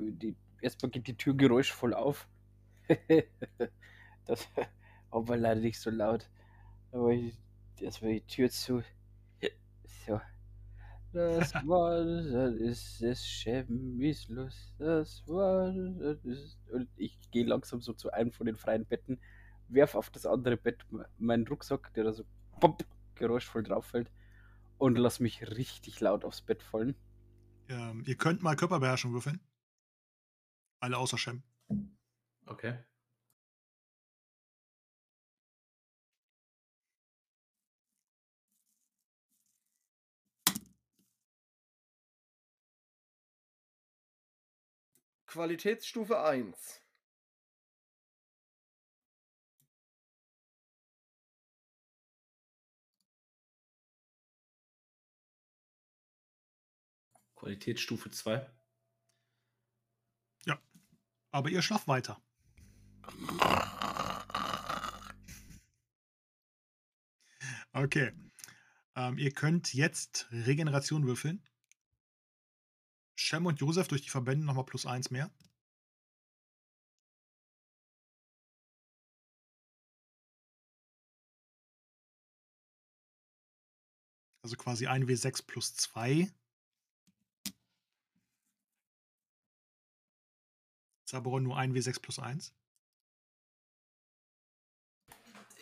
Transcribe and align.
die, 0.00 0.36
erstmal 0.60 0.90
geht 0.90 1.06
die 1.06 1.16
Tür 1.16 1.34
geräuschvoll 1.34 1.94
auf. 1.94 2.28
das 4.26 4.48
aber 5.10 5.36
leider 5.36 5.60
nicht 5.60 5.80
so 5.80 5.90
laut. 5.90 6.28
Aber 6.92 7.10
ich, 7.10 7.36
erstmal 7.80 8.12
die 8.12 8.26
Tür 8.26 8.50
zu. 8.50 8.82
So. 10.06 10.20
Das 11.12 11.54
war, 11.66 12.04
das 12.04 12.54
ist 12.56 13.02
es, 13.02 13.26
Schemmislos, 13.26 14.74
das 14.78 15.22
war, 15.26 15.72
das 15.72 16.24
ist. 16.24 16.58
Und 16.70 16.88
ich 16.96 17.18
gehe 17.30 17.44
langsam 17.44 17.80
so 17.80 17.92
zu 17.92 18.10
einem 18.12 18.32
von 18.32 18.46
den 18.46 18.56
freien 18.56 18.84
Betten, 18.84 19.18
werf 19.68 19.94
auf 19.94 20.10
das 20.10 20.26
andere 20.26 20.56
Bett 20.56 20.84
meinen 21.18 21.46
Rucksack, 21.46 21.92
der 21.94 22.04
da 22.04 22.12
so 22.12 22.24
pop, 22.60 22.84
geräuschvoll 23.14 23.62
drauf 23.62 23.86
fällt, 23.86 24.10
und 24.78 24.98
lass 24.98 25.20
mich 25.20 25.50
richtig 25.56 26.00
laut 26.00 26.24
aufs 26.24 26.42
Bett 26.42 26.62
fallen. 26.62 26.94
Ähm, 27.68 28.04
ihr 28.06 28.16
könnt 28.16 28.42
mal 28.42 28.54
Körperbeherrschung 28.54 29.12
würfeln. 29.12 29.40
Alle 30.86 30.98
außer 30.98 31.18
Shem. 31.18 31.42
Okay. 32.46 32.78
Qualitätsstufe 45.26 46.20
1. 46.20 46.80
Qualitätsstufe 57.34 58.12
2. 58.12 58.55
Aber 61.36 61.50
ihr 61.50 61.60
schlaft 61.60 61.86
weiter. 61.86 62.18
Okay. 67.74 68.10
Ähm, 68.94 69.18
ihr 69.18 69.32
könnt 69.32 69.74
jetzt 69.74 70.28
Regeneration 70.30 71.06
würfeln. 71.06 71.46
Shem 73.16 73.44
und 73.44 73.60
Josef 73.60 73.86
durch 73.88 74.00
die 74.00 74.08
Verbände 74.08 74.46
nochmal 74.46 74.64
plus 74.64 74.86
eins 74.86 75.10
mehr. 75.10 75.30
Also 84.42 84.56
quasi 84.56 84.86
1W6 84.86 85.46
plus 85.46 85.76
2. 85.76 86.32
Zaberon 91.06 91.44
nur 91.44 91.56
1W6 91.58 92.00
plus 92.00 92.18
1. 92.18 92.52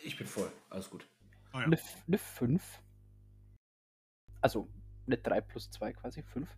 Ich 0.03 0.17
bin 0.17 0.27
voll. 0.27 0.51
Alles 0.69 0.89
gut. 0.89 1.07
Oh 1.53 1.57
ja. 1.59 1.65
Eine, 1.65 1.75
F- 1.75 2.03
eine 2.07 2.17
5. 2.17 2.81
Also 4.41 4.67
eine 5.05 5.17
3 5.17 5.41
plus 5.41 5.69
2 5.71 5.93
quasi, 5.93 6.23
5. 6.23 6.49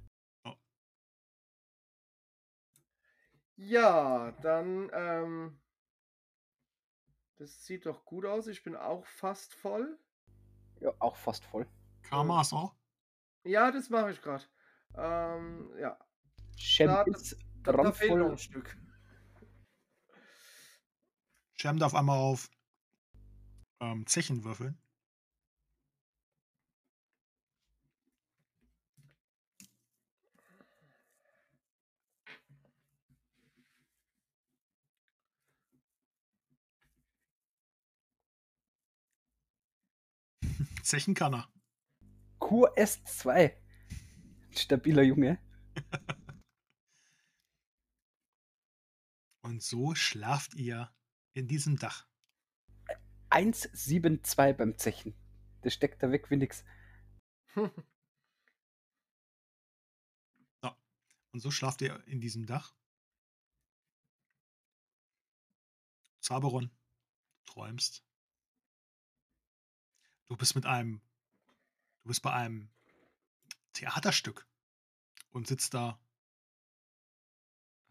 Ja, 3.60 4.32
dann, 4.44 4.90
ähm, 4.94 5.60
das 7.38 7.66
sieht 7.66 7.86
doch 7.88 8.06
gut 8.06 8.26
aus. 8.26 8.48
Ich 8.48 8.64
bin 8.64 8.76
auch 8.76 9.06
fast 9.06 9.54
voll. 9.54 9.98
Ja, 10.80 10.94
auch 11.00 11.16
fast 11.16 11.44
voll. 11.44 11.68
Karma 12.04 12.42
ist 12.42 12.54
auch. 12.54 12.76
Ja, 13.44 13.72
das 13.72 13.90
mache 13.90 14.12
ich 14.12 14.22
gerade. 14.22 14.44
Ähm, 14.96 15.74
ja, 15.80 15.98
Shem 16.56 16.90
ist 17.08 17.36
da, 17.72 17.92
fehlt 17.92 18.18
noch 18.18 18.32
ein 18.32 18.38
Stück. 18.38 18.78
Shem 21.60 21.80
darf 21.80 21.96
einmal 21.96 22.18
auf 22.18 22.50
ähm, 23.80 24.06
Zechen 24.06 24.44
würfeln. 24.44 24.78
Zechen 40.84 41.16
kann 41.16 41.34
er. 41.34 41.50
Kur 42.40 42.78
S2. 42.78 43.54
Stabiler 44.52 45.04
Junge. 45.04 45.40
Und 49.48 49.64
so 49.64 49.96
schlaft 49.96 50.56
ihr 50.56 50.94
in 51.32 51.48
diesem 51.48 51.78
Dach. 51.80 52.06
172 53.30 54.58
beim 54.58 54.78
Zechen. 54.78 55.16
Das 55.62 55.74
steckt 55.74 56.04
da 56.04 56.12
weg 56.12 56.30
wie 56.30 56.36
nix. 56.36 56.66
Und 57.56 57.72
so 61.40 61.50
schlaft 61.50 61.82
ihr 61.82 62.06
in 62.08 62.20
diesem 62.20 62.46
Dach. 62.46 62.76
Zaberon, 66.20 66.70
du 67.46 67.54
träumst. 67.54 68.04
Du 70.28 70.36
bist 70.36 70.56
mit 70.56 70.66
einem, 70.66 71.00
du 72.02 72.10
bist 72.10 72.22
bei 72.22 72.34
einem 72.34 72.70
Theaterstück 73.72 74.46
und 75.30 75.48
sitzt 75.48 75.74
da 75.74 75.98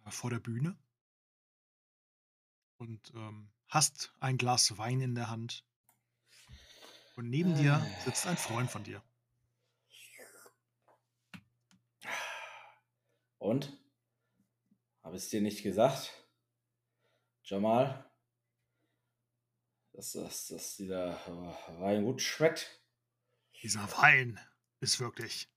äh, 0.04 0.10
vor 0.10 0.28
der 0.28 0.40
Bühne 0.40 0.78
und 2.78 3.12
ähm, 3.14 3.50
hast 3.68 4.12
ein 4.20 4.38
Glas 4.38 4.78
Wein 4.78 5.00
in 5.00 5.14
der 5.14 5.28
Hand. 5.28 5.64
Und 7.16 7.30
neben 7.30 7.54
dir 7.56 7.84
sitzt 8.04 8.26
ein 8.26 8.36
Freund 8.36 8.70
von 8.70 8.84
dir. 8.84 9.02
Und? 13.38 13.72
Habe 15.02 15.16
ich 15.16 15.22
es 15.22 15.28
dir 15.30 15.40
nicht 15.40 15.62
gesagt? 15.62 16.12
Jamal? 17.44 18.04
Dass, 19.92 20.12
dass, 20.12 20.48
dass 20.48 20.76
dieser 20.76 21.18
Wein 21.78 22.04
gut 22.04 22.20
schmeckt? 22.20 22.82
Dieser 23.62 23.90
Wein 23.96 24.38
ist 24.80 25.00
wirklich. 25.00 25.48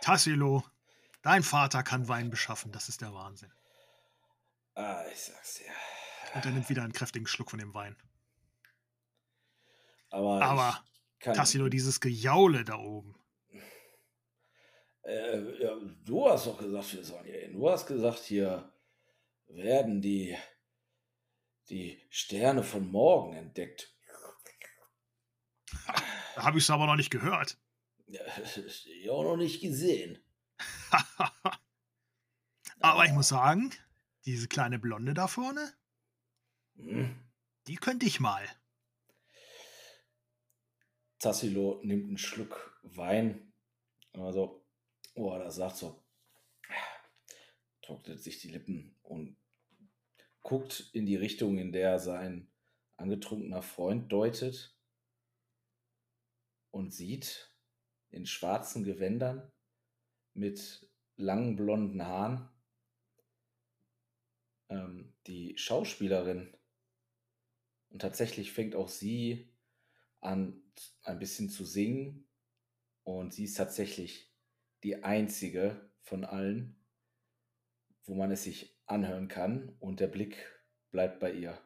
Tassilo, 0.00 0.64
dein 1.22 1.42
Vater 1.42 1.82
kann 1.82 2.08
Wein 2.08 2.28
beschaffen, 2.28 2.72
das 2.72 2.88
ist 2.88 3.00
der 3.00 3.14
Wahnsinn. 3.14 3.52
Ah, 4.74 5.04
ich 5.10 5.20
sag's 5.20 5.54
dir. 5.54 5.72
Und 6.34 6.44
er 6.44 6.50
nimmt 6.52 6.68
wieder 6.68 6.82
einen 6.82 6.92
kräftigen 6.92 7.26
Schluck 7.26 7.50
von 7.50 7.58
dem 7.58 7.74
Wein. 7.74 7.96
Aber, 10.10 10.42
Aber 10.42 10.84
Tassilo, 11.20 11.68
dieses 11.68 12.00
Gejaule 12.00 12.64
da 12.64 12.76
oben. 12.76 13.14
Äh, 15.04 15.62
ja, 15.62 15.76
du 16.04 16.28
hast 16.28 16.46
doch 16.46 16.58
gesagt, 16.58 16.94
wir 16.94 17.04
sollen 17.04 17.24
hier 17.24 17.40
hin. 17.40 17.52
Du 17.54 17.68
hast 17.68 17.86
gesagt, 17.86 18.20
hier 18.20 18.72
werden 19.48 20.00
die, 20.00 20.36
die 21.68 22.00
Sterne 22.10 22.62
von 22.62 22.90
morgen 22.90 23.34
entdeckt. 23.34 23.94
Da 26.34 26.44
habe 26.44 26.56
ich 26.56 26.64
es 26.64 26.70
aber 26.70 26.86
noch 26.86 26.96
nicht 26.96 27.10
gehört. 27.10 27.58
Ja, 28.06 28.22
ich 28.38 29.10
auch 29.10 29.22
noch 29.22 29.36
nicht 29.36 29.60
gesehen. 29.60 30.18
aber 32.80 33.04
ich 33.04 33.12
muss 33.12 33.28
sagen, 33.28 33.70
diese 34.24 34.48
kleine 34.48 34.78
Blonde 34.78 35.12
da 35.12 35.28
vorne, 35.28 35.74
Hm. 36.76 37.16
die 37.66 37.76
könnte 37.76 38.06
ich 38.06 38.20
mal. 38.20 38.44
Tassilo 41.18 41.80
nimmt 41.84 42.08
einen 42.08 42.18
Schluck 42.18 42.80
Wein. 42.82 43.52
Also, 44.12 44.66
oh, 45.14 45.38
das 45.38 45.56
sagt 45.56 45.76
so. 45.76 46.04
Trocknet 47.82 48.20
sich 48.20 48.40
die 48.40 48.50
Lippen 48.50 48.96
und 49.02 49.36
guckt 50.42 50.90
in 50.92 51.06
die 51.06 51.16
Richtung, 51.16 51.58
in 51.58 51.72
der 51.72 51.98
sein 51.98 52.50
angetrunkener 52.96 53.62
Freund 53.62 54.10
deutet 54.12 54.76
und 56.70 56.92
sieht 56.92 57.54
in 58.10 58.26
schwarzen 58.26 58.84
Gewändern 58.84 59.50
mit 60.34 60.88
langen 61.16 61.56
blonden 61.56 62.04
Haaren 62.04 62.48
ähm, 64.68 65.14
die 65.26 65.56
Schauspielerin. 65.56 66.54
Und 67.92 68.00
tatsächlich 68.00 68.52
fängt 68.52 68.74
auch 68.74 68.88
sie 68.88 69.52
an, 70.20 70.62
ein 71.02 71.18
bisschen 71.18 71.50
zu 71.50 71.64
singen. 71.64 72.26
Und 73.04 73.34
sie 73.34 73.44
ist 73.44 73.56
tatsächlich 73.56 74.32
die 74.82 75.04
einzige 75.04 75.90
von 76.00 76.24
allen, 76.24 76.76
wo 78.04 78.14
man 78.14 78.30
es 78.30 78.44
sich 78.44 78.78
anhören 78.86 79.28
kann. 79.28 79.76
Und 79.78 80.00
der 80.00 80.06
Blick 80.06 80.36
bleibt 80.90 81.20
bei 81.20 81.32
ihr. 81.32 81.58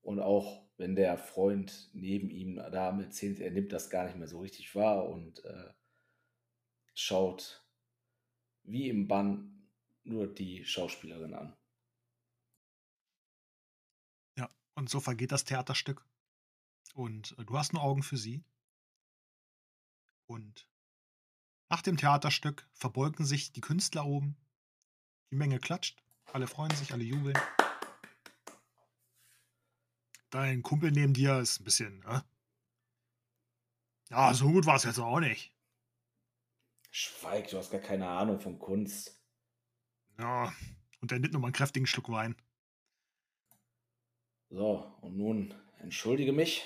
Und 0.00 0.20
auch 0.20 0.64
wenn 0.76 0.96
der 0.96 1.18
Freund 1.18 1.90
neben 1.92 2.30
ihm 2.30 2.56
da 2.56 2.98
erzählt, 2.98 3.40
er 3.40 3.50
nimmt 3.50 3.72
das 3.72 3.90
gar 3.90 4.06
nicht 4.06 4.16
mehr 4.16 4.28
so 4.28 4.40
richtig 4.40 4.74
wahr 4.74 5.08
und 5.08 5.44
äh, 5.44 5.72
schaut 6.94 7.64
wie 8.62 8.88
im 8.88 9.06
Bann 9.06 9.68
nur 10.02 10.32
die 10.32 10.64
Schauspielerin 10.64 11.34
an. 11.34 11.56
Und 14.74 14.90
so 14.90 15.00
vergeht 15.00 15.32
das 15.32 15.44
Theaterstück. 15.44 16.04
Und 16.94 17.36
äh, 17.38 17.44
du 17.44 17.58
hast 17.58 17.72
nur 17.72 17.82
Augen 17.82 18.02
für 18.02 18.16
sie. 18.16 18.44
Und 20.26 20.68
nach 21.68 21.82
dem 21.82 21.96
Theaterstück 21.96 22.68
verbeugen 22.72 23.24
sich 23.24 23.52
die 23.52 23.60
Künstler 23.60 24.04
oben. 24.04 24.36
Die 25.30 25.36
Menge 25.36 25.58
klatscht. 25.58 26.02
Alle 26.32 26.46
freuen 26.46 26.74
sich, 26.76 26.92
alle 26.92 27.04
jubeln. 27.04 27.38
Dein 30.30 30.62
Kumpel 30.62 30.90
neben 30.90 31.14
dir 31.14 31.38
ist 31.38 31.60
ein 31.60 31.64
bisschen, 31.64 32.00
ne? 32.00 32.24
Ja, 34.10 34.34
so 34.34 34.50
gut 34.50 34.66
war 34.66 34.76
es 34.76 34.84
jetzt 34.84 34.98
auch 34.98 35.20
nicht. 35.20 35.52
Schweig, 36.90 37.48
du 37.48 37.58
hast 37.58 37.70
gar 37.70 37.80
keine 37.80 38.08
Ahnung 38.08 38.40
von 38.40 38.58
Kunst. 38.58 39.20
Ja, 40.18 40.52
und 41.00 41.10
er 41.10 41.18
nimmt 41.18 41.32
nochmal 41.32 41.48
einen 41.48 41.54
kräftigen 41.54 41.86
Schluck 41.86 42.08
Wein. 42.08 42.36
So, 44.54 44.96
und 45.00 45.16
nun 45.16 45.52
entschuldige 45.80 46.32
mich. 46.32 46.62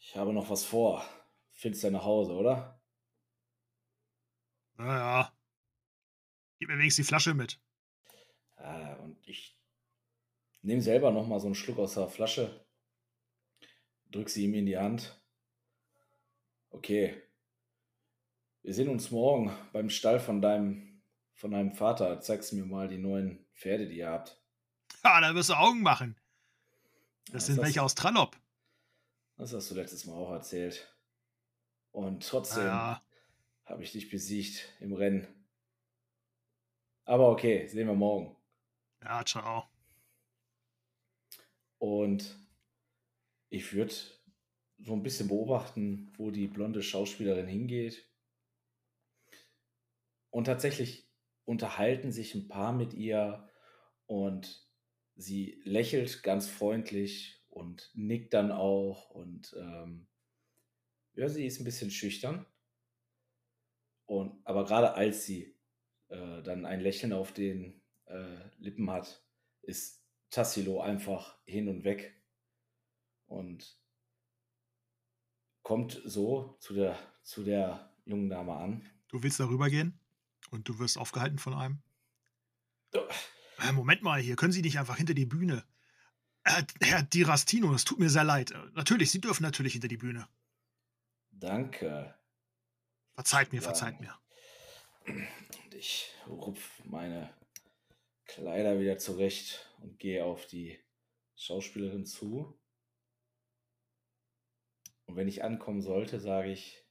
Ich 0.00 0.16
habe 0.16 0.32
noch 0.32 0.50
was 0.50 0.64
vor. 0.64 1.08
Findest 1.52 1.84
du 1.84 1.92
nach 1.92 2.02
Hause, 2.02 2.32
oder? 2.32 2.82
Naja. 4.74 5.32
Gib 6.58 6.70
mir 6.70 6.78
wenigstens 6.78 7.06
die 7.06 7.08
Flasche 7.08 7.34
mit. 7.34 7.60
Ah, 8.56 8.94
und 8.94 9.24
ich 9.28 9.56
nehme 10.62 10.82
selber 10.82 11.12
noch 11.12 11.28
mal 11.28 11.38
so 11.38 11.46
einen 11.46 11.54
Schluck 11.54 11.78
aus 11.78 11.94
der 11.94 12.08
Flasche, 12.08 12.66
drück 14.10 14.28
sie 14.28 14.42
ihm 14.42 14.54
in 14.54 14.66
die 14.66 14.76
Hand. 14.76 15.22
Okay. 16.70 17.22
Wir 18.62 18.74
sehen 18.74 18.88
uns 18.88 19.12
morgen 19.12 19.56
beim 19.72 19.88
Stall 19.88 20.18
von 20.18 20.42
deinem, 20.42 21.00
von 21.34 21.52
deinem 21.52 21.70
Vater. 21.70 22.20
Zeigst 22.20 22.52
mir 22.54 22.64
mal 22.64 22.88
die 22.88 22.98
neuen 22.98 23.46
Pferde, 23.54 23.86
die 23.86 23.98
ihr 23.98 24.10
habt. 24.10 24.42
Ja, 25.04 25.20
da 25.20 25.34
wirst 25.34 25.50
du 25.50 25.54
Augen 25.54 25.82
machen. 25.82 26.16
Das 27.26 27.34
Was 27.34 27.46
sind 27.46 27.60
welche 27.62 27.82
aus 27.82 27.94
Trallop. 27.94 28.36
Das 29.36 29.52
hast 29.52 29.70
du 29.70 29.74
letztes 29.74 30.04
Mal 30.06 30.14
auch 30.14 30.32
erzählt. 30.32 30.94
Und 31.92 32.26
trotzdem 32.26 32.64
Ja, 32.66 33.02
habe 33.64 33.82
ich 33.82 33.92
dich 33.92 34.10
besiegt 34.10 34.74
im 34.80 34.92
Rennen. 34.92 35.26
Aber 37.04 37.30
okay, 37.30 37.66
sehen 37.68 37.86
wir 37.86 37.94
morgen. 37.94 38.36
ja, 39.02 39.24
ciao. 39.24 39.68
Und 41.78 42.36
ich 43.50 43.72
würde 43.72 43.94
so 44.78 44.92
ein 44.92 45.02
bisschen 45.02 45.28
beobachten, 45.28 46.12
wo 46.16 46.30
die 46.30 46.46
blonde 46.46 46.82
Schauspielerin 46.82 47.46
hingeht. 47.46 48.08
Und 50.30 50.44
tatsächlich 50.44 51.08
unterhalten 51.44 52.12
sich 52.12 52.34
ein 52.34 52.48
paar 52.48 52.72
mit 52.72 52.92
ihr 52.94 53.48
und 54.06 54.67
sie 55.18 55.60
lächelt 55.64 56.22
ganz 56.22 56.48
freundlich 56.48 57.42
und 57.50 57.90
nickt 57.94 58.32
dann 58.32 58.50
auch. 58.50 59.10
Und 59.10 59.54
ähm, 59.58 60.06
ja, 61.14 61.28
sie 61.28 61.44
ist 61.44 61.60
ein 61.60 61.64
bisschen 61.64 61.90
schüchtern. 61.90 62.46
Und, 64.06 64.40
aber 64.44 64.64
gerade 64.64 64.94
als 64.94 65.26
sie 65.26 65.54
äh, 66.08 66.42
dann 66.42 66.64
ein 66.64 66.80
Lächeln 66.80 67.12
auf 67.12 67.32
den 67.32 67.82
äh, 68.06 68.38
Lippen 68.58 68.90
hat, 68.90 69.22
ist 69.62 70.02
Tassilo 70.30 70.80
einfach 70.80 71.36
hin 71.44 71.68
und 71.68 71.84
weg 71.84 72.14
und 73.26 73.78
kommt 75.62 76.00
so 76.04 76.56
zu 76.60 76.74
der, 76.74 76.96
zu 77.22 77.44
der 77.44 77.92
jungen 78.06 78.30
Dame 78.30 78.54
an. 78.54 78.88
Du 79.08 79.22
willst 79.22 79.40
darüber 79.40 79.68
gehen 79.68 79.98
und 80.50 80.68
du 80.68 80.78
wirst 80.78 80.96
aufgehalten 80.96 81.38
von 81.38 81.54
einem. 81.54 81.82
Äh, 83.58 83.72
Moment 83.72 84.02
mal, 84.02 84.20
hier 84.20 84.36
können 84.36 84.52
Sie 84.52 84.62
nicht 84.62 84.78
einfach 84.78 84.96
hinter 84.96 85.14
die 85.14 85.26
Bühne. 85.26 85.64
Äh, 86.44 86.62
Herr 86.80 87.02
Dirastino, 87.02 87.74
es 87.74 87.84
tut 87.84 87.98
mir 87.98 88.10
sehr 88.10 88.24
leid. 88.24 88.52
Äh, 88.52 88.58
Natürlich, 88.74 89.10
Sie 89.10 89.20
dürfen 89.20 89.42
natürlich 89.42 89.72
hinter 89.72 89.88
die 89.88 89.96
Bühne. 89.96 90.28
Danke. 91.30 92.14
Verzeiht 93.14 93.52
mir, 93.52 93.62
verzeiht 93.62 94.00
mir. 94.00 94.14
Und 95.06 95.74
ich 95.74 96.12
rupf 96.26 96.84
meine 96.84 97.34
Kleider 98.26 98.78
wieder 98.78 98.98
zurecht 98.98 99.68
und 99.80 99.98
gehe 99.98 100.24
auf 100.24 100.46
die 100.46 100.78
Schauspielerin 101.36 102.06
zu. 102.06 102.58
Und 105.06 105.16
wenn 105.16 105.28
ich 105.28 105.42
ankommen 105.42 105.80
sollte, 105.80 106.20
sage 106.20 106.52
ich, 106.52 106.84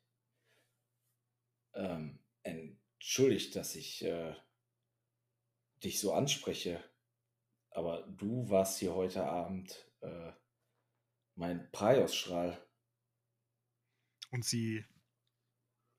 ähm, 1.76 2.20
entschuldigt, 2.44 3.56
dass 3.56 3.76
ich 3.76 4.04
äh, 4.04 4.36
dich 5.84 6.00
so 6.00 6.14
anspreche, 6.14 6.84
aber 7.72 8.04
du 8.08 8.50
warst 8.50 8.80
hier 8.80 8.94
heute 8.96 9.26
Abend 9.26 9.90
äh, 10.02 10.32
mein 11.36 11.72
Praios-Strahl. 11.72 12.58
Und 14.32 14.46
sie 14.46 14.86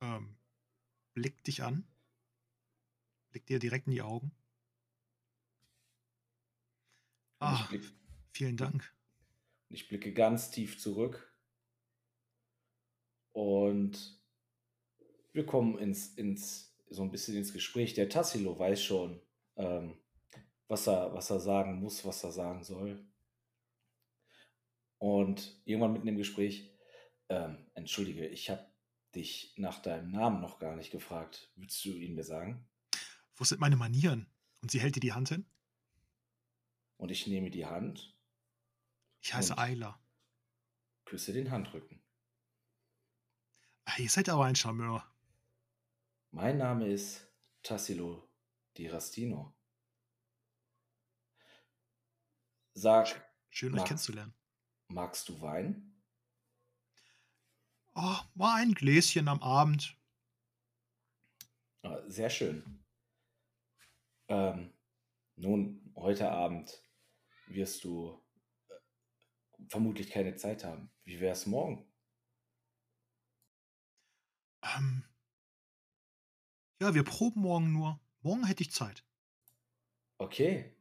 ähm, 0.01 0.37
blickt 1.15 1.47
dich 1.47 1.63
an, 1.63 1.87
blickt 3.31 3.49
dir 3.49 3.59
direkt 3.59 3.87
in 3.87 3.93
die 3.93 4.03
Augen. 4.03 4.33
Und 7.41 7.61
Ah, 7.61 7.67
blick, 7.69 7.83
vielen 8.33 8.57
Dank. 8.57 8.95
ich 9.71 9.89
blicke 9.89 10.13
ganz 10.13 10.51
tief 10.51 10.79
zurück 10.79 11.35
und 13.33 14.21
wir 15.33 15.47
kommen 15.47 15.79
ins, 15.79 16.15
ins, 16.15 16.77
so 16.91 17.03
ein 17.03 17.11
bisschen 17.11 17.37
ins 17.37 17.53
Gespräch. 17.53 17.95
Der 17.95 18.09
Tassilo 18.09 18.59
weiß 18.59 18.83
schon, 18.83 19.21
ähm, 19.59 20.01
was, 20.69 20.87
er, 20.89 21.13
was 21.13 21.31
er 21.31 21.41
sagen 21.41 21.79
muss, 21.81 22.05
was 22.05 22.25
er 22.25 22.33
sagen 22.33 22.63
soll. 22.65 23.07
Und 24.99 25.61
irgendwann 25.65 25.93
mitten 25.93 26.09
im 26.09 26.17
Gespräch, 26.17 26.75
ähm, 27.29 27.71
entschuldige, 27.75 28.27
ich 28.27 28.51
habe 28.51 28.67
dich 29.15 29.55
nach 29.57 29.81
deinem 29.81 30.11
Namen 30.11 30.41
noch 30.41 30.59
gar 30.59 30.75
nicht 30.77 30.91
gefragt. 30.91 31.53
Würdest 31.57 31.85
du 31.85 31.91
ihn 31.91 32.15
mir 32.15 32.25
sagen? 32.25 32.69
Wo 33.37 33.45
sind 33.45 33.61
meine 33.61 33.77
Manieren? 33.77 34.27
Und 34.61 34.71
sie 34.71 34.81
hält 34.81 34.97
dir 34.97 35.01
die 35.01 35.13
Hand 35.13 35.29
hin. 35.29 35.47
Und 36.97 37.11
ich 37.11 37.27
nehme 37.29 37.51
die 37.51 37.67
Hand, 37.67 38.17
Ich 39.21 39.33
heiße? 39.35 39.57
Ayla. 39.57 40.01
küsse 41.05 41.33
den 41.33 41.51
Handrücken. 41.51 42.03
Ah, 43.85 43.99
ihr 43.99 44.11
seid 44.11 44.29
aber 44.29 44.45
ein 44.45 44.57
Charmeur. 44.57 45.05
Mein 46.33 46.59
Name 46.59 46.89
ist 46.89 47.27
Tassilo 47.63 48.28
Di 48.79 48.87
Rastino. 48.87 49.57
Sag, 52.75 53.29
Schön, 53.51 53.73
euch 53.73 53.79
Max. 53.79 53.89
kennenzulernen. 53.89 54.35
magst 54.87 55.29
du 55.29 55.41
Wein? 55.41 56.01
Oh, 57.97 58.19
mal 58.35 58.63
ein 58.63 58.75
Gläschen 58.75 59.27
am 59.27 59.43
Abend. 59.43 59.99
Ah, 61.83 62.09
Sehr 62.09 62.31
schön. 62.31 62.85
Ähm, 64.29 64.73
nun, 65.35 65.93
heute 65.97 66.31
Abend 66.31 66.81
wirst 67.49 67.83
du 67.83 68.25
äh, 68.69 68.75
vermutlich 69.71 70.09
keine 70.11 70.37
Zeit 70.37 70.63
haben. 70.63 70.93
Wie 71.03 71.19
wäre 71.19 71.33
es 71.33 71.47
morgen? 71.47 71.93
Ähm, 74.63 75.03
ja, 76.81 76.95
wir 76.95 77.03
proben 77.03 77.41
morgen 77.41 77.73
nur. 77.73 77.99
Morgen 78.29 78.45
hätte 78.45 78.63
ich 78.63 78.71
Zeit. 78.73 79.03
Okay. 80.19 80.77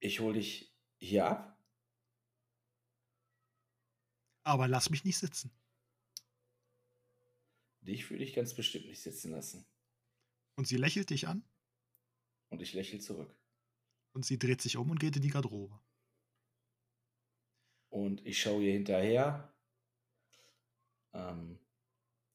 Ich 0.00 0.20
hole 0.20 0.34
dich 0.34 0.76
hier 0.98 1.26
ab. 1.26 1.58
Aber 4.44 4.68
lass 4.68 4.90
mich 4.90 5.04
nicht 5.04 5.16
sitzen. 5.16 5.50
Dich 7.80 8.10
würde 8.10 8.22
ich 8.22 8.34
ganz 8.34 8.52
bestimmt 8.54 8.84
nicht 8.84 9.00
sitzen 9.00 9.30
lassen. 9.30 9.64
Und 10.56 10.68
sie 10.68 10.76
lächelt 10.76 11.08
dich 11.08 11.26
an 11.26 11.42
Und 12.50 12.60
ich 12.60 12.74
lächle 12.74 12.98
zurück. 12.98 13.34
und 14.12 14.26
sie 14.26 14.38
dreht 14.38 14.60
sich 14.60 14.76
um 14.76 14.90
und 14.90 15.00
geht 15.00 15.16
in 15.16 15.22
die 15.22 15.30
Garderobe. 15.30 15.80
Und 17.88 18.26
ich 18.26 18.42
schaue 18.42 18.62
ihr 18.62 18.74
hinterher. 18.74 19.54
Ähm, 21.14 21.58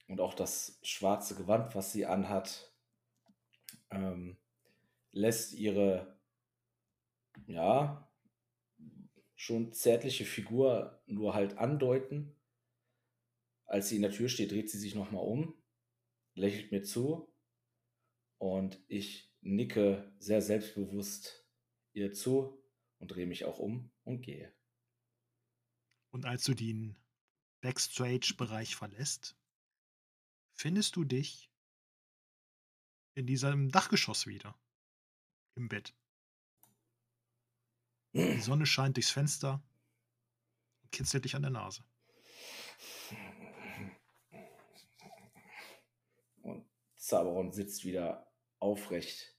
und 0.08 0.22
auch 0.22 0.34
das 0.34 0.80
schwarze 0.82 1.36
Gewand, 1.36 1.76
was 1.76 1.92
sie 1.92 2.08
anhat, 2.08 2.73
ähm, 3.94 4.38
lässt 5.12 5.54
ihre, 5.54 6.20
ja, 7.48 8.12
schon 9.36 9.74
zärtliche 9.74 10.26
Figur 10.26 11.02
nur 11.06 11.34
halt 11.34 11.58
andeuten. 11.58 12.36
Als 13.66 13.90
sie 13.90 13.96
in 13.96 14.02
der 14.02 14.12
Tür 14.12 14.30
steht, 14.30 14.52
dreht 14.52 14.70
sie 14.70 14.80
sich 14.80 14.96
nochmal 14.96 15.24
um, 15.24 15.62
lächelt 16.36 16.72
mir 16.72 16.84
zu 16.84 17.34
und 18.38 18.84
ich 18.88 19.34
nicke 19.42 20.14
sehr 20.20 20.42
selbstbewusst 20.42 21.46
ihr 21.94 22.14
zu 22.14 22.62
und 23.00 23.10
drehe 23.10 23.28
mich 23.28 23.46
auch 23.46 23.60
um 23.60 23.92
und 24.04 24.22
gehe. 24.22 24.54
Und 26.12 26.26
als 26.26 26.44
du 26.44 26.54
den 26.54 26.96
Backstage-Bereich 27.62 28.76
verlässt, 28.76 29.36
findest 30.52 30.96
du 30.96 31.04
dich 31.04 31.53
in 33.16 33.26
diesem 33.28 33.72
Dachgeschoss 33.72 34.28
wieder. 34.28 34.56
Im 35.56 35.70
Bett. 35.70 35.94
Die 38.14 38.40
Sonne 38.40 38.66
scheint 38.66 38.98
durchs 38.98 39.12
Fenster 39.12 39.64
und 40.82 40.92
kitzelt 40.92 41.26
dich 41.26 41.36
an 41.36 41.42
der 41.42 41.52
Nase. 41.52 41.84
Und 46.42 46.66
Zaberon 46.96 47.52
sitzt 47.52 47.86
wieder 47.86 48.32
aufrecht 48.60 49.36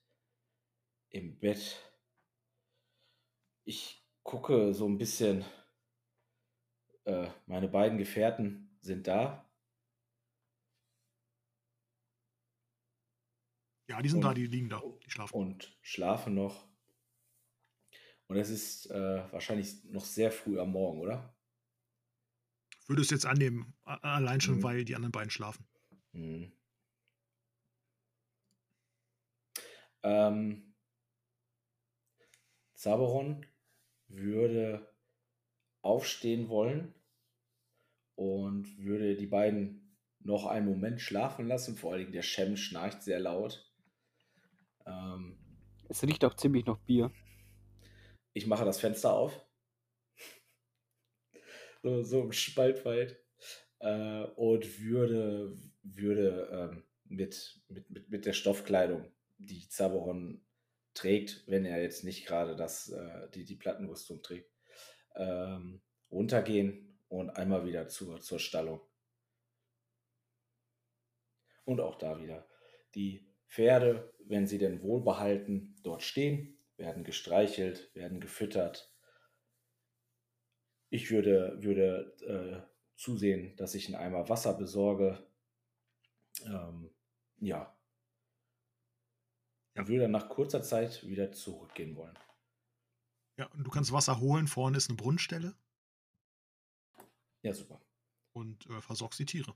im 1.11 1.39
Bett. 1.39 1.81
Ich 3.65 4.05
gucke 4.23 4.75
so 4.75 4.89
ein 4.89 4.99
bisschen. 4.99 5.45
Äh, 7.05 7.29
meine 7.47 7.69
beiden 7.69 7.99
Gefährten 7.99 8.77
sind 8.81 9.07
da. 9.07 9.44
Ja, 13.89 14.01
die 14.01 14.09
sind 14.09 14.19
Und- 14.19 14.25
da, 14.25 14.35
die 14.35 14.47
liegen 14.47 14.69
da, 14.69 14.83
die 15.05 15.11
schlafen. 15.11 15.35
und 15.37 15.77
schlafen 15.83 16.35
noch. 16.35 16.69
Und 18.27 18.37
es 18.37 18.49
ist 18.49 18.91
äh, 18.91 19.31
wahrscheinlich 19.33 19.85
noch 19.85 20.05
sehr 20.05 20.33
früh 20.33 20.59
am 20.59 20.71
Morgen, 20.73 21.01
oder? 21.01 21.37
Würdest 22.87 23.11
du 23.11 23.15
jetzt 23.15 23.27
annehmen, 23.27 23.75
allein 23.85 24.41
schon, 24.41 24.57
Mhm. 24.57 24.63
weil 24.63 24.85
die 24.85 24.95
anderen 24.95 25.13
beiden 25.13 25.31
schlafen. 25.31 25.67
Mhm. 26.13 26.53
Ähm, 30.03 30.75
Zaberon 32.75 33.47
würde 34.09 34.95
aufstehen 35.83 36.49
wollen 36.49 36.95
und 38.17 38.79
würde 38.79 39.17
die 39.17 39.27
beiden 39.27 39.97
noch 40.21 40.47
einen 40.47 40.67
Moment 40.67 41.01
schlafen 41.01 41.47
lassen. 41.47 41.77
Vor 41.77 41.93
allen 41.93 42.01
Dingen 42.01 42.13
der 42.13 42.23
Shem 42.23 42.57
schnarcht 42.57 43.03
sehr 43.03 43.21
laut. 43.21 43.71
Ähm, 44.87 45.39
Es 45.89 46.03
riecht 46.03 46.25
auch 46.25 46.35
ziemlich 46.35 46.67
nach 46.67 46.79
Bier. 46.79 47.11
ich 48.33 48.47
mache 48.47 48.65
das 48.65 48.81
Fenster 48.81 49.13
auf. 49.13 49.45
so, 51.83 52.03
so 52.03 52.23
im 52.23 52.33
Spalt 52.33 52.85
weit. 52.85 53.19
Äh, 53.81 54.25
und 54.37 54.81
würde, 54.81 55.59
würde 55.83 56.49
ähm, 56.51 56.85
mit, 57.05 57.61
mit, 57.69 57.91
mit, 57.91 58.09
mit 58.09 58.27
der 58.27 58.33
Stoffkleidung, 58.33 59.13
die 59.39 59.69
Zaberon 59.69 60.45
trägt, 60.95 61.45
wenn 61.47 61.65
er 61.67 61.83
jetzt 61.83 62.05
nicht 62.05 62.25
gerade 62.27 62.57
das, 62.57 62.89
äh, 62.89 63.29
die, 63.31 63.45
die 63.45 63.57
Plattenrüstung 63.57 64.23
trägt, 64.23 64.51
ähm, 65.17 65.83
runtergehen 66.11 66.99
und 67.09 67.31
einmal 67.31 67.67
wieder 67.67 67.89
zur, 67.89 68.21
zur 68.21 68.39
Stallung. 68.39 68.81
Und 71.65 71.81
auch 71.81 71.97
da 71.97 72.21
wieder. 72.21 72.47
Die 72.95 73.34
Pferde, 73.55 74.13
wenn 74.27 74.49
sie 74.49 74.59
denn 74.59 74.83
wohlbehalten 74.83 75.77
dort 75.85 76.03
stehen, 76.03 76.59
werden 76.77 77.05
gestreichelt, 77.05 77.95
werden 77.95 78.19
gefüttert. 78.21 78.93
Ich 80.91 81.11
würde, 81.13 81.63
würde 81.63 82.17
äh, 82.67 82.75
zusehen, 82.97 83.55
dass 83.57 83.77
ich 83.77 83.87
einen 83.87 83.95
Eimer 83.95 84.29
Wasser 84.29 84.55
besorge. 84.55 85.25
Ähm, 86.45 86.91
ja. 87.39 87.77
Er 89.75 89.87
würde 89.87 90.09
nach 90.09 90.29
kurzer 90.29 90.63
Zeit 90.63 91.07
wieder 91.07 91.31
zurückgehen 91.31 91.95
wollen. 91.95 92.19
Ja, 93.37 93.47
und 93.53 93.63
du 93.65 93.71
kannst 93.71 93.93
Wasser 93.93 94.19
holen. 94.21 94.49
Vorne 94.49 94.77
ist 94.77 94.89
eine 94.91 94.97
Brunnenstelle 94.97 95.55
Ja, 97.43 97.53
super. 97.55 97.81
und 98.33 98.67
äh, 98.67 98.81
versorgst 98.83 99.19
die 99.19 99.27
Tiere. 99.27 99.55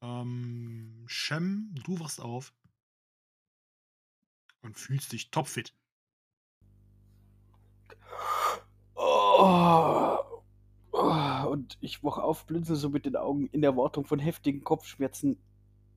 Ähm, 0.00 1.04
Shem, 1.06 1.74
du 1.84 1.98
wachst 1.98 2.20
auf 2.20 2.52
und 4.62 4.78
fühlst 4.78 5.12
dich 5.12 5.30
topfit. 5.30 5.74
Oh, 8.94 10.18
oh, 10.92 11.46
und 11.50 11.78
ich 11.80 12.02
wach 12.04 12.18
auf, 12.18 12.46
blinzel 12.46 12.76
so 12.76 12.88
mit 12.90 13.06
den 13.06 13.16
Augen 13.16 13.46
in 13.48 13.62
Erwartung 13.62 14.04
von 14.04 14.18
heftigen 14.18 14.62
Kopfschmerzen. 14.64 15.38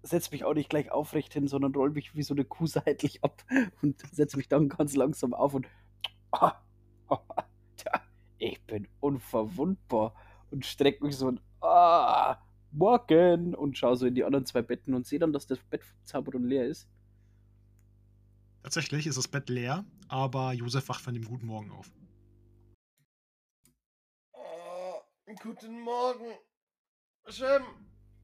Setz 0.03 0.31
mich 0.31 0.45
auch 0.45 0.53
nicht 0.55 0.69
gleich 0.69 0.91
aufrecht 0.91 1.33
hin, 1.33 1.47
sondern 1.47 1.75
roll 1.75 1.91
mich 1.91 2.15
wie 2.15 2.23
so 2.23 2.33
eine 2.33 2.45
Kuh 2.45 2.65
seitlich 2.67 3.23
ab 3.23 3.43
und 3.81 4.01
setz 4.11 4.35
mich 4.35 4.47
dann 4.47 4.69
ganz 4.69 4.95
langsam 4.95 5.33
auf 5.33 5.53
und. 5.53 5.67
Ah, 6.31 6.55
ah, 7.09 7.43
tja, 7.77 8.01
ich 8.37 8.61
bin 8.65 8.87
unverwundbar 8.99 10.15
und 10.49 10.65
streck 10.65 11.01
mich 11.01 11.17
so 11.17 11.27
und. 11.27 11.41
Ah, 11.61 12.37
morgen! 12.71 13.55
Und 13.55 13.77
schau 13.77 13.95
so 13.95 14.05
in 14.05 14.15
die 14.15 14.23
anderen 14.23 14.45
zwei 14.45 14.61
Betten 14.61 14.93
und 14.93 15.05
sehe 15.05 15.19
dann, 15.19 15.33
dass 15.33 15.47
das 15.47 15.59
Bett 15.59 15.83
vom 15.83 15.97
Zaberon 16.03 16.43
leer 16.43 16.67
ist. 16.67 16.87
Tatsächlich 18.63 19.07
ist 19.07 19.17
das 19.17 19.27
Bett 19.27 19.49
leer, 19.49 19.85
aber 20.07 20.53
Josef 20.53 20.87
wacht 20.89 21.01
von 21.01 21.13
dem 21.13 21.25
guten 21.25 21.47
Morgen 21.47 21.71
auf. 21.71 21.91
Oh, 24.33 25.01
guten 25.41 25.81
Morgen. 25.81 26.37
Shem. 27.27 27.63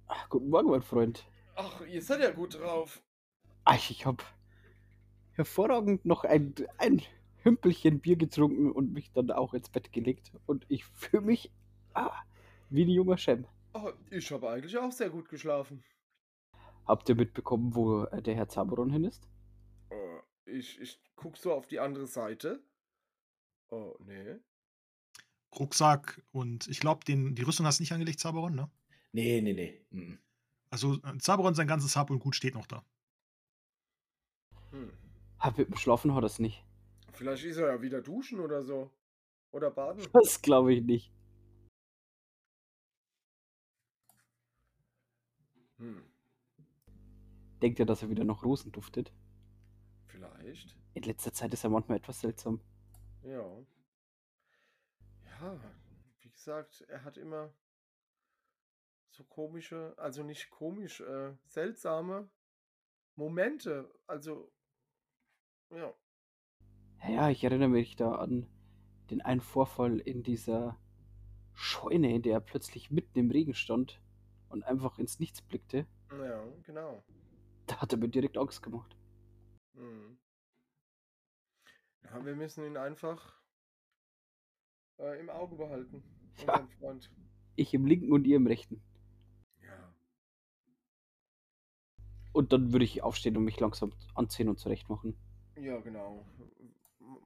Ach, 0.07 0.29
guten 0.29 0.49
Morgen, 0.49 0.69
mein 0.69 0.81
Freund. 0.81 1.25
Ach, 1.55 1.81
ihr 1.81 2.01
seid 2.01 2.21
ja 2.21 2.31
gut 2.31 2.59
drauf. 2.59 3.01
Ach, 3.63 3.89
ich 3.89 4.05
habe 4.05 4.23
hervorragend 5.31 6.05
noch 6.05 6.23
ein, 6.23 6.53
ein 6.77 7.01
Hümpelchen 7.43 7.99
Bier 7.99 8.15
getrunken 8.15 8.71
und 8.71 8.93
mich 8.93 9.11
dann 9.11 9.31
auch 9.31 9.53
ins 9.53 9.69
Bett 9.69 9.91
gelegt. 9.91 10.31
Und 10.45 10.65
ich 10.69 10.85
fühle 10.85 11.23
mich 11.23 11.51
ah, 11.93 12.13
wie 12.69 12.85
ein 12.85 12.89
junger 12.89 13.17
Schem. 13.17 13.45
Oh, 13.79 13.93
ich 14.09 14.31
habe 14.31 14.49
eigentlich 14.49 14.77
auch 14.77 14.91
sehr 14.91 15.09
gut 15.09 15.29
geschlafen. 15.29 15.83
Habt 16.87 17.07
ihr 17.09 17.15
mitbekommen, 17.15 17.75
wo 17.75 18.05
äh, 18.05 18.21
der 18.21 18.35
Herr 18.35 18.47
Zaberon 18.47 18.89
hin 18.89 19.03
ist? 19.03 19.29
Äh, 19.89 20.19
ich, 20.45 20.79
ich 20.79 20.99
guck 21.15 21.37
so 21.37 21.53
auf 21.53 21.67
die 21.67 21.79
andere 21.79 22.07
Seite. 22.07 22.63
Oh, 23.69 23.95
nee. 23.99 24.37
Rucksack 25.59 26.23
und 26.31 26.67
ich 26.67 26.79
glaube, 26.79 27.01
die 27.05 27.43
Rüstung 27.43 27.65
hast 27.65 27.79
du 27.79 27.83
nicht 27.83 27.91
angelegt, 27.91 28.19
Zaberon, 28.19 28.55
ne? 28.55 28.69
Nee, 29.11 29.41
nee, 29.41 29.53
nee. 29.53 29.85
mhm. 29.91 30.17
Also 30.69 30.95
äh, 30.95 31.17
Zaberon, 31.19 31.53
sein 31.53 31.67
ganzes 31.67 31.95
Hab 31.95 32.09
und 32.09 32.19
Gut 32.19 32.35
steht 32.35 32.55
noch 32.55 32.65
da. 32.65 32.83
Hm. 34.71 34.91
Hab 35.39 35.57
mit 35.57 35.69
dem 35.69 35.77
Schlafen 35.77 36.13
hat 36.15 36.23
er 36.23 36.27
es 36.27 36.39
nicht. 36.39 36.63
Vielleicht 37.13 37.45
ist 37.45 37.57
er 37.57 37.67
ja 37.67 37.81
wieder 37.81 38.01
duschen 38.01 38.39
oder 38.39 38.63
so. 38.63 38.91
Oder 39.51 39.71
baden. 39.71 40.05
Das 40.13 40.41
glaube 40.41 40.73
ich 40.73 40.83
nicht. 40.83 41.11
Denkt 47.61 47.79
ihr, 47.79 47.85
dass 47.85 48.03
er 48.03 48.09
wieder 48.09 48.23
noch 48.23 48.43
Rosen 48.43 48.71
duftet? 48.71 49.11
Vielleicht. 50.05 50.77
In 50.93 51.03
letzter 51.03 51.33
Zeit 51.33 51.53
ist 51.53 51.63
er 51.63 51.69
manchmal 51.69 51.97
etwas 51.97 52.21
seltsam. 52.21 52.61
Ja. 53.23 53.65
Ja, 55.39 55.59
wie 56.21 56.29
gesagt, 56.29 56.81
er 56.87 57.03
hat 57.03 57.17
immer 57.17 57.53
so 59.09 59.23
komische, 59.23 59.93
also 59.97 60.23
nicht 60.23 60.49
komisch, 60.49 61.01
äh, 61.01 61.33
seltsame 61.45 62.29
Momente. 63.15 63.91
Also, 64.05 64.51
ja. 65.71 65.93
Ja, 67.01 67.09
ja, 67.09 67.29
ich 67.29 67.43
erinnere 67.43 67.69
mich 67.69 67.95
da 67.95 68.15
an 68.15 68.47
den 69.09 69.21
einen 69.21 69.41
Vorfall 69.41 69.99
in 69.99 70.23
dieser 70.23 70.77
Scheune, 71.53 72.13
in 72.13 72.21
der 72.21 72.33
er 72.33 72.41
plötzlich 72.41 72.91
mitten 72.91 73.17
im 73.17 73.31
Regen 73.31 73.53
stand 73.53 73.99
und 74.49 74.63
einfach 74.63 74.99
ins 74.99 75.19
Nichts 75.19 75.41
blickte. 75.41 75.87
Ja, 76.11 76.43
genau. 76.63 77.03
Da 77.67 77.81
hat 77.81 77.91
er 77.91 77.99
mir 77.99 78.07
direkt 78.07 78.37
Angst 78.37 78.63
gemacht. 78.63 78.95
Mhm. 79.73 80.17
Ja, 82.03 82.25
wir 82.25 82.35
müssen 82.35 82.65
ihn 82.65 82.77
einfach 82.77 83.35
äh, 84.99 85.19
im 85.19 85.29
Auge 85.29 85.55
behalten. 85.55 86.03
Ja. 86.45 86.67
Freund. 86.79 87.09
Ich 87.55 87.73
im 87.73 87.87
linken 87.87 88.13
und 88.13 88.25
ihr 88.27 88.35
im 88.35 88.45
rechten. 88.45 88.79
Ja. 89.59 89.91
Und 92.31 92.53
dann 92.53 92.71
würde 92.71 92.85
ich 92.85 93.01
aufstehen 93.01 93.35
und 93.37 93.43
mich 93.43 93.59
langsam 93.59 93.91
anziehen 94.13 94.47
und 94.47 94.59
zurecht 94.59 94.87
machen. 94.87 95.17
Ja, 95.55 95.79
genau. 95.79 96.27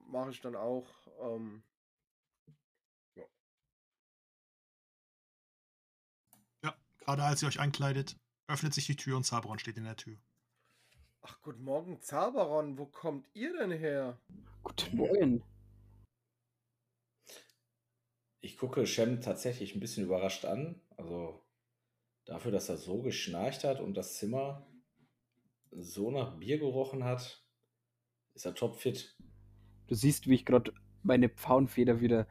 Mache 0.08 0.30
ich 0.30 0.40
dann 0.40 0.56
auch. 0.56 0.88
Ähm, 1.20 1.62
Ja, 6.64 6.74
gerade 7.00 7.24
als 7.24 7.42
ihr 7.42 7.48
euch 7.48 7.60
einkleidet, 7.60 8.18
öffnet 8.46 8.72
sich 8.72 8.86
die 8.86 8.96
Tür 8.96 9.18
und 9.18 9.24
Zaberon 9.24 9.58
steht 9.58 9.76
in 9.76 9.84
der 9.84 9.96
Tür. 9.96 10.16
Ach, 11.22 11.40
guten 11.42 11.62
Morgen, 11.62 12.00
Zaberon. 12.00 12.78
Wo 12.78 12.86
kommt 12.86 13.26
ihr 13.34 13.56
denn 13.56 13.70
her? 13.70 14.18
Guten 14.62 14.96
Morgen. 14.96 15.42
Ich 18.40 18.58
gucke 18.58 18.86
Shem 18.86 19.20
tatsächlich 19.20 19.74
ein 19.74 19.80
bisschen 19.80 20.04
überrascht 20.04 20.44
an. 20.44 20.80
Also 20.96 21.40
dafür, 22.24 22.50
dass 22.50 22.68
er 22.68 22.76
so 22.76 23.02
geschnarcht 23.02 23.64
hat 23.64 23.80
und 23.80 23.96
das 23.96 24.18
Zimmer 24.18 24.66
so 25.70 26.10
nach 26.10 26.38
Bier 26.38 26.58
gerochen 26.58 27.04
hat, 27.04 27.44
ist 28.34 28.44
er 28.44 28.54
topfit. 28.54 29.16
Du 29.86 29.94
siehst, 29.94 30.26
wie 30.26 30.34
ich 30.34 30.44
gerade 30.44 30.72
meine 31.02 31.28
Pfauenfeder 31.28 32.00
wieder. 32.00 32.26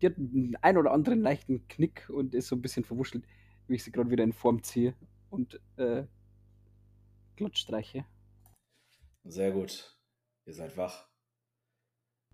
Die 0.00 0.06
hat 0.06 0.16
einen 0.16 0.56
ein 0.60 0.76
oder 0.76 0.92
anderen 0.92 1.20
leichten 1.20 1.66
Knick 1.68 2.10
und 2.10 2.34
ist 2.34 2.48
so 2.48 2.56
ein 2.56 2.62
bisschen 2.62 2.84
verwuschelt, 2.84 3.24
wie 3.68 3.76
ich 3.76 3.84
sie 3.84 3.92
gerade 3.92 4.10
wieder 4.10 4.24
in 4.24 4.32
Form 4.32 4.62
ziehe. 4.62 4.94
Und 5.30 5.60
äh, 5.76 6.04
Klotzstreiche. 7.36 8.04
Sehr 9.24 9.52
gut. 9.52 9.98
Ihr 10.44 10.52
seid 10.52 10.76
wach. 10.76 11.08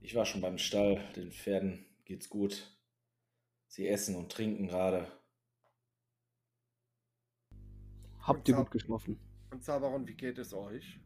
Ich 0.01 0.15
war 0.17 0.27
schon 0.27 0.41
beim 0.41 0.59
Stall. 0.59 1.13
Den 1.15 1.31
Pferden 1.31 1.87
geht's 2.05 2.29
gut. 2.29 2.77
Sie 3.69 3.87
essen 3.87 4.17
und 4.17 4.33
trinken 4.33 4.67
gerade. 4.67 5.11
Habt 8.23 8.49
ihr 8.49 8.57
gut 8.57 8.73
geschlafen? 8.73 9.21
Und 9.51 9.65
Zabaron, 9.65 10.07
wie 10.09 10.15
geht 10.15 10.39
es 10.39 10.53
euch? 10.53 11.01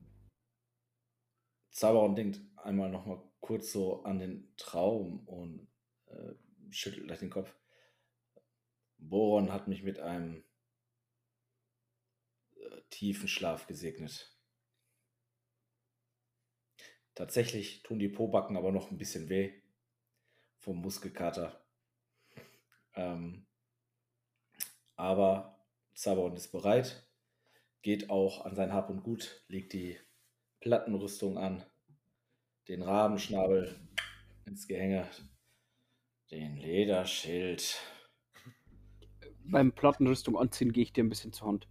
Zaberon 1.70 2.14
denkt 2.14 2.40
einmal 2.56 2.90
noch 2.90 3.04
mal 3.04 3.22
kurz 3.40 3.72
so 3.72 4.02
an 4.04 4.18
den 4.18 4.54
Traum 4.56 5.26
und 5.28 5.68
äh, 6.06 6.34
schüttelt 6.70 7.06
gleich 7.06 7.18
den 7.18 7.30
Kopf. 7.30 7.54
Boron 8.96 9.52
hat 9.52 9.68
mich 9.68 9.82
mit 9.82 9.98
einem 9.98 10.44
äh, 12.56 12.80
tiefen 12.88 13.28
Schlaf 13.28 13.66
gesegnet. 13.66 14.33
Tatsächlich 17.14 17.83
tun 17.85 17.99
die 17.99 18.09
Pobacken 18.09 18.56
aber 18.56 18.73
noch 18.73 18.90
ein 18.90 18.99
bisschen 18.99 19.28
weh 19.28 19.52
vom 20.59 20.80
Muskelkater. 20.80 21.64
Ähm, 22.94 23.47
aber 24.97 25.64
Zaberon 25.94 26.35
ist 26.35 26.50
bereit, 26.50 27.09
geht 27.83 28.11
auch 28.11 28.44
an 28.44 28.56
sein 28.56 28.73
Hab 28.73 28.90
und 28.90 29.02
Gut, 29.02 29.44
legt 29.49 29.73
die 29.73 29.97
Plattenrüstung 30.61 31.38
an, 31.38 31.64
den 32.68 32.83
Rabenschnabel 32.83 33.78
ins 34.47 34.66
Gehänge, 34.66 35.09
den 36.30 36.56
Lederschild. 36.56 37.78
Beim 39.44 39.73
Plattenrüstung 39.73 40.38
anziehen 40.38 40.73
gehe 40.73 40.85
ich 40.85 40.92
dir 40.92 41.04
ein 41.04 41.11
bisschen 41.11 41.33
zur 41.33 41.49
Hand. 41.49 41.68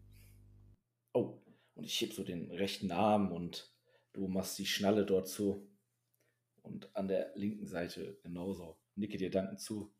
Oh, 1.14 1.42
und 1.74 1.84
ich 1.84 2.00
heb 2.00 2.14
so 2.14 2.24
den 2.24 2.52
rechten 2.52 2.92
Arm 2.92 3.32
und 3.32 3.73
du 4.13 4.27
machst 4.27 4.58
die 4.58 4.65
Schnalle 4.65 5.05
dort 5.05 5.27
zu. 5.27 5.70
Und 6.62 6.96
an 6.96 7.08
der 7.08 7.34
linken 7.36 7.67
Seite 7.67 8.17
genauso. 8.24 8.79
Nicke 8.96 9.17
dir 9.17 9.29
dankend 9.29 9.60
zu. 9.60 9.93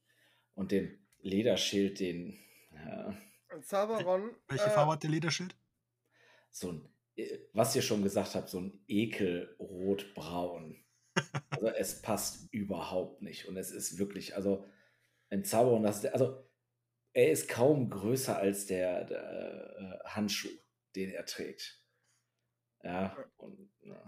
Und 0.54 0.72
den 0.72 1.06
Lederschild, 1.20 2.00
den, 2.00 2.40
ja, 2.72 3.18
Und 3.54 3.66
Zabaron, 3.66 4.32
Welche 4.48 4.66
äh, 4.66 4.70
Farbe 4.70 4.94
hat 4.94 5.04
der 5.04 5.10
Lederschild? 5.10 5.56
so 6.54 6.72
ein, 6.72 6.90
äh, 7.16 7.40
was 7.52 7.76
ihr 7.76 7.82
schon 7.82 8.04
gesagt 8.04 8.36
habt, 8.36 8.50
so 8.50 8.60
ein 8.60 8.84
Ekelrotbraun. 8.88 10.80
Also 11.52 11.68
es 11.68 12.02
passt 12.02 12.52
überhaupt 12.52 13.22
nicht. 13.22 13.48
Und 13.48 13.56
es 13.56 13.70
ist 13.70 14.00
wirklich, 14.00 14.36
also 14.36 14.66
ein 15.30 15.46
Zauber 15.46 15.74
und 15.74 15.84
das, 15.84 16.04
also 16.06 16.44
er 17.14 17.32
ist 17.32 17.48
kaum 17.48 17.92
größer 17.92 18.36
als 18.36 18.66
der, 18.66 19.06
der 19.06 20.02
äh, 20.04 20.10
Handschuh, 20.10 20.50
den 20.96 21.12
er 21.12 21.26
trägt. 21.26 21.83
Ja, 22.84 23.16
und 23.38 23.70
ja. 23.82 24.02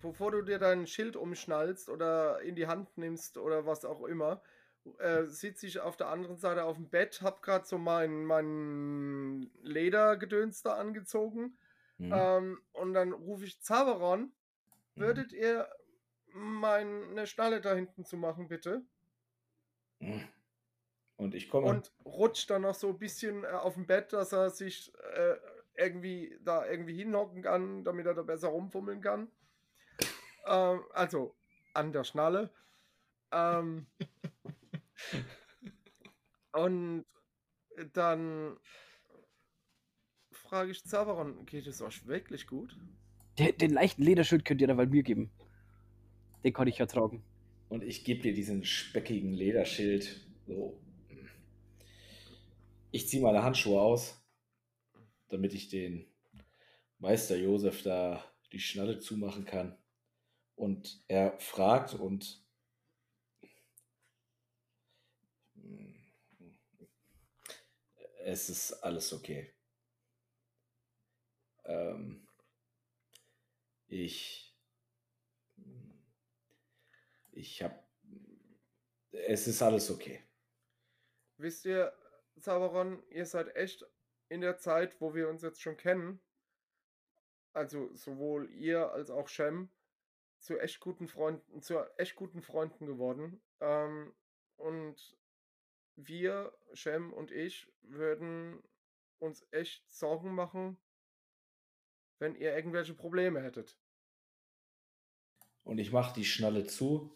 bevor 0.00 0.30
du 0.30 0.42
dir 0.42 0.58
dein 0.58 0.86
Schild 0.86 1.16
umschnallst 1.16 1.88
oder 1.88 2.40
in 2.42 2.54
die 2.54 2.68
Hand 2.68 2.96
nimmst 2.96 3.36
oder 3.38 3.66
was 3.66 3.84
auch 3.84 4.04
immer, 4.04 4.40
äh, 4.98 5.24
sitze 5.24 5.66
ich 5.66 5.80
auf 5.80 5.96
der 5.96 6.08
anderen 6.08 6.38
Seite 6.38 6.64
auf 6.64 6.76
dem 6.76 6.88
Bett, 6.88 7.22
hab 7.22 7.42
gerade 7.42 7.66
so 7.66 7.76
mein, 7.76 8.24
mein 8.24 9.50
Ledergedöns 9.62 10.62
da 10.62 10.74
angezogen 10.74 11.58
Hm, 12.00 12.12
ähm, 12.14 12.62
und 12.72 12.94
dann 12.94 13.12
rufe 13.12 13.44
ich 13.44 13.60
Zaberon, 13.60 14.20
hm. 14.20 14.32
würdet 14.94 15.32
ihr 15.32 15.68
meine 16.32 17.26
Schnalle 17.26 17.60
da 17.60 17.74
hinten 17.74 18.04
zu 18.06 18.16
machen, 18.16 18.48
bitte? 18.48 18.82
Hm. 20.00 20.26
Und 21.16 21.34
ich 21.34 21.50
komme. 21.50 21.66
Und 21.66 21.92
rutscht 22.06 22.48
dann 22.48 22.62
noch 22.62 22.74
so 22.74 22.88
ein 22.88 22.98
bisschen 22.98 23.44
äh, 23.44 23.48
auf 23.48 23.74
dem 23.74 23.86
Bett, 23.86 24.14
dass 24.14 24.32
er 24.32 24.48
sich 24.48 24.94
äh, 25.14 25.36
irgendwie 25.80 26.36
da 26.44 26.66
irgendwie 26.66 26.94
hinhocken 26.94 27.42
kann, 27.42 27.82
damit 27.84 28.06
er 28.06 28.14
da 28.14 28.22
besser 28.22 28.48
rumfummeln 28.48 29.00
kann. 29.00 29.28
Ähm, 30.46 30.80
also 30.92 31.34
an 31.74 31.92
der 31.92 32.04
Schnalle. 32.04 32.50
Ähm, 33.32 33.86
und 36.52 37.06
dann 37.92 38.56
frage 40.32 40.72
ich 40.72 40.84
Zaberon, 40.84 41.46
geht 41.46 41.66
es 41.66 41.80
euch 41.80 42.06
wirklich 42.06 42.46
gut? 42.46 42.76
Den, 43.38 43.56
den 43.56 43.70
leichten 43.70 44.02
Lederschild 44.02 44.44
könnt 44.44 44.60
ihr 44.60 44.66
dabei 44.66 44.86
mir 44.86 45.02
geben. 45.02 45.30
Den 46.44 46.52
kann 46.52 46.68
ich 46.68 46.78
ja 46.78 46.86
tragen. 46.86 47.22
Und 47.68 47.84
ich 47.84 48.04
gebe 48.04 48.20
dir 48.20 48.34
diesen 48.34 48.64
speckigen 48.64 49.32
Lederschild. 49.32 50.26
So. 50.46 50.80
Ich 52.90 53.08
ziehe 53.08 53.22
meine 53.22 53.44
Handschuhe 53.44 53.80
aus, 53.80 54.19
damit 55.30 55.54
ich 55.54 55.68
den 55.68 56.06
Meister 56.98 57.36
Josef 57.36 57.82
da 57.82 58.24
die 58.52 58.60
Schnalle 58.60 58.98
zumachen 58.98 59.44
kann. 59.44 59.76
Und 60.56 61.02
er 61.08 61.38
fragt 61.38 61.94
und 61.94 62.44
es 68.24 68.50
ist 68.50 68.72
alles 68.84 69.12
okay. 69.12 69.52
Ähm, 71.64 72.26
ich 73.88 74.54
ich 77.32 77.62
habe 77.62 77.82
es 79.12 79.46
ist 79.46 79.62
alles 79.62 79.90
okay. 79.90 80.22
Wisst 81.38 81.64
ihr, 81.64 81.92
Zaberon, 82.38 83.02
ihr 83.08 83.26
seid 83.26 83.54
echt 83.56 83.84
in 84.30 84.40
der 84.40 84.56
Zeit, 84.56 85.00
wo 85.00 85.12
wir 85.12 85.28
uns 85.28 85.42
jetzt 85.42 85.60
schon 85.60 85.76
kennen, 85.76 86.20
also 87.52 87.92
sowohl 87.94 88.48
ihr 88.52 88.92
als 88.92 89.10
auch 89.10 89.28
Shem, 89.28 89.68
zu 90.38 90.58
echt 90.58 90.80
guten 90.80 91.08
Freunden, 91.08 91.60
zu 91.60 91.78
echt 91.98 92.14
guten 92.14 92.40
Freunden 92.40 92.86
geworden. 92.86 93.42
Ähm, 93.60 94.14
und 94.56 95.18
wir, 95.96 96.56
Shem 96.72 97.12
und 97.12 97.32
ich, 97.32 97.70
würden 97.82 98.62
uns 99.18 99.46
echt 99.50 99.90
Sorgen 99.90 100.34
machen, 100.34 100.78
wenn 102.18 102.36
ihr 102.36 102.54
irgendwelche 102.54 102.94
Probleme 102.94 103.42
hättet. 103.42 103.76
Und 105.64 105.78
ich 105.78 105.92
mache 105.92 106.14
die 106.14 106.24
Schnalle 106.24 106.66
zu, 106.66 107.14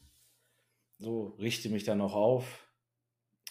so 0.99 1.29
richte 1.39 1.71
mich 1.71 1.85
dann 1.85 1.99
noch 1.99 2.15
auf. 2.15 2.69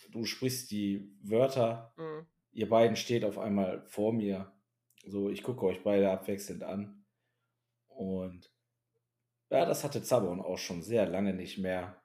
Du 0.09 0.25
sprichst 0.25 0.69
die 0.69 1.17
Wörter, 1.21 1.93
Mhm. 1.97 2.27
Ihr 2.53 2.69
beiden 2.69 2.95
steht 2.95 3.25
auf 3.25 3.37
einmal 3.37 3.85
vor 3.87 4.13
mir. 4.13 4.51
So, 5.05 5.29
ich 5.29 5.43
gucke 5.43 5.65
euch 5.65 5.83
beide 5.83 6.09
abwechselnd 6.09 6.63
an. 6.63 7.05
Und 7.87 8.51
ja, 9.49 9.65
das 9.65 9.83
hatte 9.83 10.01
Zabon 10.01 10.41
auch 10.41 10.57
schon 10.57 10.81
sehr 10.81 11.05
lange 11.07 11.33
nicht 11.33 11.57
mehr, 11.57 12.01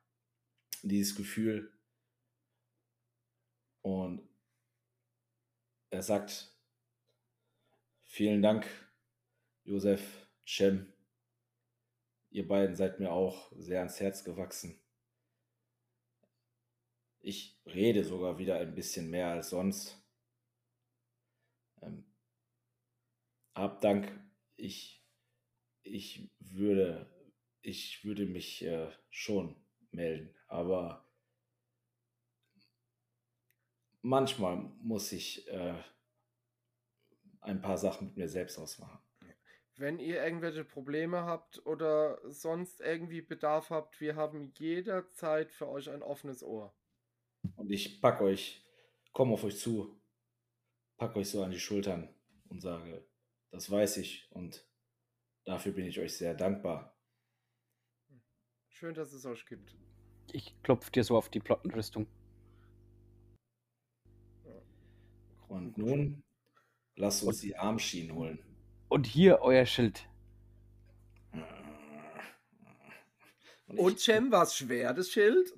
dieses 0.83 1.15
Gefühl. 1.15 1.73
Und 3.83 4.29
er 5.91 6.03
sagt, 6.03 6.55
vielen 8.03 8.43
Dank, 8.43 8.67
Josef, 9.65 10.29
Shem. 10.45 10.93
Ihr 12.31 12.47
beiden 12.47 12.77
seid 12.77 13.01
mir 13.01 13.11
auch 13.13 13.51
sehr 13.57 13.79
ans 13.79 14.01
Herz 14.01 14.25
gewachsen. 14.25 14.79
Ich 17.21 17.59
rede 17.67 18.05
sogar 18.05 18.39
wieder 18.39 18.59
ein 18.59 18.75
bisschen 18.75 19.09
mehr 19.11 19.29
als 19.29 19.51
sonst. 19.51 19.99
Ähm, 21.83 22.05
hab 23.59 23.81
Dank. 23.81 24.12
Ich, 24.57 25.05
ich 25.83 26.31
würde, 26.38 27.11
ich 27.61 28.05
würde 28.05 28.27
mich 28.27 28.64
äh, 28.64 28.90
schon 29.11 29.57
melden, 29.90 30.35
aber 30.47 31.09
manchmal 34.03 34.57
muss 34.81 35.12
ich 35.12 35.49
äh, 35.49 35.75
ein 37.40 37.61
paar 37.61 37.79
Sachen 37.79 38.09
mit 38.09 38.16
mir 38.16 38.29
selbst 38.29 38.59
ausmachen. 38.59 38.99
Wenn 39.77 40.01
ihr 40.01 40.25
irgendwelche 40.25 40.64
Probleme 40.64 41.23
habt 41.23 41.64
oder 41.64 42.18
sonst 42.25 42.81
irgendwie 42.81 43.23
Bedarf 43.23 43.71
habt, 43.71 44.01
wir 44.01 44.16
haben 44.16 44.53
jederzeit 44.57 45.53
für 45.53 45.68
euch 45.68 45.88
ein 45.88 46.03
offenes 46.03 46.42
Ohr. 46.42 46.75
Und 47.55 47.71
ich 47.71 48.01
pack 48.01 48.21
euch, 48.21 48.66
komme 49.12 49.35
auf 49.35 49.44
euch 49.44 49.57
zu, 49.57 50.01
pack 50.97 51.14
euch 51.14 51.31
so 51.31 51.44
an 51.44 51.53
die 51.53 51.61
Schultern 51.61 52.12
und 52.49 52.61
sage, 52.61 53.07
das 53.51 53.71
weiß 53.71 53.99
ich 53.99 54.29
und 54.31 54.67
dafür 55.45 55.73
bin 55.73 55.87
ich 55.87 55.99
euch 55.99 56.17
sehr 56.17 56.35
dankbar. 56.35 56.97
Schön, 58.69 58.95
dass 58.95 59.13
es 59.13 59.27
euch 59.27 59.45
gibt. 59.47 59.75
Ich 60.33 60.55
klopfe 60.63 60.91
dir 60.91 61.03
so 61.05 61.17
auf 61.17 61.29
die 61.31 61.41
Plattenrüstung. 61.41 62.07
Und 65.49 65.79
nun 65.79 66.23
lasst 66.97 67.23
uns 67.25 67.41
die 67.41 67.57
Armschienen 67.57 68.15
holen. 68.15 68.39
Und 68.89 69.07
hier 69.07 69.41
euer 69.41 69.67
Schild. 69.67 70.09
Und 73.67 73.79
Und 73.79 74.01
Cem, 74.01 74.31
war 74.31 74.45
es 74.45 74.57
schwer, 74.57 74.95
das 74.95 75.11
Schild? 75.11 75.55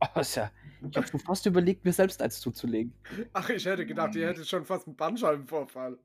Also, 0.00 0.48
ich 0.88 0.96
habe 0.96 1.06
schon 1.06 1.20
fast 1.20 1.44
überlegt, 1.46 1.84
mir 1.84 1.92
selbst 1.92 2.22
eins 2.22 2.40
zuzulegen. 2.40 2.92
Ach, 3.32 3.48
ich 3.50 3.64
hätte 3.64 3.84
gedacht, 3.84 4.14
ihr 4.14 4.28
hättet 4.28 4.48
schon 4.48 4.64
fast 4.64 4.86
einen 4.86 4.96
Bandscheibenvorfall. 4.96 5.98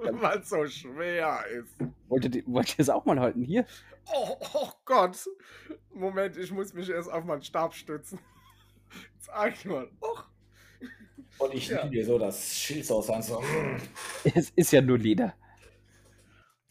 Weil 0.20 0.38
es 0.38 0.48
so 0.48 0.66
schwer 0.66 1.44
ist. 1.46 1.74
Wollt 2.08 2.34
ihr, 2.34 2.42
wollt 2.46 2.70
ihr 2.70 2.80
es 2.80 2.88
auch 2.88 3.04
mal 3.04 3.20
halten? 3.20 3.42
Hier? 3.44 3.66
Oh, 4.12 4.36
oh 4.54 4.70
Gott. 4.84 5.28
Moment, 5.92 6.36
ich 6.36 6.50
muss 6.50 6.72
mich 6.72 6.88
erst 6.88 7.10
auf 7.10 7.24
meinen 7.24 7.42
Stab 7.42 7.74
stützen. 7.74 8.18
Sag 9.18 9.64
mal. 9.66 9.90
Och. 10.00 10.24
Und 11.38 11.54
ich 11.54 11.68
Ja. 11.68 11.78
nehme 11.78 11.90
dir 11.90 12.04
so 12.04 12.18
das 12.18 12.54
Schild 12.58 12.90
aus 12.90 13.06
so, 13.26 13.42
Es 14.34 14.50
ist 14.50 14.72
ja 14.72 14.80
nur 14.80 14.98
Leder. 14.98 15.34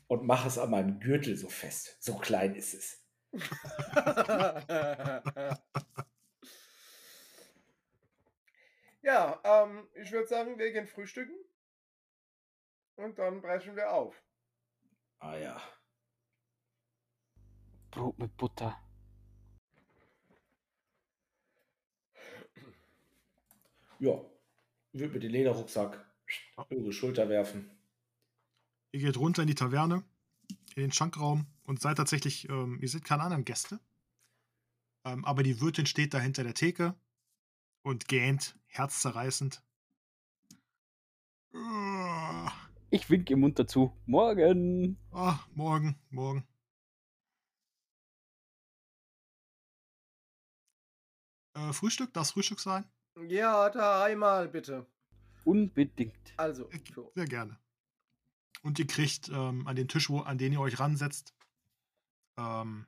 und 0.07 0.25
mache 0.25 0.47
es 0.47 0.57
an 0.57 0.71
meinem 0.71 0.99
Gürtel 0.99 1.35
so 1.37 1.49
fest. 1.49 1.97
So 1.99 2.15
klein 2.17 2.55
ist 2.55 2.73
es. 2.73 3.03
ja, 9.01 9.39
ähm, 9.43 9.87
ich 9.95 10.11
würde 10.11 10.27
sagen, 10.27 10.57
wir 10.57 10.71
gehen 10.71 10.87
frühstücken. 10.87 11.33
Und 12.99 13.17
dann 13.17 13.41
brechen 13.41 13.77
wir 13.77 13.93
auf. 13.93 14.21
Ah 15.19 15.37
ja. 15.37 15.61
Brot 17.91 18.19
mit 18.19 18.35
Butter. 18.35 18.77
Ja. 23.99 24.19
Würde 24.91 25.13
mir 25.13 25.19
den 25.19 25.31
Lederrucksack 25.31 26.05
über 26.69 26.81
die 26.81 26.91
Schulter 26.91 27.29
werfen. 27.29 27.71
Ihr 28.91 28.99
geht 28.99 29.17
runter 29.17 29.43
in 29.43 29.47
die 29.47 29.55
Taverne, 29.55 30.03
in 30.75 30.81
den 30.81 30.91
Schankraum 30.91 31.47
und 31.63 31.79
seid 31.79 31.95
tatsächlich, 31.95 32.49
ähm, 32.49 32.79
ihr 32.81 32.89
seht 32.89 33.05
keine 33.05 33.23
anderen 33.23 33.45
Gäste. 33.45 33.79
Ähm, 35.05 35.23
aber 35.23 35.43
die 35.43 35.61
Wirtin 35.61 35.85
steht 35.85 36.13
da 36.13 36.19
hinter 36.19 36.43
der 36.43 36.53
Theke 36.53 36.95
und 37.81 38.09
gähnt, 38.09 38.59
herzzerreißend. 38.67 39.63
Ah, 41.53 41.88
Ich 42.91 43.09
winke 43.09 43.33
ihm 43.33 43.41
munter 43.41 43.67
zu. 43.67 43.95
Morgen. 44.07 44.97
ah, 45.11 45.39
morgen, 45.53 45.95
morgen. 46.09 46.47
Äh, 51.53 51.71
Frühstück, 51.71 52.13
das 52.13 52.31
Frühstück 52.31 52.59
sein? 52.59 52.89
Ja, 53.27 53.69
da 53.69 54.03
einmal 54.03 54.47
bitte. 54.47 54.87
Unbedingt. 55.45 56.33
Also, 56.37 56.67
Äh, 56.71 56.79
für, 56.79 57.11
Sehr 57.13 57.25
gerne. 57.25 57.59
Und 58.63 58.79
ihr 58.79 58.87
kriegt 58.87 59.29
ähm, 59.29 59.67
an 59.67 59.75
den 59.75 59.87
Tisch, 59.87 60.09
wo, 60.09 60.21
an 60.21 60.39
den 60.39 60.53
ihr 60.53 60.59
euch 60.59 60.79
ransetzt, 60.79 61.35
ähm, 62.37 62.87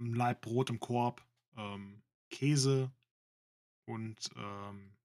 ein 0.00 0.14
Laib 0.14 0.40
Brot 0.40 0.68
im 0.68 0.80
Korb, 0.80 1.24
ähm, 1.56 2.02
Käse 2.28 2.90
und 3.86 4.30
ähm, 4.36 4.96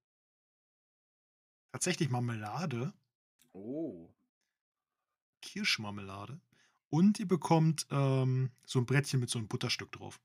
tatsächlich 1.72 2.10
Marmelade, 2.10 2.92
oh. 3.58 4.14
Kirschmarmelade. 5.42 6.40
Und 6.90 7.20
ihr 7.20 7.28
bekommt 7.28 7.86
ähm, 7.90 8.50
so 8.64 8.78
ein 8.78 8.86
Brettchen 8.86 9.20
mit 9.20 9.30
so 9.30 9.38
einem 9.38 9.48
Butterstück 9.48 9.92
drauf. 9.92 10.20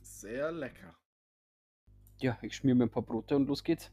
Sehr 0.00 0.52
lecker. 0.52 0.96
Ja, 2.20 2.38
ich 2.42 2.56
schmier 2.56 2.74
mir 2.74 2.84
ein 2.84 2.90
paar 2.90 3.02
Brote 3.02 3.36
und 3.36 3.46
los 3.46 3.62
geht's. 3.62 3.92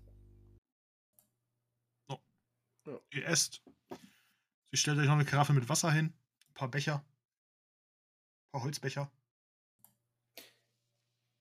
Ihr 3.11 3.25
esst. 3.25 3.63
Sie 4.71 4.77
stellt 4.77 4.99
euch 4.99 5.05
noch 5.05 5.13
eine 5.13 5.25
Karaffe 5.25 5.53
mit 5.53 5.69
Wasser 5.69 5.91
hin, 5.91 6.13
ein 6.49 6.53
paar 6.53 6.69
Becher, 6.69 6.97
ein 6.97 8.51
paar 8.51 8.63
Holzbecher. 8.63 9.11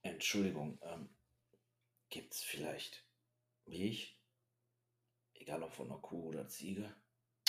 Entschuldigung, 0.03 0.79
ähm, 0.83 1.09
gibt's 2.15 2.45
vielleicht 2.45 3.05
Milch? 3.67 4.17
Egal 5.33 5.65
ob 5.65 5.73
von 5.73 5.91
einer 5.91 6.01
Kuh 6.01 6.29
oder 6.29 6.49
Ziege. 6.49 6.95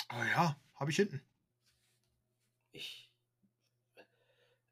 Ah 0.08 0.26
ja, 0.26 0.60
habe 0.74 0.90
ich 0.90 0.96
hinten. 0.96 1.24
Ich. 2.72 3.12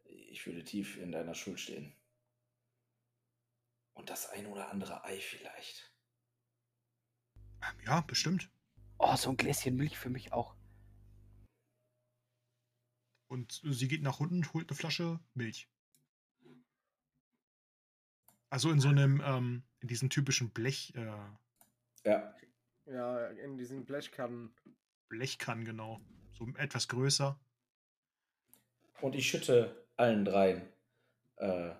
Ich 0.03 0.45
würde 0.47 0.65
tief 0.65 0.97
in 0.97 1.13
deiner 1.13 1.35
Schuld 1.35 1.61
stehen. 1.61 1.95
Und 3.93 4.11
das 4.11 4.29
ein 4.31 4.47
oder 4.47 4.71
andere 4.71 5.05
Ei 5.05 5.21
vielleicht. 5.21 5.95
Ähm, 7.63 7.81
ja, 7.87 8.01
bestimmt. 8.01 8.51
Oh, 8.99 9.15
so 9.15 9.31
ein 9.31 9.37
Gläschen 9.37 9.77
Milch 9.77 9.97
für 9.97 10.11
mich 10.11 10.33
auch. 10.33 10.57
Und 13.29 13.63
sie 13.65 13.87
geht 13.87 14.03
nach 14.03 14.19
unten 14.19 14.39
und 14.39 14.55
holt 14.55 14.69
eine 14.69 14.77
Flasche 14.77 15.21
Milch. 15.35 15.69
Also 18.51 18.71
in 18.71 18.81
so 18.81 18.89
einem, 18.89 19.21
ähm, 19.25 19.65
in 19.85 19.89
diesem 19.89 20.09
typischen 20.09 20.49
Blech, 20.49 20.95
äh, 20.97 21.13
Ja, 22.07 22.35
Ja, 22.87 23.27
in 23.29 23.59
diesen 23.59 23.85
Blechkannen. 23.85 24.55
Blechkannen, 25.11 25.67
genau. 25.67 26.01
So 26.33 26.49
etwas 26.57 26.89
größer. 26.89 27.39
und 29.03 29.15
ich 29.15 29.29
schütte 29.29 29.87
allen 29.97 30.25
dreien 30.25 30.67
äh, 31.37 31.75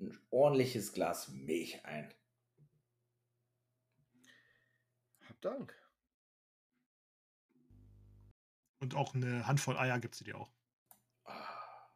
ein 0.00 0.18
ordentliches 0.30 0.92
Glas 0.92 1.28
Milch 1.28 1.84
ein. 1.84 2.12
Hab 5.28 5.40
Dank. 5.40 5.72
Und 8.80 8.96
auch 8.96 9.14
eine 9.14 9.46
Handvoll 9.46 9.76
Eier 9.78 10.00
gibt 10.00 10.16
sie 10.16 10.24
dir 10.24 10.36
auch. 10.36 10.50
Ah. 11.24 11.88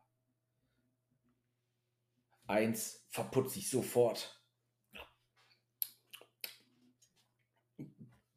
Eins 2.47 3.05
verputze 3.09 3.59
ich 3.59 3.69
sofort. 3.69 4.40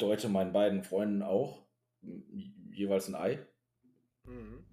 Deute 0.03 0.29
meinen 0.29 0.53
beiden 0.53 0.83
Freunden 0.83 1.21
auch 1.23 1.65
jeweils 2.71 3.07
ein 3.07 3.15
Ei, 3.15 3.47
Mhm. 4.25 4.65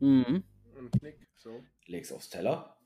Mhm. 0.00 0.44
Und 0.76 1.02
Nick, 1.02 1.28
so. 1.34 1.64
leg's 1.86 2.12
aufs 2.12 2.28
Teller 2.28 2.78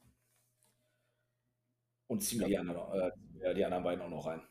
und 2.07 2.23
zieh 2.23 2.39
mir 2.39 2.47
die 2.47 2.59
anderen, 2.59 3.13
äh, 3.41 3.55
die 3.55 3.65
anderen 3.65 3.85
beiden 3.85 4.03
auch 4.03 4.09
noch 4.09 4.27
rein. 4.27 4.43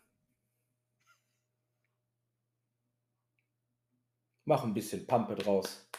Mach 4.46 4.64
ein 4.64 4.74
bisschen 4.74 5.08
Pampe 5.08 5.36
draus 5.36 5.90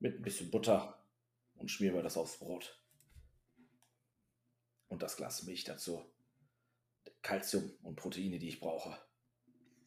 mit 0.00 0.16
ein 0.16 0.22
bisschen 0.22 0.50
Butter 0.50 1.02
und 1.54 1.70
schmier 1.70 1.92
mir 1.92 2.02
das 2.02 2.16
aufs 2.16 2.38
Brot. 2.38 2.82
Und 4.88 5.02
das 5.02 5.16
Glas 5.16 5.44
Milch 5.44 5.64
dazu. 5.64 6.04
Kalzium 7.22 7.70
und 7.82 7.96
Proteine, 7.96 8.38
die 8.38 8.48
ich 8.48 8.60
brauche. 8.60 8.98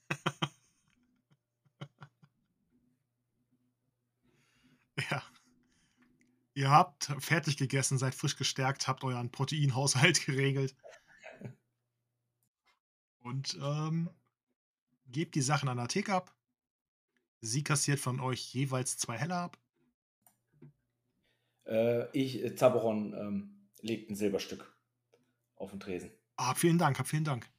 Ja. 5.09 5.23
Ihr 6.55 6.69
habt 6.69 7.11
fertig 7.19 7.57
gegessen, 7.57 7.97
seid 7.97 8.13
frisch 8.13 8.35
gestärkt, 8.35 8.87
habt 8.87 9.03
euren 9.03 9.31
Proteinhaushalt 9.31 10.25
geregelt. 10.25 10.75
Und 13.19 13.57
ähm, 13.61 14.09
gebt 15.07 15.35
die 15.35 15.41
Sachen 15.41 15.69
an 15.69 15.77
der 15.77 15.87
Theke 15.87 16.13
ab. 16.13 16.35
Sie 17.41 17.63
kassiert 17.63 17.99
von 17.99 18.19
euch 18.19 18.53
jeweils 18.53 18.97
zwei 18.97 19.17
Heller 19.17 19.37
ab. 19.37 19.57
Äh, 21.65 22.09
ich, 22.11 22.43
äh, 22.43 22.55
Zaberon, 22.55 23.13
ähm, 23.13 23.69
legt 23.81 24.09
ein 24.09 24.15
Silberstück 24.15 24.73
auf 25.55 25.71
den 25.71 25.79
Tresen. 25.79 26.11
Ah, 26.35 26.53
vielen 26.55 26.77
Dank, 26.77 26.99
hab 26.99 27.07
vielen 27.07 27.23
Dank. 27.23 27.49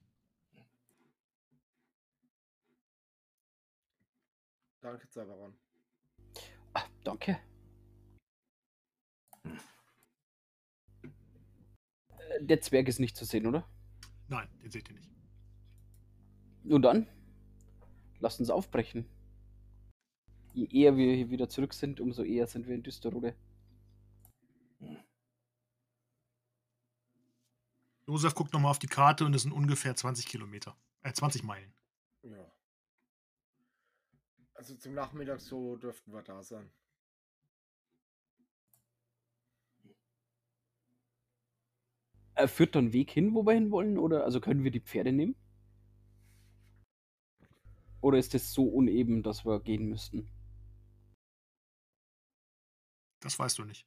Danke, 4.80 5.08
Zabaron. 5.08 5.56
Ah, 6.74 6.84
danke. 7.04 7.40
Der 12.40 12.60
Zwerg 12.60 12.88
ist 12.88 12.98
nicht 12.98 13.16
zu 13.16 13.24
sehen, 13.24 13.46
oder? 13.46 13.68
Nein, 14.28 14.48
den 14.62 14.70
seht 14.70 14.88
ihr 14.88 14.94
nicht. 14.94 15.10
Nun 16.64 16.82
dann, 16.82 17.06
lasst 18.20 18.40
uns 18.40 18.50
aufbrechen. 18.50 19.06
Je 20.52 20.66
eher 20.66 20.96
wir 20.96 21.14
hier 21.14 21.30
wieder 21.30 21.48
zurück 21.48 21.74
sind, 21.74 22.00
umso 22.00 22.22
eher 22.22 22.46
sind 22.46 22.66
wir 22.66 22.74
in 22.74 22.82
Düsterode. 22.82 23.36
Josef 28.06 28.34
guckt 28.34 28.52
nochmal 28.52 28.70
auf 28.70 28.78
die 28.78 28.86
Karte 28.86 29.24
und 29.24 29.34
es 29.34 29.42
sind 29.42 29.52
ungefähr 29.52 29.96
20 29.96 30.26
Kilometer. 30.26 30.76
Äh, 31.02 31.12
20 31.12 31.42
Meilen. 31.42 31.72
Ja. 32.22 32.52
Also 34.54 34.76
zum 34.76 34.94
Nachmittag 34.94 35.40
so 35.40 35.76
dürften 35.76 36.12
wir 36.12 36.22
da 36.22 36.42
sein. 36.42 36.70
Führt 42.46 42.74
da 42.74 42.80
ein 42.80 42.92
Weg 42.92 43.10
hin, 43.10 43.34
wo 43.34 43.44
wir 43.46 43.54
hin 43.54 43.70
wollen? 43.70 43.98
Oder 43.98 44.24
also 44.24 44.40
können 44.40 44.64
wir 44.64 44.70
die 44.70 44.80
Pferde 44.80 45.12
nehmen? 45.12 45.36
Oder 48.00 48.18
ist 48.18 48.34
es 48.34 48.52
so 48.52 48.64
uneben, 48.68 49.22
dass 49.24 49.44
wir 49.44 49.58
gehen 49.60 49.88
müssten? 49.88 50.28
Das 53.20 53.38
weißt 53.38 53.58
du 53.58 53.64
nicht. 53.64 53.86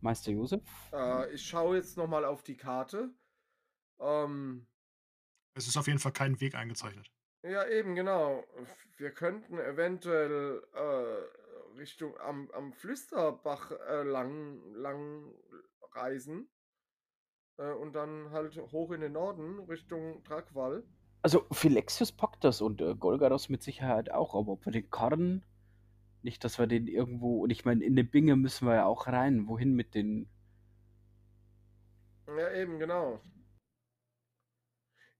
Meister 0.00 0.32
Josef? 0.32 0.62
Äh, 0.92 1.32
ich 1.34 1.46
schaue 1.46 1.76
jetzt 1.76 1.96
nochmal 1.96 2.24
auf 2.24 2.42
die 2.42 2.56
Karte. 2.56 3.14
Ähm, 4.00 4.66
Es 5.54 5.68
ist 5.68 5.76
auf 5.76 5.86
jeden 5.86 5.98
Fall 6.00 6.12
kein 6.12 6.40
Weg 6.40 6.54
eingezeichnet. 6.56 7.13
Ja, 7.44 7.66
eben, 7.68 7.94
genau. 7.94 8.44
Wir 8.96 9.10
könnten 9.10 9.58
eventuell 9.58 10.62
äh, 10.74 11.78
Richtung 11.78 12.18
am, 12.20 12.50
am 12.52 12.72
Flüsterbach 12.72 13.70
äh, 13.88 14.02
lang, 14.02 14.60
lang 14.74 15.32
reisen. 15.92 16.48
Äh, 17.56 17.72
und 17.72 17.94
dann 17.94 18.30
halt 18.30 18.56
hoch 18.72 18.90
in 18.92 19.00
den 19.00 19.12
Norden, 19.12 19.60
Richtung 19.60 20.22
Drackwall. 20.24 20.82
Also 21.22 21.46
Philexius 21.52 22.12
packt 22.12 22.44
das 22.44 22.60
und 22.60 22.80
äh, 22.80 22.94
Golgaros 22.94 23.48
mit 23.48 23.62
Sicherheit 23.62 24.10
auch, 24.10 24.34
aber 24.34 24.52
ob 24.52 24.66
wir 24.66 24.72
den 24.72 24.90
Karren, 24.90 25.44
nicht, 26.24 26.42
dass 26.42 26.58
wir 26.58 26.66
den 26.66 26.86
irgendwo, 26.86 27.42
und 27.42 27.50
ich 27.50 27.64
meine, 27.64 27.84
in 27.84 27.96
den 27.96 28.10
Binge 28.10 28.36
müssen 28.36 28.66
wir 28.66 28.74
ja 28.74 28.86
auch 28.86 29.06
rein. 29.06 29.46
Wohin 29.46 29.74
mit 29.74 29.94
den. 29.94 30.26
Ja, 32.26 32.50
eben, 32.52 32.78
genau. 32.78 33.20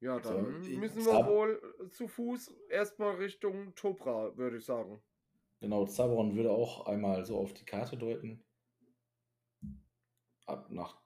Ja, 0.04 0.22
So, 0.22 0.34
dann 0.34 0.62
ich- 0.62 0.76
müssen 0.76 1.02
wir 1.02 1.26
wohl 1.26 1.88
zu 1.90 2.06
Fuß 2.08 2.52
erstmal 2.68 3.14
Richtung 3.14 3.74
Topra, 3.74 4.36
würde 4.36 4.58
ich 4.58 4.64
sagen. 4.66 5.02
Genau, 5.60 5.86
Zaberon 5.86 6.36
würde 6.36 6.50
auch 6.50 6.84
einmal 6.86 7.24
so 7.24 7.38
auf 7.38 7.54
die 7.54 7.64
Karte 7.64 7.96
deuten. 7.96 8.44
Ab 10.44 10.70
nach 10.70 11.00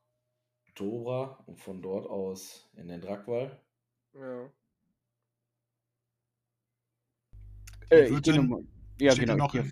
Dobra 0.74 1.44
und 1.46 1.60
von 1.60 1.80
dort 1.80 2.08
aus 2.08 2.68
in 2.74 2.88
den 2.88 3.00
Drackwall. 3.00 3.60
Ja. 4.14 4.50
Äh, 7.90 8.08
ich 8.08 8.22
gehe 8.22 8.34
nochmal. 8.34 8.64
Ja, 8.98 9.12
steht 9.12 9.28
ja 9.28 9.34
genau. 9.34 9.44
noch 9.46 9.52
geh- 9.52 9.70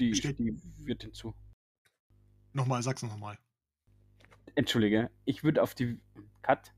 die, 0.00 0.12
steht- 0.16 0.40
die 0.40 0.60
wird 0.84 1.04
hinzu. 1.04 1.36
Nochmal, 2.52 2.82
sag's 2.82 3.02
noch 3.04 3.10
nochmal. 3.10 3.38
Entschuldige, 4.56 5.08
ich 5.24 5.44
würde 5.44 5.62
auf 5.62 5.76
die. 5.76 6.00
Cut. 6.42 6.72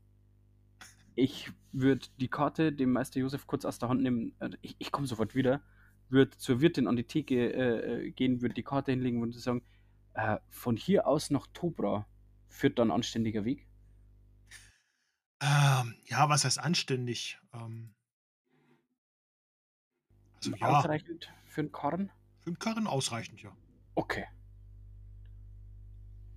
Ich 1.19 1.51
würde 1.71 2.07
die 2.19 2.29
Karte 2.29 2.71
dem 2.71 2.91
Meister 2.91 3.19
Josef 3.19 3.45
kurz 3.47 3.65
aus 3.65 3.79
der 3.79 3.89
Hand 3.89 4.01
nehmen. 4.01 4.33
äh, 4.39 4.49
Ich, 4.61 4.75
ich 4.79 4.91
komme 4.91 5.07
sofort 5.07 5.35
wieder. 5.35 5.61
Würde 6.09 6.37
zur 6.37 6.61
Wirtin 6.61 6.87
an 6.87 6.95
die 6.95 7.03
Theke 7.03 7.53
äh, 7.53 8.07
äh, 8.07 8.11
gehen, 8.11 8.41
würde 8.41 8.55
die 8.55 8.63
Karte 8.63 8.91
hinlegen 8.91 9.21
und 9.21 9.33
sagen: 9.35 9.61
äh, 10.13 10.37
Von 10.49 10.75
hier 10.77 11.07
aus 11.07 11.29
nach 11.29 11.47
Tobra 11.53 12.07
führt 12.47 12.79
dann 12.79 12.89
anständiger 12.91 13.45
Weg. 13.45 13.67
Ähm, 15.41 15.95
ja, 16.05 16.27
was 16.29 16.45
heißt 16.45 16.59
anständig? 16.59 17.39
Ähm, 17.53 17.93
also 20.35 20.55
ja, 20.55 20.79
Ausreichend 20.79 21.31
für 21.45 21.61
einen 21.61 21.71
Karren? 21.71 22.11
für 22.39 22.51
den 22.51 22.59
Karren 22.59 22.87
ausreichend, 22.87 23.41
ja. 23.41 23.55
Okay. 23.95 24.25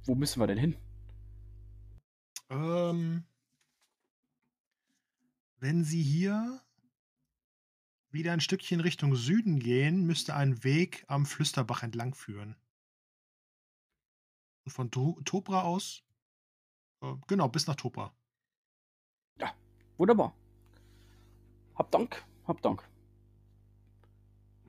Wo 0.05 0.15
müssen 0.15 0.41
wir 0.41 0.47
denn 0.47 0.59
hin? 0.59 0.77
Ähm, 2.51 3.25
wenn 5.63 5.85
Sie 5.85 6.03
hier 6.03 6.61
wieder 8.11 8.33
ein 8.33 8.41
Stückchen 8.41 8.81
Richtung 8.81 9.15
Süden 9.15 9.61
gehen, 9.61 10.05
müsste 10.05 10.35
ein 10.35 10.65
Weg 10.65 11.05
am 11.07 11.25
Flüsterbach 11.25 11.85
entlang 11.85 12.15
führen. 12.15 12.57
Und 14.65 14.73
von 14.73 14.91
To- 14.91 15.21
Topra 15.25 15.63
aus, 15.63 16.03
äh, 17.01 17.15
genau, 17.29 17.49
bis 17.49 17.67
nach 17.69 17.77
Topra. 17.77 18.13
Wunderbar. 19.99 20.35
Hab 21.77 21.91
Dank, 21.93 22.25
hab 22.45 22.61
Dank. 22.63 22.83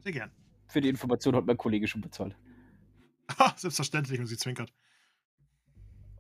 Sehr 0.02 0.12
gern. 0.12 0.32
Für 0.68 0.82
die 0.82 0.90
Information 0.90 1.36
hat 1.36 1.46
mein 1.46 1.58
Kollege 1.58 1.88
schon 1.88 2.02
bezahlt. 2.02 2.38
Selbstverständlich, 3.56 4.20
und 4.20 4.28
sie 4.28 4.38
zwinkert. 4.38 4.72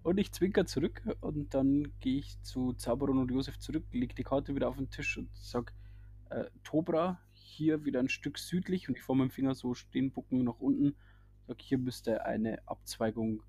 Und 0.04 0.18
ich 0.18 0.34
zwinker 0.34 0.66
zurück 0.66 1.02
und 1.22 1.54
dann 1.54 1.94
gehe 2.02 2.20
ich 2.20 2.42
zu 2.42 2.74
Zauberon 2.74 3.20
und 3.20 3.32
Josef 3.32 3.58
zurück, 3.58 3.86
lege 3.92 4.14
die 4.14 4.24
Karte 4.24 4.54
wieder 4.54 4.68
auf 4.68 4.76
den 4.76 4.90
Tisch 4.90 5.18
und 5.18 5.30
sag, 5.34 5.74
äh, 6.30 6.46
Tobra, 6.64 7.22
hier 7.32 7.86
wieder 7.86 8.02
ein 8.02 8.10
Stück 8.10 8.38
südlich 8.38 8.90
und 8.90 8.98
ich 8.98 9.02
vor 9.02 9.16
meinem 9.16 9.30
Finger 9.30 9.56
so 9.56 9.74
stehen, 9.74 10.12
bucken 10.12 10.44
nach 10.44 10.60
unten. 10.60 10.96
Sag, 11.48 11.62
hier 11.62 11.78
müsste 11.78 12.26
eine 12.26 12.60
Abzweigung 12.68 13.44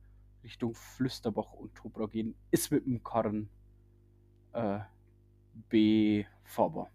Richtung 0.45 0.75
Flüsterbach 0.75 1.55
und 1.55 1.75
Tobra 1.75 2.07
gehen. 2.07 2.37
Ist 2.53 2.71
mit 2.71 2.87
dem 2.87 3.03
Karren 3.03 3.49
äh, 4.53 4.81
befahrbar. 5.69 6.91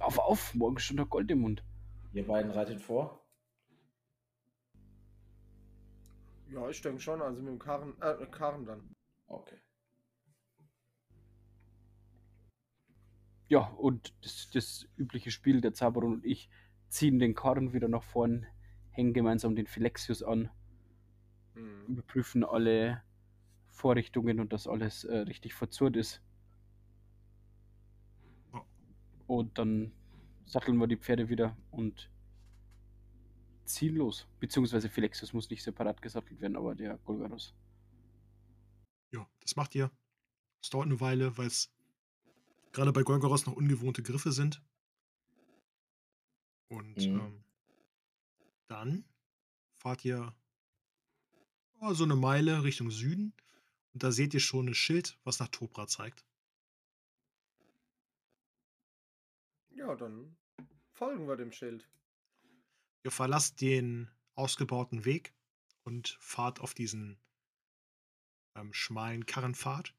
Auf, 0.00 0.18
auf, 0.18 0.54
morgen 0.54 0.78
schon 0.80 0.96
der 0.96 1.06
Gold 1.06 1.30
im 1.30 1.42
Mund. 1.42 1.64
Ihr 2.12 2.26
beiden 2.26 2.50
reitet 2.50 2.80
vor. 2.80 3.21
Ja, 6.52 6.68
ich 6.68 6.82
denke 6.82 7.00
schon. 7.00 7.22
Also 7.22 7.40
mit 7.40 7.52
dem 7.52 7.58
Karren, 7.58 7.94
äh, 8.02 8.26
Karren 8.26 8.66
dann. 8.66 8.94
Okay. 9.26 9.58
Ja, 13.48 13.60
und 13.78 14.12
das, 14.22 14.50
das 14.50 14.88
übliche 14.96 15.30
Spiel, 15.30 15.60
der 15.60 15.74
Zauberer 15.74 16.06
und 16.06 16.24
ich 16.24 16.50
ziehen 16.88 17.18
den 17.18 17.34
Karren 17.34 17.72
wieder 17.72 17.88
nach 17.88 18.02
vorn, 18.02 18.46
hängen 18.90 19.14
gemeinsam 19.14 19.56
den 19.56 19.66
Philexius 19.66 20.22
an, 20.22 20.50
Hm. 21.54 21.86
überprüfen 21.86 22.44
alle 22.44 23.02
Vorrichtungen 23.68 24.40
und 24.40 24.52
dass 24.52 24.66
alles 24.66 25.04
äh, 25.04 25.18
richtig 25.18 25.54
verzurrt 25.54 25.96
ist. 25.96 26.22
Und 29.26 29.58
dann 29.58 29.92
satteln 30.44 30.76
wir 30.76 30.86
die 30.86 30.96
Pferde 30.96 31.28
wieder 31.28 31.56
und 31.70 32.10
ziehen 33.72 33.96
los. 33.96 34.26
Beziehungsweise 34.40 34.88
Philexius 34.88 35.32
muss 35.32 35.50
nicht 35.50 35.62
separat 35.62 36.00
gesattelt 36.02 36.40
werden, 36.40 36.56
aber 36.56 36.74
der 36.74 36.98
Golgaros. 36.98 37.54
Ja, 39.10 39.28
das 39.40 39.56
macht 39.56 39.74
ihr. 39.74 39.90
Es 40.62 40.70
dauert 40.70 40.86
eine 40.86 41.00
Weile, 41.00 41.36
weil 41.36 41.46
es 41.48 41.70
gerade 42.72 42.92
bei 42.92 43.02
Golgoros 43.02 43.46
noch 43.46 43.54
ungewohnte 43.54 44.02
Griffe 44.02 44.32
sind. 44.32 44.62
Und 46.68 46.96
Mhm. 46.96 47.20
ähm, 47.20 47.44
dann 48.68 49.04
fahrt 49.76 50.04
ihr 50.04 50.34
oh, 51.80 51.92
so 51.92 52.04
eine 52.04 52.16
Meile 52.16 52.62
Richtung 52.64 52.90
Süden 52.90 53.34
und 53.92 54.02
da 54.02 54.12
seht 54.12 54.32
ihr 54.34 54.40
schon 54.40 54.68
ein 54.68 54.74
Schild, 54.74 55.18
was 55.24 55.38
nach 55.40 55.48
Topra 55.48 55.86
zeigt. 55.86 56.24
Ja, 59.70 59.94
dann 59.96 60.36
folgen 60.92 61.26
wir 61.26 61.36
dem 61.36 61.52
Schild. 61.52 61.88
Ihr 63.04 63.10
verlasst 63.10 63.60
den 63.60 64.10
ausgebauten 64.34 65.04
Weg 65.04 65.34
und 65.84 66.16
fahrt 66.20 66.60
auf 66.60 66.74
diesen 66.74 67.20
ähm, 68.56 68.72
schmalen 68.72 69.26
Karrenpfad 69.26 69.94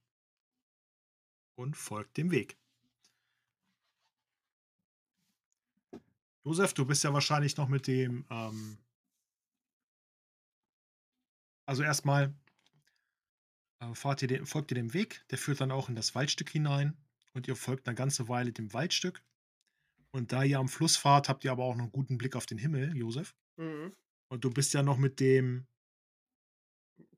und 1.56 1.76
folgt 1.76 2.18
dem 2.18 2.32
Weg. 2.32 2.58
Josef, 6.46 6.74
du 6.74 6.86
bist 6.86 7.04
ja 7.04 7.14
wahrscheinlich 7.14 7.56
noch 7.58 7.70
mit 7.70 7.88
dem. 7.88 8.26
Ähm, 8.30 8.78
also 11.66 11.84
erstmal 11.84 12.36
äh, 13.80 13.96
fahrt 13.96 14.22
ihr 14.22 14.28
den, 14.28 14.46
folgt 14.46 14.72
ihr 14.72 14.76
dem 14.76 14.94
Weg, 14.94 15.26
der 15.30 15.38
führt 15.38 15.62
dann 15.62 15.72
auch 15.72 15.88
in 15.88 15.96
das 15.96 16.16
Waldstück 16.16 16.50
hinein 16.50 16.98
und 17.34 17.48
ihr 17.48 17.56
folgt 17.56 17.88
eine 17.88 17.96
ganze 17.96 18.28
Weile 18.28 18.52
dem 18.52 18.74
Waldstück. 18.74 19.24
Und 20.14 20.32
da 20.32 20.44
ihr 20.44 20.60
am 20.60 20.70
Fluss 20.70 20.96
fahrt, 20.96 21.28
habt 21.28 21.44
ihr 21.44 21.52
aber 21.52 21.64
auch 21.64 21.76
noch 21.76 21.84
einen 21.84 21.92
guten 21.92 22.18
Blick 22.20 22.36
auf 22.36 22.46
den 22.46 22.60
Himmel, 22.60 22.96
Josef. 22.96 23.36
Mhm. 23.58 23.96
Und 24.30 24.44
du 24.44 24.52
bist 24.52 24.74
ja 24.74 24.84
noch 24.84 24.98
mit 24.98 25.20
dem, 25.20 25.66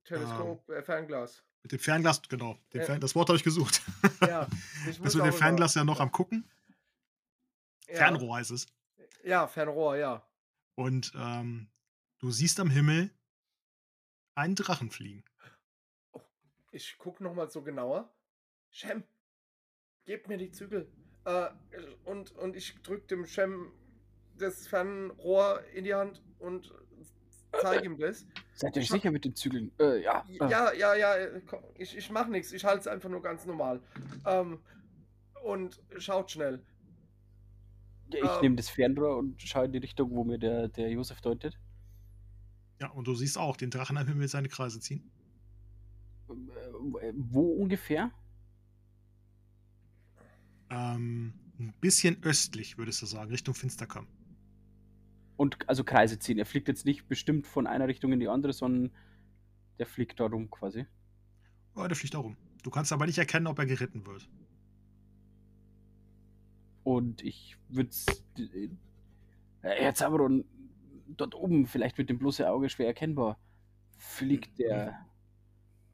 Teleskop, 0.06 0.70
äh, 0.70 0.82
Fernglas. 0.82 1.44
mit 1.64 1.74
dem 1.74 1.80
Fernglas, 1.80 2.22
genau, 2.22 2.58
dem 2.74 2.82
Ja. 2.82 2.86
Fern, 2.86 3.02
das 3.02 3.14
Wort 3.16 3.28
habe 3.28 3.38
ich 3.38 3.44
gesucht. 3.44 3.82
Ja, 4.22 4.48
ich 4.90 5.00
bist 5.02 5.16
mit 5.16 5.26
dem 5.26 5.34
Fernglas 5.34 5.76
ja 5.76 5.84
noch 5.84 6.00
am 6.00 6.12
gucken. 6.12 6.50
Ja. 7.88 7.96
Fernrohr 7.96 8.38
heißt 8.38 8.52
es. 8.52 8.68
Ja, 9.24 9.48
Fernrohr, 9.48 9.98
ja. 9.98 10.26
Und 10.76 11.12
ähm, 11.16 11.68
du 12.20 12.32
siehst 12.32 12.60
am 12.60 12.70
Himmel 12.70 13.10
einen 14.36 14.56
Drachen 14.56 14.90
fliegen. 14.90 15.24
Ich 16.72 16.98
guck 16.98 17.20
noch 17.20 17.34
mal 17.34 17.50
so 17.50 17.62
genauer. 17.62 18.14
Shem, 18.72 19.04
gib 20.06 20.28
mir 20.28 20.38
die 20.38 20.52
Zügel. 20.52 20.92
Äh, 21.26 21.48
und, 22.06 22.32
und 22.32 22.56
ich 22.56 22.76
drück 22.82 23.08
dem 23.08 23.26
Shem 23.26 23.72
das 24.38 24.68
Fernrohr 24.68 25.62
in 25.74 25.84
die 25.84 25.94
Hand 25.94 26.22
und 26.40 26.74
zeige 27.62 27.86
ihm 27.86 27.98
das. 27.98 28.26
Seid 28.54 28.76
ihr 28.76 28.82
euch 28.82 28.90
sicher 28.90 29.12
mit 29.12 29.26
den 29.26 29.36
Zügeln? 29.36 29.72
Äh, 29.80 30.04
ja. 30.04 30.26
äh, 30.30 30.50
Ja, 30.50 30.74
ja, 30.74 30.96
ja, 30.96 31.16
äh, 31.16 31.42
ich, 31.78 31.98
ich 31.98 32.10
mach 32.12 32.28
nichts. 32.28 32.52
Ich 32.52 32.64
halte 32.64 32.82
es 32.82 32.88
einfach 32.88 33.10
nur 33.10 33.22
ganz 33.22 33.46
normal. 33.46 33.82
Ähm, 34.26 34.60
und 35.44 35.82
schaut 35.98 36.32
schnell. 36.32 36.64
Ich 38.10 38.22
ähm, 38.22 38.42
nehme 38.42 38.56
das 38.56 38.70
Fernrohr 38.70 39.18
und 39.18 39.42
schaue 39.42 39.66
in 39.66 39.72
die 39.72 39.80
Richtung, 39.80 40.12
wo 40.12 40.24
mir 40.24 40.38
der, 40.38 40.68
der 40.68 40.90
Josef 40.90 41.22
deutet. 41.22 41.58
Ja, 42.80 42.90
und 42.90 43.08
du 43.08 43.16
siehst 43.16 43.38
auch 43.38 43.58
den 43.58 43.70
Drachen 43.70 43.98
am 43.98 44.08
Himmel 44.08 44.28
seine 44.28 44.50
Kreise 44.50 44.80
ziehen. 44.80 45.10
Äh, 46.30 47.14
Wo 47.16 47.54
ungefähr? 47.54 48.12
Ähm, 50.70 51.34
ein 51.60 51.74
bisschen 51.80 52.22
östlich, 52.24 52.78
würdest 52.78 53.02
du 53.02 53.06
sagen, 53.06 53.32
Richtung 53.32 53.54
Finsterkamm. 53.54 54.08
Und 55.38 55.68
also 55.70 55.84
Kreise 55.84 56.20
ziehen. 56.20 56.38
Er 56.38 56.46
fliegt 56.46 56.68
jetzt 56.68 56.86
nicht 56.86 57.08
bestimmt 57.08 57.48
von 57.48 57.68
einer 57.68 57.88
Richtung 57.88 58.12
in 58.14 58.20
die 58.20 58.28
andere, 58.28 58.54
sondern 58.54 58.92
der 59.80 59.86
fliegt 59.86 60.20
da 60.20 60.26
rum 60.26 60.50
quasi. 60.50 60.86
Ja, 61.76 61.88
der 61.88 61.98
fliegt 61.98 62.14
da 62.14 62.20
rum. 62.20 62.38
Du 62.64 62.70
kannst 62.70 62.92
aber 62.94 63.06
nicht 63.06 63.18
erkennen, 63.18 63.48
ob 63.48 63.60
er 63.60 63.66
geritten 63.66 64.06
wird. 64.06 64.30
Und 66.84 67.24
ich 67.24 67.58
würde 67.68 67.92
äh, 69.64 69.84
jetzt 69.84 70.02
aber 70.02 70.30
dort 71.08 71.36
oben, 71.36 71.66
vielleicht 71.68 71.98
mit 71.98 72.10
dem 72.10 72.20
bloßen 72.20 72.46
Auge 72.46 72.70
schwer 72.70 72.88
erkennbar, 72.88 73.40
fliegt 73.98 74.60
der 74.60 75.06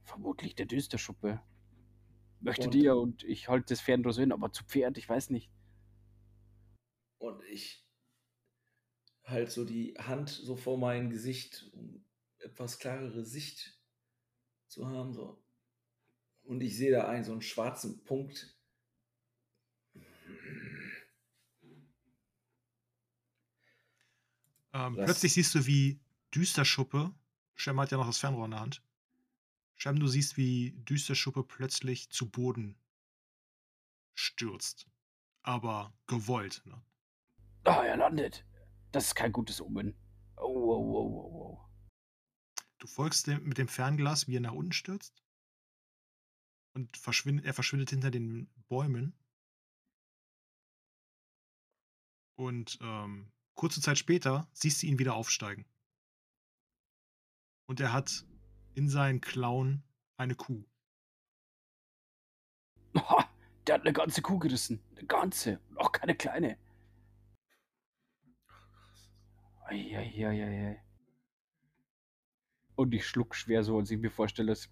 vermutlich 0.04 0.56
der 0.56 0.66
Düsterschuppe. 0.66 1.40
Möchte 2.42 2.66
Und- 2.66 2.74
dir 2.74 2.96
und 2.96 3.24
ich 3.24 3.48
halte 3.48 3.68
das 3.70 3.82
Fernrohr 3.82 4.14
so 4.14 4.22
hin, 4.22 4.32
aber 4.32 4.52
zu 4.52 4.64
Pferd, 4.66 4.98
ich 4.98 5.08
weiß 5.08 5.30
nicht. 5.30 5.52
Und 7.20 7.44
ich 7.46 7.88
halt 9.24 9.52
so 9.52 9.64
die 9.64 9.94
Hand 9.98 10.30
so 10.30 10.56
vor 10.56 10.78
mein 10.78 11.10
Gesicht, 11.10 11.70
um 11.74 12.04
etwas 12.40 12.80
klarere 12.80 13.24
Sicht 13.24 13.80
zu 14.68 14.88
haben. 14.88 15.14
So. 15.14 15.44
Und 16.44 16.62
ich 16.62 16.76
sehe 16.76 16.92
da 16.92 17.08
einen, 17.08 17.24
so 17.24 17.32
einen 17.32 17.42
schwarzen 17.44 18.04
Punkt. 18.04 18.58
Ähm, 24.74 24.96
plötzlich 24.96 25.34
siehst 25.34 25.54
du, 25.54 25.66
wie 25.66 26.00
Düsterschuppe, 26.34 27.14
Shem 27.56 27.80
hat 27.80 27.92
ja 27.92 27.98
noch 27.98 28.08
das 28.08 28.18
Fernrohr 28.18 28.46
in 28.46 28.52
der 28.52 28.62
Hand. 28.62 28.82
Shem, 29.82 30.00
du 30.00 30.06
siehst, 30.06 30.38
wie 30.38 30.74
Düsterschuppe 30.84 31.44
plötzlich 31.44 32.12
zu 32.12 32.30
Boden 32.30 32.80
stürzt. 34.14 34.88
Aber 35.42 35.92
gewollt. 36.06 36.62
Ne? 36.66 36.80
Ah, 37.64 37.84
er 37.84 37.98
landet. 37.98 38.46
Das 38.92 39.08
ist 39.08 39.16
kein 39.16 39.32
gutes 39.32 39.60
Omen. 39.60 39.96
Oh, 40.38 40.44
oh, 40.44 41.00
oh, 41.00 41.08
oh, 41.08 41.34
oh. 41.34 41.70
Du 42.78 42.86
folgst 42.86 43.26
dem, 43.26 43.44
mit 43.44 43.58
dem 43.58 43.68
Fernglas, 43.68 44.28
wie 44.28 44.36
er 44.36 44.42
nach 44.42 44.52
unten 44.52 44.72
stürzt. 44.72 45.24
Und 46.76 46.96
verschwindet, 46.96 47.48
er 47.48 47.56
verschwindet 47.56 47.90
hinter 47.90 48.12
den 48.12 48.54
Bäumen. 48.70 49.18
Und 52.36 52.78
ähm, 52.82 53.32
kurze 53.56 53.82
Zeit 53.82 53.98
später 53.98 54.48
siehst 54.54 54.84
du 54.84 54.86
ihn 54.86 55.00
wieder 55.00 55.16
aufsteigen. 55.16 55.66
Und 57.66 57.80
er 57.80 57.94
hat 57.94 58.28
in 58.76 58.90
seinen 58.90 59.22
Klauen 59.22 59.84
eine 60.18 60.36
Kuh. 60.36 60.64
Ha, 62.96 63.30
der 63.68 63.76
hat 63.76 63.82
eine 63.82 63.94
ganze 63.94 64.22
Kuh 64.22 64.40
gerissen. 64.40 64.82
Eine 64.96 65.08
ganze. 65.08 65.60
Und 65.70 65.78
auch 65.78 65.92
keine 65.92 66.16
kleine. 66.16 66.58
Eieieiei. 69.66 70.82
Und 72.76 72.94
ich 72.94 73.06
schluck 73.06 73.36
schwer 73.36 73.64
so, 73.64 73.78
als 73.78 73.92
ich 73.92 74.00
mir 74.00 74.12
vorstelle, 74.12 74.52
dass 74.52 74.70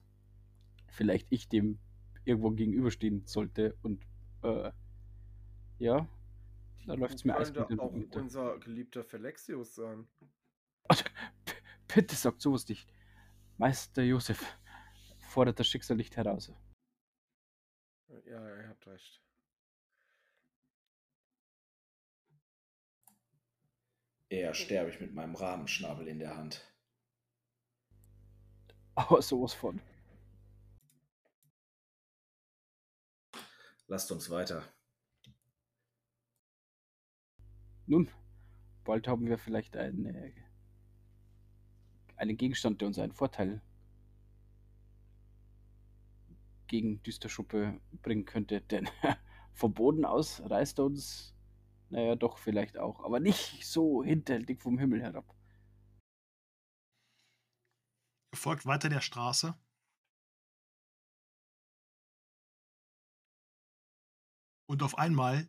vielleicht 0.87 1.27
ich 1.29 1.47
dem 1.47 1.79
irgendwo 2.25 2.51
gegenüberstehen 2.51 3.25
sollte. 3.25 3.77
Und 3.81 4.05
äh, 4.43 4.71
ja, 5.77 6.07
da 6.85 6.93
läuft 6.95 7.15
es 7.15 7.25
mir 7.25 7.35
eiskalt 7.35 7.69
den 7.69 7.79
auch 7.79 7.91
unser 7.91 8.57
geliebter 8.59 9.03
Felexius 9.03 9.75
sein. 9.75 10.07
Bitte 11.93 12.15
sagt 12.15 12.41
sowas 12.41 12.67
nicht. 12.67 12.87
Meister 13.59 14.03
Josef 14.03 14.57
fordert 15.19 15.59
das 15.59 15.67
Schicksal 15.67 15.97
nicht 15.97 16.15
heraus. 16.15 16.49
Ja, 18.07 18.57
ihr 18.57 18.69
habt 18.69 18.87
recht. 18.87 19.21
Eher 24.29 24.53
sterbe 24.53 24.91
ich 24.91 25.01
mit 25.01 25.13
meinem 25.13 25.35
Rahmenschnabel 25.35 26.07
in 26.07 26.19
der 26.19 26.37
Hand. 26.37 26.73
Aber 28.95 29.21
sowas 29.21 29.53
von. 29.53 29.81
Lasst 33.87 34.09
uns 34.13 34.29
weiter. 34.29 34.63
Nun, 37.87 38.09
bald 38.85 39.09
haben 39.09 39.27
wir 39.27 39.37
vielleicht 39.37 39.75
eine, 39.75 40.33
einen 42.19 42.37
Gegenstand, 42.37 42.81
der 42.81 42.87
uns 42.87 42.99
einen 42.99 43.13
Vorteil 43.13 43.61
gegen 46.67 47.01
Düsterschuppe 47.03 47.79
bringen 48.01 48.25
könnte. 48.25 48.61
Denn 48.61 48.89
vom 49.53 49.73
Boden 49.73 50.05
aus 50.05 50.41
reißt 50.41 50.79
er 50.79 50.85
uns, 50.85 51.33
naja, 51.89 52.15
doch 52.15 52.37
vielleicht 52.37 52.77
auch, 52.77 53.03
aber 53.03 53.19
nicht 53.19 53.65
so 53.65 54.03
hinterhältig 54.03 54.61
vom 54.61 54.77
Himmel 54.77 55.01
herab. 55.01 55.35
Folgt 58.33 58.65
weiter 58.65 58.89
der 58.89 59.01
Straße. 59.01 59.57
Und 64.67 64.83
auf 64.83 64.99
einmal 64.99 65.47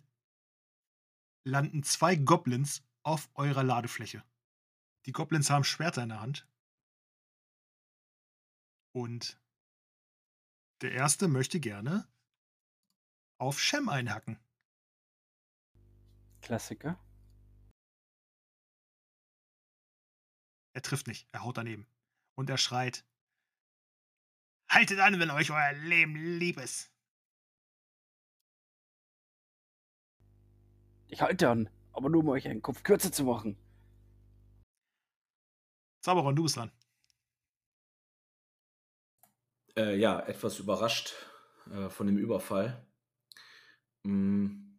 landen 1.44 1.82
zwei 1.82 2.16
Goblins 2.16 2.82
auf 3.02 3.28
eurer 3.34 3.62
Ladefläche. 3.62 4.24
Die 5.06 5.12
Goblins 5.12 5.50
haben 5.50 5.64
Schwerter 5.64 6.02
in 6.02 6.08
der 6.08 6.20
Hand. 6.20 6.49
Und 8.92 9.40
der 10.82 10.92
erste 10.92 11.28
möchte 11.28 11.60
gerne 11.60 12.08
auf 13.38 13.60
Shem 13.60 13.88
einhacken. 13.88 14.38
Klassiker. 16.42 16.98
Er 20.72 20.82
trifft 20.82 21.06
nicht, 21.06 21.28
er 21.32 21.42
haut 21.42 21.56
daneben. 21.56 21.86
Und 22.34 22.50
er 22.50 22.58
schreit: 22.58 23.04
Haltet 24.68 24.98
an, 25.00 25.18
wenn 25.20 25.30
euch 25.30 25.50
euer 25.50 25.72
Leben 25.72 26.16
lieb 26.16 26.58
ist. 26.58 26.90
Ich 31.08 31.20
halte 31.22 31.50
an, 31.50 31.68
aber 31.92 32.08
nur 32.08 32.22
um 32.22 32.28
euch 32.28 32.46
einen 32.48 32.62
Kopf 32.62 32.82
kürzer 32.82 33.12
zu 33.12 33.24
machen. 33.24 33.56
Zauberon, 36.02 36.36
du 36.36 36.44
bist 36.44 36.56
dran. 36.56 36.72
Äh, 39.80 39.96
ja, 39.96 40.20
etwas 40.20 40.58
überrascht 40.58 41.14
äh, 41.70 41.88
von 41.88 42.06
dem 42.06 42.18
Überfall. 42.18 42.86
Mm, 44.04 44.78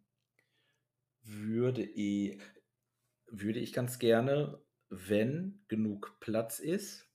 würde, 1.24 1.84
ich, 1.84 2.40
würde 3.26 3.60
ich 3.60 3.74
ganz 3.74 3.98
gerne, 3.98 4.64
wenn 4.90 5.66
genug 5.68 6.20
Platz 6.20 6.60
ist, 6.60 7.10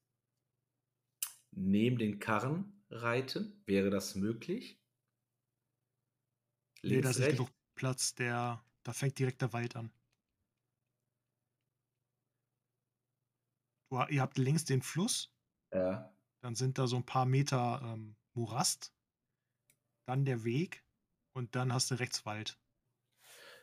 neben 1.53 1.99
den 1.99 2.18
Karren 2.18 2.83
reiten. 2.90 3.62
Wäre 3.66 3.90
das 3.90 4.16
möglich? 4.16 4.83
Nee, 6.83 7.01
da 7.01 7.11
Links, 7.11 7.11
ist 7.11 7.18
nicht 7.18 7.29
rechts? 7.29 7.37
genug 7.38 7.51
Platz, 7.77 8.14
der, 8.16 8.64
da 8.83 8.92
fängt 8.92 9.18
direkt 9.18 9.42
der 9.42 9.53
Wald 9.53 9.77
an. 9.77 9.92
Du, 13.90 14.01
ihr 14.09 14.20
habt 14.22 14.38
links 14.38 14.64
den 14.64 14.83
Fluss, 14.83 15.33
Ja. 15.72 16.15
Dann 16.46 16.54
sind 16.54 16.78
da 16.78 16.87
so 16.87 16.94
ein 16.94 17.04
paar 17.04 17.26
Meter 17.26 17.80
ähm, 17.82 18.14
Morast, 18.32 18.94
dann 20.04 20.24
der 20.24 20.42
Weg 20.42 20.85
und 21.32 21.54
dann 21.54 21.72
hast 21.72 21.90
du 21.92 21.94
rechts 21.96 22.24
Wald. 22.26 22.59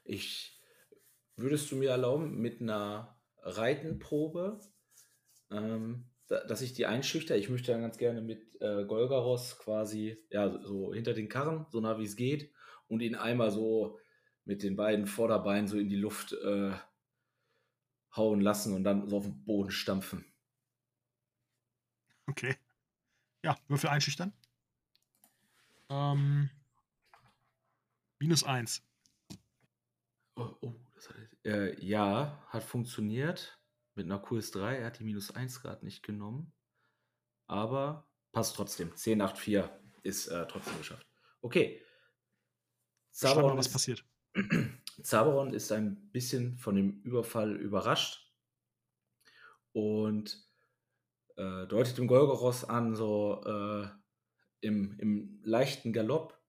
Ich 0.06 0.62
würdest 1.38 1.72
du 1.72 1.76
mir 1.78 1.92
erlauben, 1.92 2.38
mit 2.40 2.62
einer 2.62 3.22
Reitenprobe, 3.40 4.60
ähm, 5.52 6.12
da, 6.28 6.46
dass 6.46 6.62
ich 6.62 6.74
die 6.74 6.86
einschüchter? 6.86 7.38
Ich 7.38 7.50
möchte 7.50 7.72
dann 7.74 7.82
ganz 7.82 7.98
gerne 7.98 8.22
mit 8.22 8.62
äh, 8.62 8.86
Golgaros 8.86 9.60
quasi, 9.60 10.26
ja, 10.32 10.62
so- 10.64 10.94
hinter 10.94 11.14
den 11.14 11.30
Karren, 11.30 11.68
so 11.72 11.82
nah 11.82 12.00
wie 12.00 12.06
es 12.06 12.16
geht, 12.18 12.54
und 12.88 13.02
ihn 13.02 13.16
einmal 13.16 13.52
so 13.52 14.00
mit 14.46 14.64
den 14.64 14.76
beiden 14.76 15.08
Vorderbeinen 15.08 15.68
so 15.68 15.78
in 15.80 15.90
die 15.90 15.98
Luft 15.98 16.34
äh, 16.34 16.74
hauen 18.16 18.40
lassen 18.40 18.74
und 18.74 18.86
dann 18.86 19.10
so 19.10 19.18
auf 19.18 19.26
den 19.26 19.44
Boden 19.44 19.70
stampfen. 19.72 20.24
Okay. 22.30 22.58
Ja, 23.44 23.58
Würfel 23.68 23.90
einschüchtern. 23.90 24.34
Ähm, 25.90 26.50
minus 28.20 28.44
eins. 28.44 28.82
Oh, 30.36 30.56
oh, 30.62 30.74
hat, 30.96 31.16
äh, 31.46 31.80
ja, 31.84 32.42
hat 32.50 32.64
funktioniert. 32.64 33.60
Mit 33.96 34.06
einer 34.06 34.24
QS3. 34.24 34.78
Er 34.78 34.86
hat 34.88 35.00
die 35.00 35.04
minus 35.04 35.32
1 35.32 35.62
gerade 35.62 35.86
nicht 35.86 36.02
genommen. 36.02 36.52
Aber 37.48 38.08
passt 38.32 38.56
trotzdem. 38.56 38.96
10, 38.96 39.22
8, 39.22 39.38
4 39.38 39.82
ist 40.02 40.28
äh, 40.28 40.48
trotzdem 40.48 40.78
geschafft. 40.78 41.06
Okay. 41.42 41.84
Zaberon 43.12 43.58
was 43.58 43.68
ist, 43.68 43.74
passiert. 43.74 44.06
Zaberon 45.04 45.54
ist 45.54 45.72
ein 45.72 46.10
bisschen 46.12 46.58
von 46.58 46.76
dem 46.76 47.02
Überfall 47.04 47.56
überrascht 47.56 48.34
und 49.74 50.43
äh, 51.36 51.68
deutet 51.68 51.98
dem 51.98 52.08
Golgoros 52.08 52.64
an, 52.64 52.96
so 52.96 53.42
äh, 53.46 53.88
im, 54.62 54.98
im 55.00 55.40
leichten 55.44 55.94
Galopp 55.94 56.40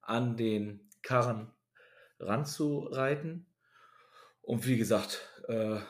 an 0.00 0.36
den 0.36 0.88
Karren 1.02 1.52
ranzureiten. 2.18 3.46
Und 4.42 4.66
wie 4.66 4.76
gesagt, 4.76 5.28
äh, 5.48 5.80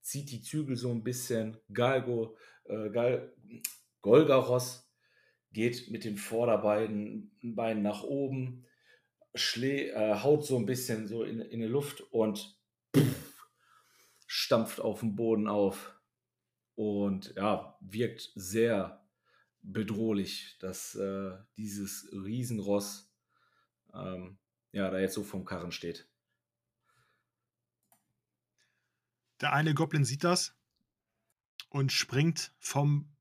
zieht 0.00 0.30
die 0.30 0.42
Zügel 0.42 0.76
so 0.76 0.90
ein 0.90 1.02
bisschen. 1.02 1.58
Galgo, 1.72 2.36
äh, 2.64 2.90
Gal, 2.90 3.32
Golgaros 4.00 4.90
geht 5.52 5.90
mit 5.90 6.04
den 6.04 6.16
Vorderbeinen 6.16 7.36
Beinen 7.42 7.82
nach 7.82 8.02
oben, 8.02 8.66
schlä, 9.34 9.90
äh, 9.90 10.14
haut 10.20 10.44
so 10.44 10.56
ein 10.56 10.66
bisschen 10.66 11.06
so 11.08 11.24
in, 11.24 11.40
in 11.40 11.60
die 11.60 11.66
Luft 11.66 12.00
und 12.12 12.56
pff, 12.96 13.48
stampft 14.26 14.80
auf 14.80 15.00
den 15.00 15.16
Boden 15.16 15.48
auf. 15.48 15.97
Und 16.78 17.34
ja, 17.34 17.76
wirkt 17.80 18.30
sehr 18.36 19.04
bedrohlich, 19.62 20.58
dass 20.60 20.94
äh, 20.94 21.36
dieses 21.56 22.08
Riesenross 22.12 23.12
ähm, 23.92 24.38
ja, 24.70 24.88
da 24.88 25.00
jetzt 25.00 25.14
so 25.14 25.24
vom 25.24 25.44
Karren 25.44 25.72
steht. 25.72 26.08
Der 29.40 29.52
eine 29.54 29.74
Goblin 29.74 30.04
sieht 30.04 30.22
das 30.22 30.56
und 31.68 31.90
springt 31.90 32.54
vom, 32.60 33.12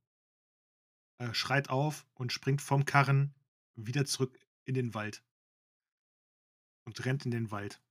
äh, 1.17 1.33
schreit 1.33 1.71
auf 1.71 2.05
und 2.13 2.31
springt 2.31 2.61
vom 2.61 2.85
Karren 2.85 3.33
wieder 3.73 4.05
zurück 4.05 4.39
in 4.65 4.75
den 4.75 4.93
Wald. 4.93 5.23
Und 6.83 7.03
rennt 7.05 7.25
in 7.25 7.31
den 7.31 7.49
Wald. 7.49 7.81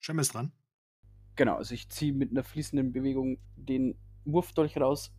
Shem 0.00 0.18
ist 0.18 0.34
dran. 0.34 0.52
Genau, 1.42 1.56
also 1.56 1.74
ich 1.74 1.88
ziehe 1.88 2.12
mit 2.12 2.30
einer 2.30 2.44
fließenden 2.44 2.92
Bewegung 2.92 3.36
den 3.56 3.98
Wurfdolch 4.24 4.76
raus, 4.76 5.12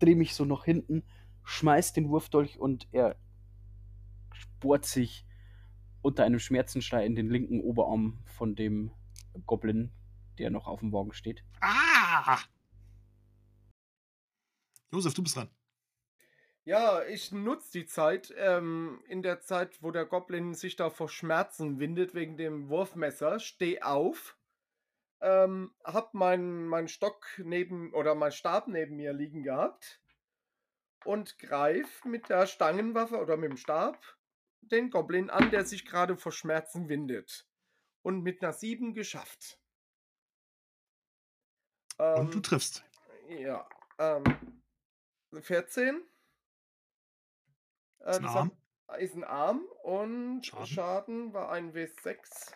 drehe 0.00 0.16
mich 0.16 0.34
so 0.34 0.44
nach 0.44 0.64
hinten, 0.64 1.04
schmeiß 1.44 1.92
den 1.92 2.08
Wurfdolch 2.08 2.58
und 2.58 2.88
er 2.90 3.14
bohrt 4.58 4.86
sich 4.86 5.24
unter 6.02 6.24
einem 6.24 6.40
Schmerzenschrei 6.40 7.06
in 7.06 7.14
den 7.14 7.30
linken 7.30 7.60
Oberarm 7.60 8.18
von 8.24 8.56
dem 8.56 8.90
Goblin, 9.46 9.92
der 10.38 10.50
noch 10.50 10.66
auf 10.66 10.80
dem 10.80 10.92
Wagen 10.92 11.12
steht. 11.12 11.44
Ah! 11.60 12.40
Josef, 14.90 15.14
du 15.14 15.22
bist 15.22 15.36
dran. 15.36 15.50
Ja, 16.64 17.04
ich 17.04 17.30
nutze 17.30 17.70
die 17.70 17.86
Zeit, 17.86 18.34
ähm, 18.36 19.00
in 19.06 19.22
der 19.22 19.42
Zeit, 19.42 19.80
wo 19.80 19.92
der 19.92 20.06
Goblin 20.06 20.54
sich 20.54 20.74
da 20.74 20.90
vor 20.90 21.08
Schmerzen 21.08 21.78
windet 21.78 22.14
wegen 22.14 22.36
dem 22.36 22.68
Wurfmesser, 22.68 23.38
steh 23.38 23.80
auf, 23.82 24.36
ähm, 25.20 25.74
hab 25.84 26.14
meinen 26.14 26.66
mein 26.66 26.88
Stock 26.88 27.26
neben 27.38 27.92
oder 27.94 28.14
mein 28.14 28.32
Stab 28.32 28.68
neben 28.68 28.96
mir 28.96 29.12
liegen 29.12 29.42
gehabt 29.42 30.00
und 31.04 31.38
greif 31.38 32.04
mit 32.04 32.28
der 32.28 32.46
Stangenwaffe 32.46 33.18
oder 33.18 33.36
mit 33.36 33.50
dem 33.50 33.56
Stab 33.56 33.98
den 34.60 34.90
Goblin 34.90 35.30
an, 35.30 35.50
der 35.50 35.64
sich 35.64 35.86
gerade 35.86 36.16
vor 36.16 36.32
Schmerzen 36.32 36.88
windet. 36.88 37.46
Und 38.02 38.22
mit 38.22 38.42
einer 38.42 38.52
7 38.52 38.94
geschafft. 38.94 39.58
Und 41.98 42.34
du 42.34 42.40
triffst. 42.40 42.84
Ja. 43.28 43.68
Ähm, 43.98 44.24
14. 45.40 46.02
Äh, 48.00 48.10
Ist 48.10 48.18
ein 48.18 48.24
Arm. 48.26 48.50
hat- 48.88 49.00
ist 49.00 49.14
ein 49.16 49.24
Arm 49.24 49.64
und 49.82 50.44
Schaden. 50.46 50.66
Schaden, 50.66 51.32
war 51.32 51.50
ein 51.50 51.72
W6 51.74 52.52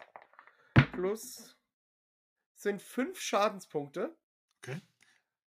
plus 0.92 1.56
sind 2.61 2.82
5 2.82 3.18
Schadenspunkte. 3.20 4.16
Okay. 4.58 4.80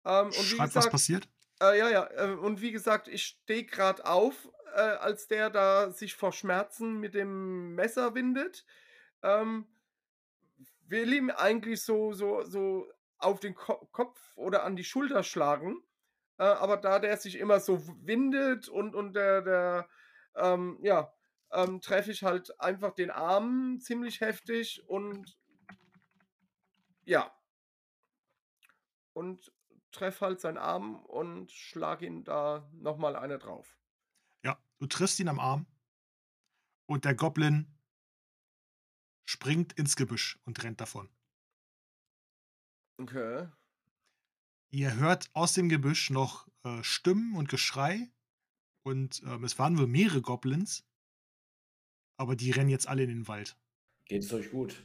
Ähm, 0.05 0.28
und 0.28 0.38
wie 0.38 0.43
Schreib, 0.43 0.59
was 0.68 0.74
gesagt, 0.74 0.91
passiert. 0.91 1.30
äh, 1.61 1.78
ja, 1.78 1.89
ja, 1.89 2.09
äh, 2.11 2.34
und 2.34 2.61
wie 2.61 2.72
gesagt, 2.72 3.07
ich 3.07 3.24
stehe 3.24 3.66
gerade 3.66 4.05
auf, 4.05 4.49
äh, 4.76 4.80
als 4.80 5.28
der 5.28 5.49
da 5.49 5.91
sich 5.91 6.16
vor 6.16 6.34
Schmerzen 6.34 6.99
mit 6.99 7.14
dem 7.14 7.76
Messer 7.76 8.16
windet. 8.16 8.66
Ähm, 9.22 9.68
will 10.88 11.14
ihm 11.14 11.30
eigentlich 11.30 11.82
so, 11.82 12.14
so, 12.14 12.43
so 12.43 12.91
auf 13.18 13.39
den 13.39 13.55
Ko 13.55 13.88
Kopf 13.91 14.20
oder 14.36 14.64
an 14.64 14.76
die 14.76 14.84
Schulter 14.84 15.24
schlagen. 15.24 15.82
Äh, 16.38 16.43
aber 16.43 16.78
da 16.78 16.99
der 16.99 17.18
sich 17.18 17.38
immer 17.38 17.59
so 17.59 17.82
windet 18.01 18.68
und, 18.68 18.95
und 18.95 19.14
der, 19.14 19.41
der 19.41 19.89
ähm, 20.36 20.80
ja, 20.82 21.14
ähm, 21.51 21.80
treffe 21.82 22.11
ich 22.11 22.24
halt 22.24 22.59
einfach 22.59 22.93
den 22.93 23.11
Arm 23.11 23.80
ziemlich 23.80 24.22
heftig 24.22 24.84
und 24.88 25.38
ja. 27.06 27.32
Und 29.14 29.51
treffe 29.91 30.26
halt 30.26 30.41
seinen 30.41 30.58
Arm 30.58 30.95
und 31.06 31.51
schlage 31.51 32.06
ihn 32.06 32.24
da 32.24 32.70
nochmal 32.74 33.16
eine 33.16 33.38
drauf. 33.38 33.78
Ja, 34.43 34.60
du 34.80 34.88
triffst 34.88 35.20
ihn 35.20 35.28
am 35.28 35.39
Arm 35.39 35.68
und 36.88 37.06
der 37.06 37.16
Goblin 37.16 37.68
springt 39.24 39.74
ins 39.74 39.95
Gebüsch 39.95 40.39
und 40.45 40.64
rennt 40.64 40.82
davon. 40.82 41.10
Okay. 42.97 43.47
Ihr 44.72 44.95
hört 44.95 45.30
aus 45.34 45.54
dem 45.54 45.70
Gebüsch 45.70 46.10
noch 46.10 46.47
äh, 46.64 46.84
Stimmen 46.84 47.36
und 47.36 47.49
Geschrei 47.49 48.12
und 48.84 49.22
ähm, 49.26 49.43
es 49.43 49.58
waren 49.60 49.78
wohl 49.78 49.88
mehrere 49.88 50.22
Goblins, 50.22 50.84
aber 52.18 52.36
die 52.36 52.51
rennen 52.51 52.70
jetzt 52.70 52.88
alle 52.88 53.04
in 53.04 53.10
den 53.10 53.28
Wald. 53.28 53.58
Geht 54.06 54.24
es 54.24 54.34
euch 54.34 54.51
gut? 54.51 54.84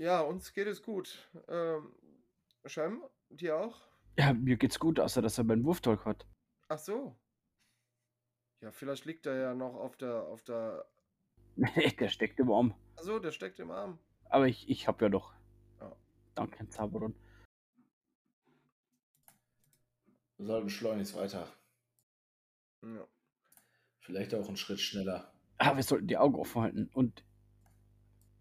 Ja, 0.00 0.22
uns 0.22 0.54
geht 0.54 0.66
es 0.66 0.82
gut. 0.82 1.28
Ähm, 1.46 1.92
Shem, 2.64 3.04
dir 3.28 3.58
auch? 3.58 3.82
Ja, 4.18 4.32
mir 4.32 4.56
geht's 4.56 4.78
gut, 4.78 4.98
außer 4.98 5.20
dass 5.20 5.36
er 5.36 5.44
meinen 5.44 5.62
Wurfdolch 5.62 6.06
hat. 6.06 6.26
Ach 6.68 6.78
so. 6.78 7.14
Ja, 8.62 8.72
vielleicht 8.72 9.04
liegt 9.04 9.26
er 9.26 9.36
ja 9.36 9.54
noch 9.54 9.74
auf 9.74 9.98
der, 9.98 10.22
auf 10.22 10.42
der. 10.42 10.86
der 12.00 12.08
steckt 12.08 12.40
im 12.40 12.50
Arm. 12.50 12.74
Ach 12.96 13.02
so, 13.02 13.18
der 13.18 13.30
steckt 13.30 13.58
im 13.58 13.70
Arm. 13.70 13.98
Aber 14.30 14.48
ich, 14.48 14.70
ich 14.70 14.88
hab 14.88 15.02
ja 15.02 15.10
noch. 15.10 15.34
Ja. 15.80 15.94
Danke, 16.34 16.66
Zauberon. 16.70 17.14
Wir 20.38 20.46
sollten 20.46 20.70
schleunigst 20.70 21.14
weiter. 21.14 21.46
Ja. 22.80 23.06
Vielleicht 23.98 24.34
auch 24.34 24.48
einen 24.48 24.56
Schritt 24.56 24.80
schneller. 24.80 25.30
Ah, 25.58 25.76
wir 25.76 25.82
sollten 25.82 26.06
die 26.06 26.16
Augen 26.16 26.36
offen 26.36 26.62
halten. 26.62 26.90
Und 26.94 27.22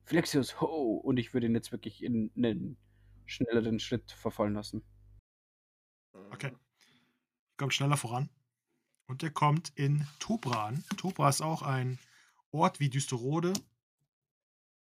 Flexius, 0.10 0.60
ho! 0.60 0.96
Und 0.98 1.18
ich 1.18 1.34
würde 1.36 1.46
ihn 1.46 1.54
jetzt 1.54 1.72
wirklich 1.72 2.04
in 2.04 2.32
einen 2.36 2.78
schnelleren 3.28 3.80
Schritt 3.80 4.12
verfallen 4.12 4.56
lassen. 4.56 4.84
Okay. 6.32 6.52
Kommt 7.58 7.76
schneller 7.76 7.96
voran. 7.96 8.30
Und 9.08 9.22
er 9.22 9.30
kommt 9.30 9.72
in 9.76 10.08
Tobra 10.20 10.66
an. 10.68 10.84
Tobra 10.98 11.30
ist 11.30 11.42
auch 11.42 11.62
ein 11.62 12.00
Ort 12.52 12.80
wie 12.80 12.90
Düsterode 12.90 13.54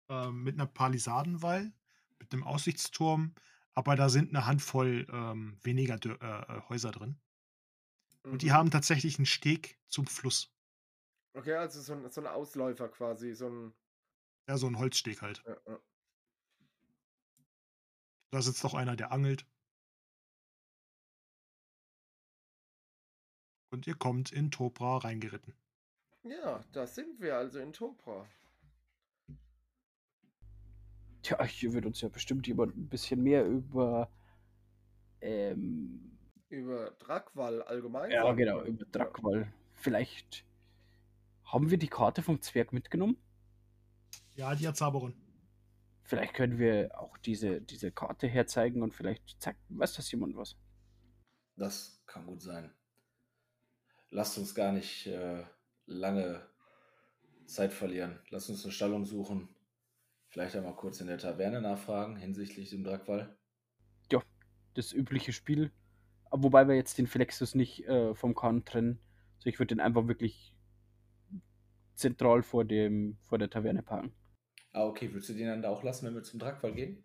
ähm, 0.08 0.44
mit 0.44 0.54
einer 0.54 0.66
Palisadenwall, 0.66 1.72
mit 2.18 2.32
einem 2.32 2.44
Aussichtsturm, 2.44 3.34
aber 3.74 3.96
da 3.96 4.08
sind 4.08 4.30
eine 4.30 4.46
Handvoll 4.46 5.06
ähm, 5.12 5.58
weniger 5.62 5.96
Dö- 5.96 6.20
äh, 6.22 6.56
äh, 6.56 6.62
Häuser 6.70 6.90
drin. 6.90 7.20
Und 8.24 8.40
die 8.40 8.46
Mhm. 8.46 8.52
haben 8.52 8.70
tatsächlich 8.70 9.18
einen 9.18 9.26
Steg 9.26 9.78
zum 9.88 10.06
Fluss. 10.06 10.54
Okay, 11.34 11.54
also 11.54 11.80
so 11.82 11.92
ein, 11.92 12.10
so 12.10 12.22
ein 12.22 12.26
Ausläufer 12.26 12.88
quasi, 12.88 13.34
so 13.34 13.48
ein. 13.48 13.74
Ja, 14.48 14.56
so 14.56 14.66
ein 14.66 14.78
Holzsteg 14.78 15.20
halt. 15.22 15.42
Ja, 15.46 15.56
ja. 15.66 15.78
Da 18.30 18.42
sitzt 18.42 18.64
auch 18.64 18.74
einer, 18.74 18.96
der 18.96 19.12
angelt. 19.12 19.46
Und 23.70 23.86
ihr 23.86 23.94
kommt 23.94 24.32
in 24.32 24.50
Tobra 24.50 24.98
reingeritten. 24.98 25.54
ja, 26.22 26.64
da 26.72 26.86
sind 26.86 27.20
wir 27.20 27.36
also 27.36 27.58
in 27.58 27.72
Topra. 27.72 28.26
Tja, 31.22 31.42
hier 31.44 31.74
wird 31.74 31.84
uns 31.84 32.00
ja 32.00 32.08
bestimmt 32.08 32.46
jemand 32.46 32.74
ein 32.76 32.88
bisschen 32.88 33.22
mehr 33.22 33.44
über. 33.46 34.10
Ähm, 35.20 36.18
Über 36.48 36.92
Drackwall 36.92 37.62
allgemein. 37.62 38.10
ja, 38.10 38.32
genau, 38.32 38.62
über 38.62 38.84
Drackwall. 38.86 39.52
Vielleicht 39.74 40.46
haben 41.44 41.70
wir 41.70 41.76
die 41.78 41.88
Karte 41.88 42.22
vom 42.22 42.40
Zwerg 42.40 42.72
mitgenommen? 42.72 43.18
Ja, 44.38 44.54
die 44.54 44.68
hat 44.68 44.76
Zaberon. 44.76 45.14
Vielleicht 46.04 46.32
können 46.32 46.60
wir 46.60 46.96
auch 46.96 47.18
diese, 47.18 47.60
diese 47.60 47.90
Karte 47.90 48.28
herzeigen 48.28 48.82
und 48.82 48.94
vielleicht 48.94 49.42
zeigt, 49.42 49.58
weiß 49.68 49.94
das 49.94 50.12
jemand 50.12 50.36
was. 50.36 50.56
Das 51.56 52.00
kann 52.06 52.24
gut 52.24 52.40
sein. 52.40 52.72
Lasst 54.10 54.38
uns 54.38 54.54
gar 54.54 54.70
nicht 54.70 55.08
äh, 55.08 55.44
lange 55.86 56.48
Zeit 57.46 57.72
verlieren. 57.72 58.20
Lasst 58.30 58.48
uns 58.48 58.62
eine 58.62 58.72
Stallung 58.72 59.06
suchen. 59.06 59.48
Vielleicht 60.28 60.54
einmal 60.54 60.76
kurz 60.76 61.00
in 61.00 61.08
der 61.08 61.18
Taverne 61.18 61.60
nachfragen 61.60 62.14
hinsichtlich 62.14 62.70
dem 62.70 62.84
Drackwall. 62.84 63.36
Ja, 64.12 64.22
das 64.74 64.92
übliche 64.92 65.32
Spiel. 65.32 65.72
Wobei 66.30 66.68
wir 66.68 66.76
jetzt 66.76 66.96
den 66.96 67.08
Flexus 67.08 67.56
nicht 67.56 67.88
äh, 67.88 68.14
vom 68.14 68.36
Kahn 68.36 68.64
trennen. 68.64 69.00
Also 69.38 69.48
ich 69.48 69.58
würde 69.58 69.74
den 69.74 69.80
einfach 69.80 70.06
wirklich 70.06 70.54
zentral 71.96 72.44
vor, 72.44 72.64
dem, 72.64 73.18
vor 73.24 73.38
der 73.38 73.50
Taverne 73.50 73.82
parken. 73.82 74.14
Ah, 74.78 74.86
okay. 74.86 75.12
Würdest 75.12 75.30
du 75.30 75.34
den 75.34 75.48
dann 75.48 75.62
da 75.62 75.70
auch 75.70 75.82
lassen, 75.82 76.06
wenn 76.06 76.14
wir 76.14 76.22
zum 76.22 76.38
Drackwall 76.38 76.72
gehen? 76.72 77.04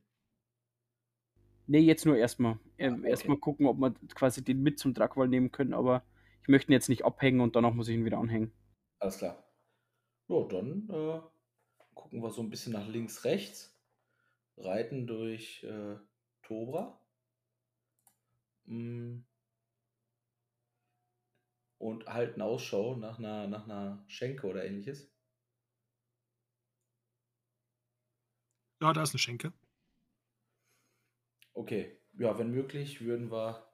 Nee, 1.66 1.80
jetzt 1.80 2.06
nur 2.06 2.16
erstmal. 2.16 2.60
Ah, 2.80 2.94
okay. 2.94 3.10
Erstmal 3.10 3.38
gucken, 3.38 3.66
ob 3.66 3.80
wir 3.80 3.96
quasi 4.14 4.44
den 4.44 4.62
mit 4.62 4.78
zum 4.78 4.94
Drackwall 4.94 5.28
nehmen 5.28 5.52
können, 5.52 5.74
aber 5.74 6.04
ich 6.44 6.50
möchte 6.50 6.72
ihn 6.72 6.74
jetzt 6.74 6.90
nicht 6.90 7.04
abhängen 7.04 7.42
und 7.42 7.56
danach 7.56 7.74
muss 7.74 7.88
ich 7.88 7.96
ihn 7.96 8.06
wieder 8.06 8.20
anhängen. 8.20 8.52
Alles 9.00 9.18
klar. 9.18 9.44
Ja, 10.28 10.44
dann 10.48 10.88
äh, 10.92 11.20
gucken 11.96 12.22
wir 12.22 12.30
so 12.30 12.44
ein 12.44 12.52
bisschen 12.52 12.74
nach 12.74 12.88
links, 12.88 13.24
rechts. 13.26 13.76
Reiten 14.56 15.08
durch 15.08 15.64
äh, 15.64 15.96
Tobra. 16.44 17.02
Mm. 18.66 19.22
Und 21.80 22.06
halten 22.06 22.42
Ausschau 22.42 22.98
nach 22.98 23.18
einer, 23.18 23.48
nach 23.48 23.66
einer 23.66 24.04
Schenke 24.08 24.46
oder 24.46 24.64
ähnliches. 24.64 25.13
Ja, 28.84 28.92
da 28.92 29.02
ist 29.02 29.14
eine 29.14 29.20
Schenke. 29.20 29.54
Okay, 31.54 31.98
ja, 32.20 32.38
wenn 32.38 32.52
möglich, 32.52 33.00
würden 33.00 33.32
wir 33.32 33.66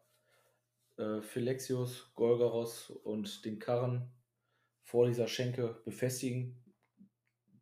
äh, 0.98 1.24
Philexius, 1.24 2.14
Golgaros 2.14 2.92
und 2.92 3.44
den 3.44 3.58
Karren 3.58 4.14
vor 4.84 5.08
dieser 5.08 5.28
Schenke 5.28 5.82
befestigen, 5.84 6.64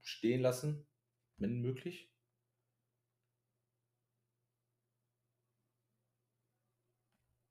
stehen 0.02 0.42
lassen, 0.42 0.86
wenn 1.38 1.62
möglich. 1.62 2.14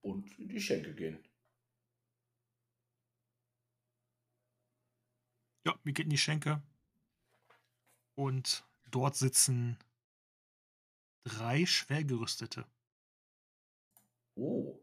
Und 0.02 0.38
in 0.38 0.50
die 0.50 0.60
Schenke 0.60 0.94
gehen. 0.94 1.26
Ja, 5.64 5.74
wir 5.84 5.94
gehen 5.94 6.04
in 6.04 6.10
die 6.10 6.18
Schenke. 6.18 6.62
Und 8.14 8.62
dort 8.90 9.16
sitzen 9.16 9.78
drei 11.26 11.66
Schwergerüstete. 11.66 12.64
Oh. 14.36 14.78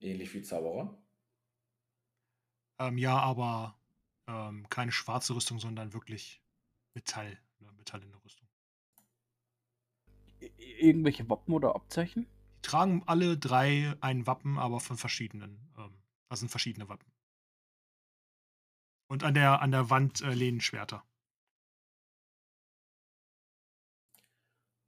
Ähnlich 0.00 0.32
wie 0.34 0.42
Zauberer. 0.42 0.96
Ähm, 2.78 2.98
ja, 2.98 3.18
aber 3.18 3.76
ähm, 4.26 4.68
keine 4.68 4.92
schwarze 4.92 5.34
Rüstung, 5.34 5.58
sondern 5.58 5.92
wirklich 5.92 6.40
Metall. 6.94 7.38
Ne, 7.58 7.72
Metall 7.72 8.02
in 8.02 8.12
der 8.12 8.24
Rüstung. 8.24 8.46
Irgendwelche 10.58 11.28
Wappen 11.28 11.54
oder 11.54 11.74
Abzeichen? 11.74 12.26
Die 12.56 12.62
tragen 12.62 13.02
alle 13.06 13.36
drei 13.38 13.94
ein 14.00 14.26
Wappen, 14.26 14.58
aber 14.58 14.78
von 14.80 14.96
verschiedenen. 14.96 15.72
Ähm, 15.78 15.94
das 16.28 16.40
sind 16.40 16.50
verschiedene 16.50 16.88
Wappen. 16.88 17.10
Und 19.08 19.24
an 19.24 19.34
der, 19.34 19.62
an 19.62 19.70
der 19.70 19.90
Wand 19.90 20.20
äh, 20.20 20.32
lehnen 20.32 20.60
Schwerter. 20.60 21.04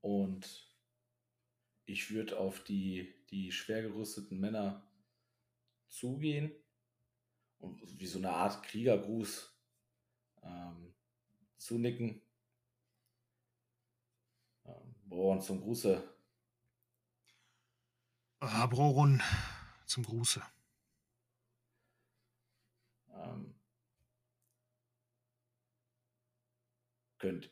Und 0.07 0.73
ich 1.85 2.13
würde 2.13 2.39
auf 2.39 2.63
die, 2.63 3.13
die 3.31 3.51
schwer 3.51 3.83
gerüsteten 3.83 4.39
Männer 4.39 4.89
zugehen 5.89 6.53
und 7.59 7.83
wie 7.99 8.07
so 8.07 8.19
eine 8.19 8.31
Art 8.31 8.63
Kriegergruß 8.63 9.53
ähm, 10.45 10.95
zunicken. 11.57 12.23
Ähm, 14.65 14.95
Bohren 15.07 15.41
zum 15.41 15.61
Gruße. 15.61 16.09
Äh, 18.43 18.67
Broron 18.69 19.21
zum 19.87 20.05
Gruße. 20.05 20.41
Ähm, 23.09 23.59
könnt 27.19 27.51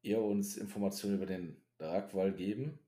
ihr 0.00 0.22
uns 0.22 0.56
Informationen 0.56 1.16
über 1.16 1.26
den 1.26 1.61
Dragwall 1.82 2.32
geben? 2.32 2.78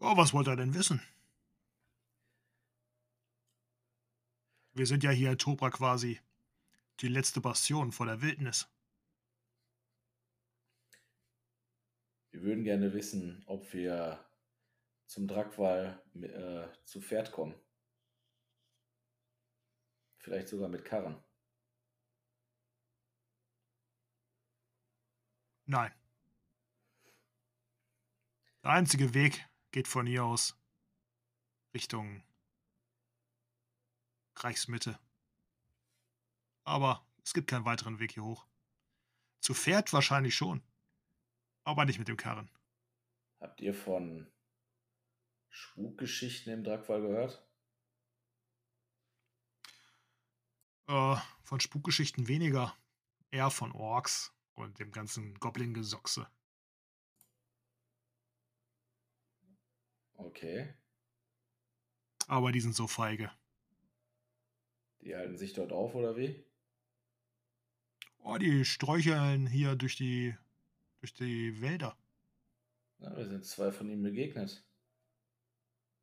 Oh, 0.00 0.16
was 0.16 0.32
wollt 0.32 0.48
ihr 0.48 0.56
denn 0.56 0.74
wissen? 0.74 1.00
Wir 4.74 4.86
sind 4.86 5.04
ja 5.04 5.10
hier 5.10 5.30
in 5.30 5.38
Tobra 5.38 5.70
quasi 5.70 6.20
die 7.00 7.08
letzte 7.08 7.40
Bastion 7.40 7.92
vor 7.92 8.06
der 8.06 8.20
Wildnis. 8.20 8.68
Wir 12.32 12.42
würden 12.42 12.64
gerne 12.64 12.92
wissen, 12.92 13.42
ob 13.46 13.72
wir 13.72 14.22
zum 15.06 15.28
Dragwall 15.28 16.02
äh, 16.14 16.66
zu 16.84 17.00
Pferd 17.00 17.32
kommen. 17.32 17.54
Vielleicht 20.18 20.48
sogar 20.48 20.68
mit 20.68 20.84
Karren. 20.84 21.22
Nein. 25.66 25.92
Der 28.62 28.70
einzige 28.70 29.14
Weg 29.14 29.44
geht 29.72 29.88
von 29.88 30.06
hier 30.06 30.24
aus 30.24 30.56
Richtung 31.74 32.22
Reichsmitte. 34.36 34.98
Aber 36.64 37.06
es 37.24 37.34
gibt 37.34 37.48
keinen 37.48 37.64
weiteren 37.64 37.98
Weg 37.98 38.12
hier 38.12 38.24
hoch. 38.24 38.46
Zu 39.40 39.54
Pferd 39.54 39.92
wahrscheinlich 39.92 40.34
schon, 40.34 40.62
aber 41.64 41.84
nicht 41.84 41.98
mit 41.98 42.08
dem 42.08 42.16
Karren. 42.16 42.50
Habt 43.40 43.60
ihr 43.60 43.74
von 43.74 44.32
Spukgeschichten 45.50 46.52
im 46.52 46.64
Dragwall 46.64 47.02
gehört? 47.02 47.48
Äh, 50.88 51.16
von 51.42 51.60
Spukgeschichten 51.60 52.28
weniger, 52.28 52.76
eher 53.30 53.50
von 53.50 53.72
Orks 53.72 54.35
und 54.56 54.78
dem 54.78 54.90
ganzen 54.90 55.34
Goblin-Gesochse. 55.38 56.26
Okay. 60.14 60.74
Aber 62.26 62.50
die 62.50 62.60
sind 62.60 62.74
so 62.74 62.86
feige. 62.86 63.30
Die 65.02 65.14
halten 65.14 65.36
sich 65.36 65.52
dort 65.52 65.72
auf, 65.72 65.94
oder 65.94 66.16
wie? 66.16 66.44
Oh, 68.18 68.38
die 68.38 68.64
sträucheln 68.64 69.46
hier 69.46 69.76
durch 69.76 69.96
die, 69.96 70.36
durch 71.00 71.14
die 71.14 71.60
Wälder. 71.60 71.96
Na, 72.98 73.16
wir 73.16 73.26
sind 73.26 73.44
zwei 73.44 73.70
von 73.70 73.88
ihnen 73.88 74.02
begegnet. 74.02 74.64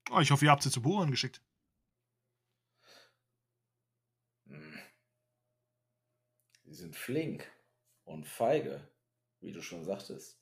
Oh, 0.09 0.19
ich 0.19 0.31
hoffe, 0.31 0.45
ihr 0.45 0.51
habt 0.51 0.63
sie 0.63 0.71
zu 0.71 0.81
Bohren 0.81 1.11
geschickt. 1.11 1.41
Hm. 4.47 4.79
Sie 6.63 6.73
sind 6.73 6.95
flink 6.95 7.52
und 8.03 8.25
feige, 8.25 8.87
wie 9.39 9.51
du 9.51 9.61
schon 9.61 9.83
sagtest. 9.85 10.39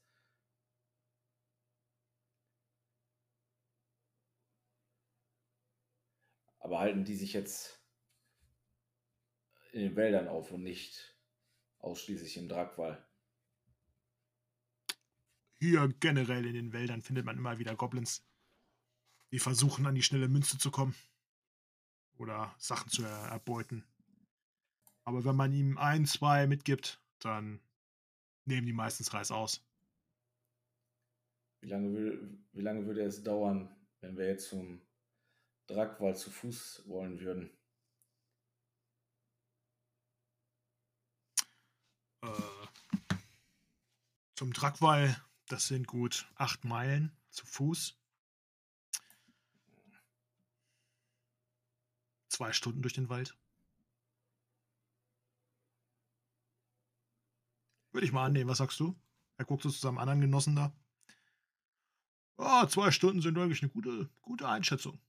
Aber 6.60 6.80
halten 6.80 7.04
die 7.04 7.16
sich 7.16 7.34
jetzt 7.34 7.84
in 9.72 9.82
den 9.82 9.96
Wäldern 9.96 10.28
auf 10.28 10.52
und 10.52 10.64
nicht 10.64 11.18
ausschließlich 11.80 12.38
im 12.38 12.48
Dragwall? 12.48 13.04
Hier 15.60 15.88
generell 16.00 16.46
in 16.46 16.54
den 16.54 16.74
Wäldern 16.74 17.02
findet 17.02 17.26
man 17.26 17.38
immer 17.38 17.58
wieder 17.58 17.76
Goblins, 17.76 18.24
die 19.32 19.40
versuchen, 19.40 19.86
an 19.86 19.96
die 19.96 20.04
schnelle 20.04 20.28
Münze 20.28 20.58
zu 20.58 20.72
kommen. 20.72 20.96
Oder 22.18 22.54
Sachen 22.60 22.90
zu 22.90 23.04
er 23.04 23.30
erbeuten. 23.30 23.84
Aber 25.04 25.26
wenn 25.26 25.36
man 25.36 25.54
ihm 25.54 25.78
ein, 25.78 26.06
zwei 26.06 26.46
mitgibt, 26.46 27.01
dann 27.26 27.60
nehmen 28.46 28.68
die 28.68 28.74
meistens 28.74 29.14
Reis 29.14 29.32
aus. 29.32 29.64
Wie 31.62 31.70
lange, 31.70 31.94
will, 31.94 32.40
wie 32.54 32.62
lange 32.62 32.86
würde 32.86 33.04
es 33.04 33.24
dauern, 33.24 33.70
wenn 34.00 34.18
wir 34.18 34.28
jetzt 34.28 34.50
zum 34.50 34.82
Dragwall 35.68 36.16
zu 36.16 36.32
Fuß 36.32 36.84
wollen 36.88 37.20
würden? 37.20 37.52
Äh, 42.24 42.28
zum 44.36 44.54
Drackwall, 44.54 45.16
das 45.48 45.68
sind 45.68 45.88
gut 45.88 46.28
acht 46.36 46.66
Meilen 46.66 47.16
zu 47.30 47.46
Fuß. 47.46 47.98
Zwei 52.28 52.54
Stunden 52.54 52.82
durch 52.82 52.94
den 52.94 53.10
Wald. 53.10 53.38
Würde 57.92 58.06
ich 58.06 58.12
mal 58.12 58.26
annehmen, 58.26 58.50
was 58.50 58.60
sagst 58.60 58.80
du? 58.80 58.96
Er 59.38 59.46
guckt 59.46 59.64
so 59.64 59.70
zu 59.70 59.80
seinem 59.80 59.98
anderen 59.98 60.22
Genossen 60.22 60.56
da. 60.56 60.74
Ah, 62.38 62.68
zwei 62.68 62.92
Stunden 62.92 63.22
sind 63.22 63.38
eigentlich 63.38 63.62
eine 63.62 63.72
gute, 63.72 64.10
gute 64.22 64.48
Einschätzung. 64.48 65.00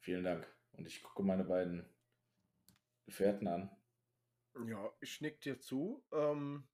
Vielen 0.00 0.24
Dank. 0.24 0.46
Und 0.72 0.86
ich 0.86 1.02
gucke 1.02 1.22
meine 1.22 1.44
beiden 1.44 1.88
Gefährten 3.06 3.46
an. 3.46 3.70
Ja, 4.66 4.92
ich 5.00 5.20
nick 5.20 5.40
dir 5.40 5.58
zu. 5.58 6.04
Ähm, 6.12 6.66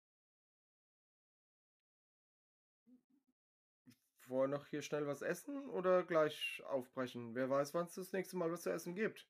wollen 4.28 4.51
noch 4.51 4.66
hier 4.66 4.82
schnell 4.82 5.07
was 5.07 5.22
essen 5.22 5.68
oder 5.70 6.03
gleich 6.05 6.62
aufbrechen? 6.68 7.34
Wer 7.34 7.51
weiß, 7.51 7.74
wann 7.74 7.86
es 7.86 7.95
das 7.95 8.12
nächste 8.12 8.36
Mal 8.36 8.51
was 8.51 8.62
zu 8.62 8.70
essen 8.70 8.95
gibt. 8.95 9.28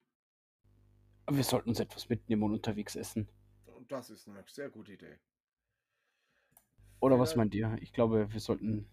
Aber 1.26 1.36
wir 1.36 1.44
sollten 1.44 1.68
uns 1.68 1.80
etwas 1.80 2.09
mitnehmen 2.09 2.42
und 2.44 2.54
unterwegs 2.54 2.96
essen. 2.96 3.28
Das 3.89 4.11
ist 4.11 4.28
eine 4.28 4.45
sehr 4.47 4.68
gute 4.70 4.93
Idee. 4.93 5.18
Oder 7.01 7.18
was 7.18 7.30
Vielleicht- 7.32 7.36
meint 7.36 7.55
ihr? 7.55 7.76
Ich 7.80 7.93
glaube, 7.93 8.30
wir 8.32 8.41
sollten 8.41 8.89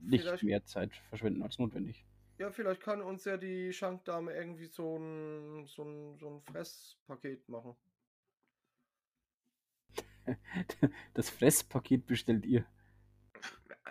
nicht 0.00 0.42
mehr 0.42 0.64
Zeit 0.64 0.94
verschwenden 1.08 1.42
als 1.42 1.58
notwendig. 1.58 2.04
Ja, 2.38 2.50
vielleicht 2.50 2.82
kann 2.82 3.02
uns 3.02 3.24
ja 3.24 3.36
die 3.36 3.72
Schankdame 3.72 4.32
irgendwie 4.34 4.66
so 4.66 4.96
ein, 4.96 5.66
so 5.66 5.84
ein, 5.84 6.18
so 6.18 6.28
ein 6.28 6.40
Fresspaket 6.42 7.48
machen. 7.48 7.76
Das 11.14 11.30
Fresspaket 11.30 12.06
bestellt 12.06 12.46
ihr. 12.46 12.64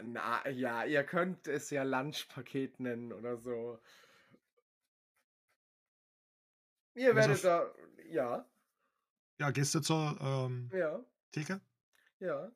Na 0.02 0.48
ja, 0.50 0.86
ihr 0.86 1.04
könnt 1.04 1.48
es 1.48 1.70
ja 1.70 1.84
Lunchpaket 1.84 2.80
nennen 2.80 3.12
oder 3.14 3.38
so. 3.38 3.80
Ihr 6.96 7.16
werdet 7.16 7.44
da, 7.44 7.74
ja, 8.10 8.46
Ja, 9.40 9.52
gehst 9.52 9.74
du 9.76 9.80
zur 9.82 10.18
ähm, 10.22 10.72
ja, 10.72 11.04
Theke? 11.32 11.62
ja. 12.20 12.52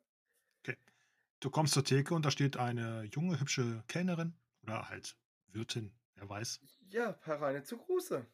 Du 1.40 1.50
kommst 1.50 1.74
zur 1.74 1.86
Theke 1.86 2.14
und 2.14 2.26
da 2.26 2.32
steht 2.32 2.58
eine 2.58 3.04
junge, 3.04 3.40
hübsche 3.40 3.84
Kellnerin 3.88 4.34
oder 4.64 4.90
halt 4.90 5.18
Wirtin, 5.48 5.94
wer 6.16 6.28
weiß. 6.28 6.60
Ja, 6.90 7.20
Hereine 7.24 7.64
zu 7.64 7.78
Gruße. 7.78 8.26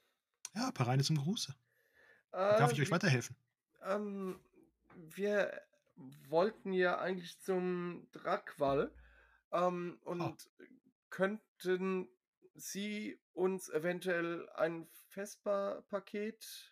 Ja, 0.56 0.72
Pareine 0.72 1.04
zum 1.04 1.18
Gruße. 1.18 1.56
Wie 2.50 2.56
darf 2.56 2.72
Äh, 2.72 2.74
ich 2.74 2.82
euch 2.82 2.92
weiterhelfen? 2.92 3.36
ähm, 3.84 4.40
wir 4.96 5.62
wollten 5.96 6.74
ja 6.74 7.00
eigentlich 7.00 7.40
zum 7.40 8.08
Drackwall 8.12 8.94
ähm, 9.52 10.00
Ah, 10.20 10.32
und 10.32 10.50
könnten 11.10 12.10
Sie 12.56 13.20
uns 13.34 13.70
eventuell 13.70 14.50
ein 14.52 14.88
Vespa-Paket 15.10 16.71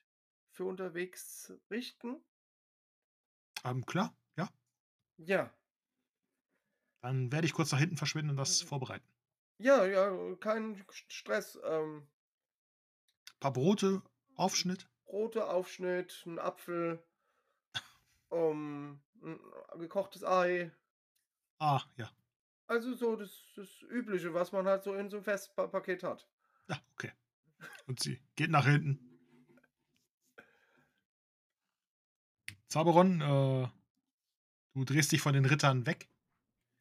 für 0.52 0.66
unterwegs 0.66 1.54
richten? 1.72 2.24
ähm, 3.64 3.86
klar, 3.86 4.14
ja. 4.38 4.50
Ja, 5.18 5.54
Dann 7.02 7.30
werde 7.34 7.46
ich 7.46 7.52
kurz 7.52 7.74
nach 7.74 7.80
hinten 7.80 7.98
verschwinden 7.98 8.30
und 8.32 8.38
das 8.38 8.64
Mhm. 8.64 8.68
vorbereiten. 8.68 9.06
ja, 9.60 9.86
ja, 9.86 10.36
kein 10.38 10.84
Stress. 10.92 11.60
Ähm, 11.64 12.10
Ein 13.34 13.40
paar 13.40 13.54
Brote, 13.54 14.04
Aufschnitt. 14.36 14.88
Brote, 15.04 15.46
Aufschnitt, 15.50 16.24
ein 16.26 16.40
Apfel, 16.40 17.04
um, 18.30 19.02
ein 19.22 19.40
gekochtes 19.80 20.24
Ei. 20.24 20.72
Ah, 21.60 21.82
ja. 21.96 22.10
Also 22.68 22.94
so 22.94 23.18
das, 23.18 23.52
das 23.58 23.82
Übliche, 23.82 24.34
was 24.34 24.54
man 24.54 24.66
halt 24.66 24.84
so 24.86 24.94
in 24.96 25.10
so 25.10 25.18
einem 25.18 25.26
Festpaket 25.26 26.04
hat. 26.04 26.30
Ja, 26.70 26.80
okay. 26.94 27.12
Und 27.88 28.00
sie 28.02 28.22
geht 28.36 28.52
nach 28.52 28.66
hinten. 28.68 29.09
Zaberon, 32.70 33.22
äh, 33.22 33.68
du 34.74 34.86
drehst 34.86 35.12
dich 35.12 35.22
von 35.22 35.34
den 35.34 35.46
Rittern 35.46 35.86
weg. 35.86 36.08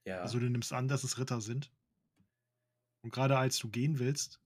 Ja. 0.05 0.21
Also 0.21 0.39
du 0.39 0.49
nimmst 0.49 0.73
an, 0.73 0.89
dass 0.89 1.05
es 1.05 1.19
Ritter 1.19 1.41
sind. 1.41 1.73
Und 3.03 3.13
gerade 3.13 3.39
als 3.39 3.59
du 3.59 3.69
gehen 3.69 3.99
willst, 3.99 4.41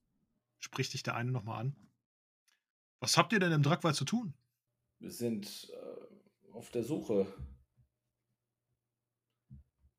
spricht 0.58 0.92
dich 0.94 1.02
der 1.02 1.16
eine 1.16 1.32
nochmal 1.32 1.60
an. 1.60 1.76
Was 3.00 3.16
habt 3.16 3.32
ihr 3.32 3.40
denn 3.40 3.52
im 3.52 3.62
Drackwald 3.62 3.96
zu 3.96 4.04
tun? 4.04 4.34
Wir 5.00 5.10
sind 5.10 5.70
äh, 5.70 6.52
auf 6.52 6.70
der 6.70 6.84
Suche 6.84 7.26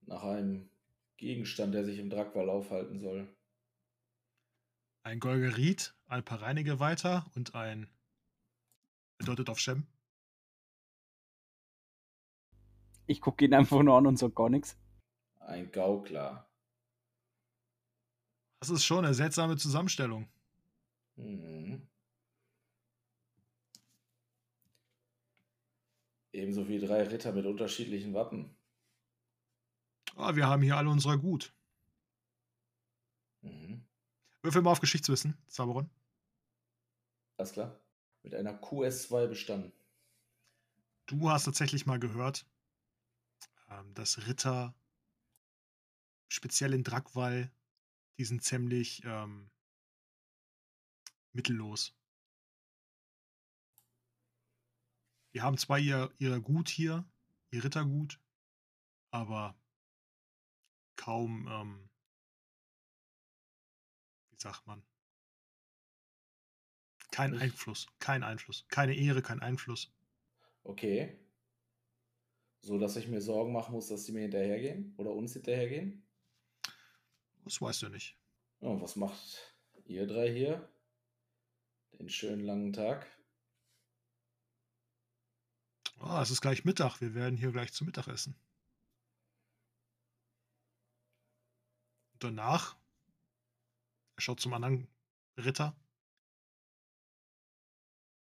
nach 0.05 0.23
einem 0.23 0.69
Gegenstand, 1.17 1.73
der 1.73 1.83
sich 1.83 1.99
im 1.99 2.09
Drackwall 2.09 2.49
aufhalten 2.49 2.99
soll. 2.99 3.27
Ein 5.03 5.19
Golgerit, 5.19 5.93
ein 6.05 6.23
paar 6.23 6.41
Reinige 6.41 6.79
weiter 6.79 7.29
und 7.35 7.55
ein 7.55 7.89
bedeutet 9.17 9.49
auf 9.49 9.59
Shem. 9.59 9.85
Ich 13.05 13.21
gucke 13.21 13.45
ihn 13.45 13.53
einfach 13.53 13.81
nur 13.83 13.97
an 13.97 14.07
und 14.07 14.17
sag 14.17 14.35
gar 14.35 14.49
nichts. 14.49 14.77
Ein 15.39 15.71
Gaukler. 15.71 16.47
Das 18.59 18.69
ist 18.69 18.85
schon 18.85 19.03
eine 19.03 19.13
seltsame 19.13 19.57
Zusammenstellung. 19.57 20.27
Mhm. 21.17 21.85
Ebenso 26.31 26.67
wie 26.67 26.79
drei 26.79 27.03
Ritter 27.03 27.31
mit 27.33 27.45
unterschiedlichen 27.45 28.13
Wappen. 28.13 28.55
Ah, 30.15 30.35
wir 30.35 30.47
haben 30.47 30.61
hier 30.61 30.77
alle 30.77 30.89
unser 30.89 31.17
Gut. 31.17 31.53
Mhm. 33.41 33.85
Würfel 34.41 34.61
mal 34.61 34.71
auf 34.71 34.79
Geschichtswissen, 34.79 35.37
Zaberon. 35.47 35.89
Alles 37.37 37.51
klar. 37.51 37.79
Mit 38.23 38.33
einer 38.33 38.59
QS2 38.59 39.27
bestanden. 39.27 39.73
Du 41.05 41.29
hast 41.29 41.43
tatsächlich 41.43 41.85
mal 41.85 41.99
gehört, 41.99 42.45
ähm, 43.79 43.93
dass 43.93 44.27
Ritter, 44.27 44.75
speziell 46.27 46.73
in 46.73 46.83
Drackwall, 46.83 47.51
die 48.17 48.25
sind 48.25 48.43
ziemlich 48.43 49.03
ähm, 49.05 49.49
mittellos. 51.31 51.93
Die 55.33 55.41
haben 55.41 55.57
zwar 55.57 55.79
ihr, 55.79 56.11
ihr 56.19 56.39
Gut 56.39 56.69
hier, 56.69 57.05
ihr 57.51 57.63
Rittergut, 57.63 58.19
aber 59.11 59.55
kaum, 60.95 61.47
ähm, 61.49 61.89
wie 64.29 64.39
sagt 64.39 64.65
man, 64.67 64.83
kein 67.11 67.37
Einfluss, 67.37 67.87
kein 67.99 68.23
Einfluss, 68.23 68.65
keine 68.69 68.95
Ehre, 68.95 69.21
kein 69.21 69.39
Einfluss. 69.39 69.91
Okay. 70.63 71.22
So 72.63 72.77
dass 72.77 72.95
ich 72.95 73.09
mir 73.09 73.21
Sorgen 73.21 73.51
machen 73.51 73.73
muss, 73.73 73.89
dass 73.89 74.05
sie 74.05 74.13
mir 74.13 74.21
hinterhergehen 74.21 74.93
oder 74.97 75.11
uns 75.11 75.33
hinterhergehen. 75.33 76.07
Das 77.43 77.61
weißt 77.61 77.81
du 77.81 77.89
nicht. 77.89 78.17
Ja, 78.61 78.79
was 78.81 78.95
macht 78.95 79.53
ihr 79.83 80.07
drei 80.07 80.31
hier? 80.31 80.69
Den 81.99 82.07
schönen 82.07 82.45
langen 82.45 82.71
Tag. 82.71 83.05
Ah, 85.99 86.21
es 86.21 86.31
ist 86.31 86.39
gleich 86.39 86.63
Mittag. 86.63 87.01
Wir 87.01 87.13
werden 87.13 87.35
hier 87.35 87.51
gleich 87.51 87.73
zu 87.73 87.83
Mittag 87.83 88.07
essen. 88.07 88.33
Danach, 92.19 92.77
er 94.15 94.21
schaut 94.21 94.39
zum 94.39 94.53
anderen 94.53 94.87
Ritter, 95.37 95.75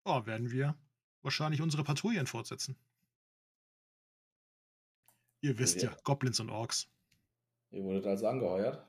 oh, 0.02 0.26
werden 0.26 0.50
wir 0.50 0.76
wahrscheinlich 1.22 1.62
unsere 1.62 1.84
Patrouillen 1.84 2.26
fortsetzen. 2.26 2.76
Ihr 5.40 5.58
wisst 5.58 5.82
ja, 5.82 5.90
Ja. 5.90 5.96
Goblins 6.04 6.40
und 6.40 6.50
Orks. 6.50 6.88
Ihr 7.70 7.82
wurdet 7.82 8.06
also 8.06 8.26
angeheuert. 8.28 8.86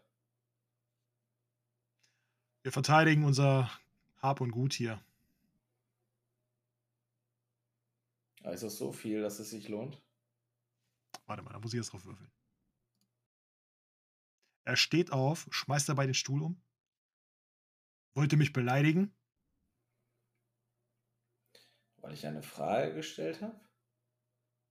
Wir 2.63 2.71
verteidigen 2.71 3.23
unser 3.23 3.71
Hab 4.21 4.41
und 4.41 4.51
Gut 4.51 4.73
hier. 4.73 5.03
Aber 8.43 8.53
Ist 8.53 8.63
das 8.63 8.77
so 8.77 8.91
viel, 8.91 9.21
dass 9.21 9.39
es 9.39 9.49
sich 9.49 9.67
lohnt? 9.67 10.01
Warte 11.25 11.43
mal, 11.43 11.51
da 11.51 11.59
muss 11.59 11.73
ich 11.73 11.77
jetzt 11.77 11.91
drauf 11.91 12.05
würfeln. 12.05 12.31
Er 14.65 14.75
steht 14.75 15.11
auf, 15.11 15.47
schmeißt 15.51 15.87
dabei 15.89 16.05
den 16.05 16.13
Stuhl 16.13 16.41
um. 16.41 16.61
Wollte 18.15 18.35
mich 18.37 18.53
beleidigen. 18.53 19.13
Weil 21.97 22.13
ich 22.13 22.25
eine 22.25 22.41
Frage 22.43 22.93
gestellt 22.93 23.41
habe, 23.41 23.59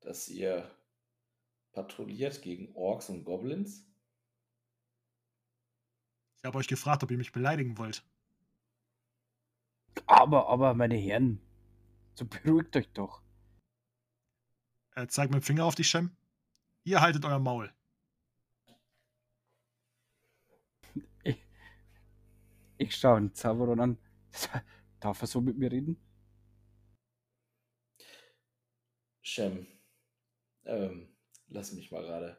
dass 0.00 0.28
ihr 0.28 0.70
patrouilliert 1.76 2.40
gegen 2.40 2.74
Orks 2.74 3.10
und 3.10 3.24
Goblins. 3.24 3.86
Ich 6.38 6.46
habe 6.46 6.56
euch 6.56 6.68
gefragt, 6.68 7.02
ob 7.02 7.10
ihr 7.10 7.18
mich 7.18 7.32
beleidigen 7.32 7.76
wollt. 7.76 8.02
Aber, 10.06 10.48
aber, 10.48 10.72
meine 10.72 10.96
Herren, 10.96 11.38
so 12.14 12.24
beruhigt 12.24 12.74
euch 12.76 12.90
doch. 12.92 13.22
Er 14.94 15.08
zeigt 15.08 15.32
mit 15.32 15.42
dem 15.42 15.46
Finger 15.46 15.66
auf 15.66 15.74
dich, 15.74 15.88
Shem. 15.88 16.16
Ihr 16.84 17.02
haltet 17.02 17.24
euer 17.26 17.38
Maul. 17.38 17.70
Ich 22.78 22.94
schaue 22.94 23.20
den 23.20 23.34
Zauberon 23.34 23.80
an. 23.80 23.98
Darf 25.00 25.22
er 25.22 25.26
so 25.26 25.40
mit 25.40 25.56
mir 25.56 25.72
reden? 25.72 25.96
Shem, 29.22 29.66
ähm, 30.64 31.15
lass 31.48 31.72
mich 31.72 31.90
mal 31.90 32.02
gerade. 32.02 32.38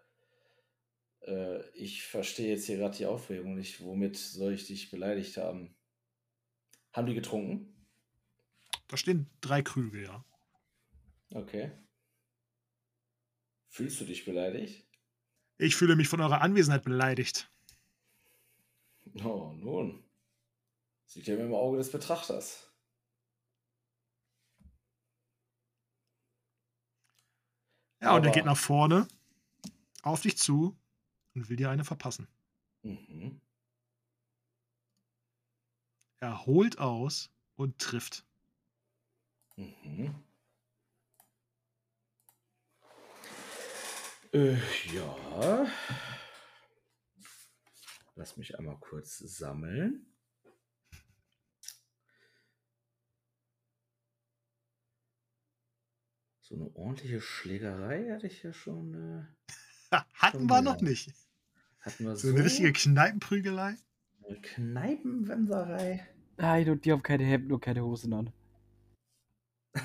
Äh, 1.21 1.67
ich 1.71 2.03
verstehe 2.03 2.49
jetzt 2.49 2.65
hier 2.65 2.77
gerade 2.77 2.97
die 2.97 3.05
Aufregung 3.05 3.55
nicht. 3.55 3.81
Womit 3.81 4.17
soll 4.17 4.53
ich 4.53 4.67
dich 4.67 4.91
beleidigt 4.91 5.37
haben? 5.37 5.75
Haben 6.93 7.07
die 7.07 7.15
getrunken? 7.15 7.73
Da 8.87 8.97
stehen 8.97 9.29
drei 9.41 9.61
Krüge, 9.61 10.03
ja. 10.03 10.25
Okay. 11.31 11.71
Fühlst 13.69 13.99
du 13.99 14.05
dich 14.05 14.25
beleidigt? 14.25 14.87
Ich 15.57 15.75
fühle 15.75 15.95
mich 15.95 16.07
von 16.07 16.21
eurer 16.21 16.41
Anwesenheit 16.41 16.83
beleidigt. 16.83 17.51
Oh, 19.23 19.53
nun. 19.53 20.03
Das 21.05 21.15
liegt 21.15 21.27
ja 21.27 21.35
immer 21.35 21.45
im 21.45 21.53
Auge 21.53 21.77
des 21.77 21.91
Betrachters. 21.91 22.66
Ja, 28.01 28.15
und 28.15 28.25
er 28.25 28.31
geht 28.31 28.45
nach 28.45 28.57
vorne, 28.57 29.07
auf 30.03 30.21
dich 30.21 30.37
zu 30.37 30.77
und 31.33 31.49
will 31.49 31.57
dir 31.57 31.69
eine 31.69 31.83
verpassen. 31.83 32.27
Mhm. 32.83 33.41
Er 36.19 36.45
holt 36.45 36.79
aus 36.79 37.29
und 37.55 37.79
trifft. 37.79 38.25
Mhm. 39.55 40.15
Äh, 44.33 44.57
ja. 44.93 45.67
Lass 48.15 48.37
mich 48.37 48.57
einmal 48.57 48.77
kurz 48.79 49.17
sammeln. 49.19 50.05
So 56.47 56.55
eine 56.55 56.73
ordentliche 56.75 57.19
Schlägerei 57.19 58.09
hatte 58.09 58.27
ich 58.27 58.41
ja 58.41 58.53
schon. 58.53 58.93
Äh, 59.91 59.97
Hatten 60.13 60.37
schon 60.39 60.47
wir 60.47 60.61
noch 60.61 60.79
nicht. 60.79 61.13
Hatten 61.81 62.05
wir 62.05 62.15
So 62.15 62.29
eine 62.29 62.43
richtige 62.45 62.71
Kneipenprügelei. 62.71 63.75
eine 64.25 64.41
Kneipenwemserei. 64.41 66.07
Nein, 66.37 66.69
und 66.69 66.85
die 66.85 66.91
haben 66.93 67.03
keine 67.03 67.25
Hemden 67.25 67.51
und 67.51 67.59
keine 67.59 67.83
Hosen 67.83 68.13
an. 68.13 68.31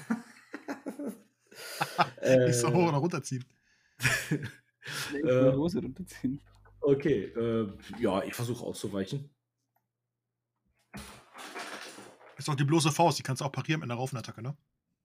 Nicht 2.22 2.54
so 2.60 2.68
hoch 2.68 2.74
äh, 2.74 2.88
oder 2.88 2.98
runterziehen. 2.98 3.44
Ich 5.12 5.22
Äh. 5.24 5.52
Hose 5.52 5.80
runterziehen. 5.80 6.40
okay, 6.80 7.24
äh, 7.24 7.72
ja, 8.00 8.22
ich 8.24 8.34
versuche 8.34 8.64
auszuweichen. 8.64 9.30
Ist 12.36 12.48
doch 12.48 12.56
die 12.56 12.64
bloße 12.64 12.90
Faust, 12.90 13.18
die 13.18 13.22
kannst 13.22 13.40
du 13.40 13.44
auch 13.44 13.52
parieren 13.52 13.80
mit 13.80 13.90
einer 13.90 13.98
Raufenattacke, 13.98 14.42
ne? 14.42 14.56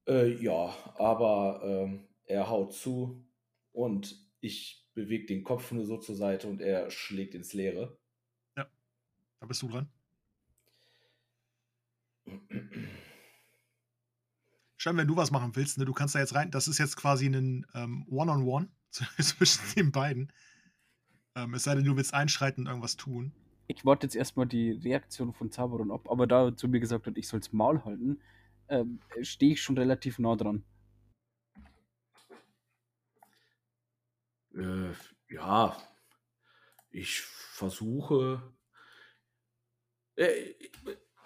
Äh, 0.07 0.41
ja, 0.41 0.73
aber 0.95 1.61
ähm, 1.63 2.07
er 2.25 2.49
haut 2.49 2.73
zu 2.73 3.25
und 3.71 4.15
ich 4.39 4.89
bewege 4.93 5.27
den 5.27 5.43
Kopf 5.43 5.71
nur 5.71 5.85
so 5.85 5.97
zur 5.97 6.15
Seite 6.15 6.47
und 6.47 6.61
er 6.61 6.89
schlägt 6.89 7.35
ins 7.35 7.53
Leere. 7.53 7.97
Da 9.39 9.45
bist 9.45 9.61
du 9.61 9.67
dran. 9.67 9.89
Schein, 14.77 14.97
wenn 14.97 15.07
du 15.07 15.15
was 15.15 15.31
machen 15.31 15.55
willst, 15.55 15.77
ne, 15.77 15.85
du 15.85 15.93
kannst 15.93 16.15
da 16.15 16.19
jetzt 16.19 16.35
rein. 16.35 16.51
Das 16.51 16.67
ist 16.67 16.77
jetzt 16.77 16.97
quasi 16.97 17.27
ein 17.27 17.65
ähm, 17.73 18.05
One-on-One 18.09 18.69
zwischen 18.91 19.61
den 19.75 19.91
beiden. 19.91 20.31
Ähm, 21.35 21.53
es 21.53 21.63
sei 21.63 21.75
denn, 21.75 21.83
du 21.83 21.95
willst 21.95 22.13
einschreiten 22.13 22.63
und 22.63 22.67
irgendwas 22.67 22.97
tun. 22.97 23.31
Ich 23.67 23.85
warte 23.85 24.05
jetzt 24.05 24.15
erstmal 24.15 24.47
die 24.47 24.71
Reaktion 24.71 25.33
von 25.33 25.51
Zaberon 25.51 25.91
ab, 25.91 26.09
aber 26.09 26.25
da 26.25 26.45
er 26.45 26.55
zu 26.55 26.67
mir 26.67 26.79
gesagt 26.79 27.05
hat, 27.05 27.17
ich 27.17 27.27
soll's 27.27 27.51
Maul 27.51 27.83
halten, 27.83 28.19
ähm, 28.69 28.99
stehe 29.21 29.53
ich 29.53 29.61
schon 29.61 29.77
relativ 29.77 30.19
nah 30.19 30.35
dran. 30.35 30.63
Äh, 34.53 34.93
ja, 35.29 35.77
ich 36.89 37.21
versuche. 37.21 38.41
Äh, 40.15 40.55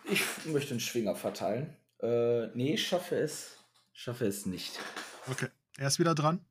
ich 0.05 0.45
möchte 0.45 0.71
einen 0.71 0.79
Schwinger 0.79 1.15
verteilen. 1.15 1.77
Äh, 1.99 2.47
nee, 2.55 2.73
ich 2.73 2.87
schaffe 2.87 3.15
es. 3.15 3.63
Schaffe 3.93 4.25
es 4.25 4.45
nicht. 4.45 4.79
Okay, 5.27 5.47
er 5.77 5.87
ist 5.87 5.99
wieder 5.99 6.15
dran. 6.15 6.43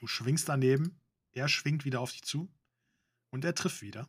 Du 0.00 0.06
schwingst 0.06 0.48
daneben. 0.48 1.00
Er 1.32 1.48
schwingt 1.48 1.84
wieder 1.84 2.00
auf 2.00 2.12
dich 2.12 2.22
zu. 2.22 2.48
Und 3.30 3.44
er 3.44 3.54
trifft 3.54 3.82
wieder. 3.82 4.08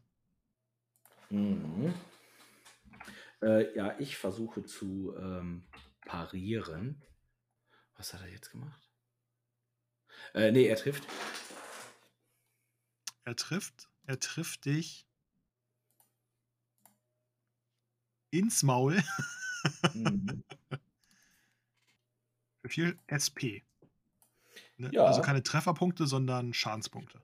Mhm. 1.30 1.94
Äh, 3.42 3.76
ja, 3.76 3.98
ich 4.00 4.18
versuche 4.18 4.64
zu 4.64 5.16
ähm, 5.18 5.68
parieren. 6.06 7.02
Was 7.96 8.14
hat 8.14 8.22
er 8.22 8.30
jetzt 8.30 8.52
gemacht? 8.52 8.90
Äh, 10.34 10.52
nee, 10.52 10.66
er 10.68 10.76
trifft. 10.76 11.08
Er 13.24 13.36
trifft. 13.36 13.90
Er 14.06 14.20
trifft 14.20 14.66
dich 14.66 15.06
ins 18.32 18.64
Maul 18.64 19.02
Mhm. 19.94 20.44
für 22.62 22.70
viel 22.70 23.00
SP. 23.12 23.64
Ne? 24.78 24.90
Ja. 24.94 25.06
Also 25.06 25.22
keine 25.22 25.44
Trefferpunkte, 25.44 26.08
sondern 26.08 26.54
Schadenspunkte. 26.54 27.22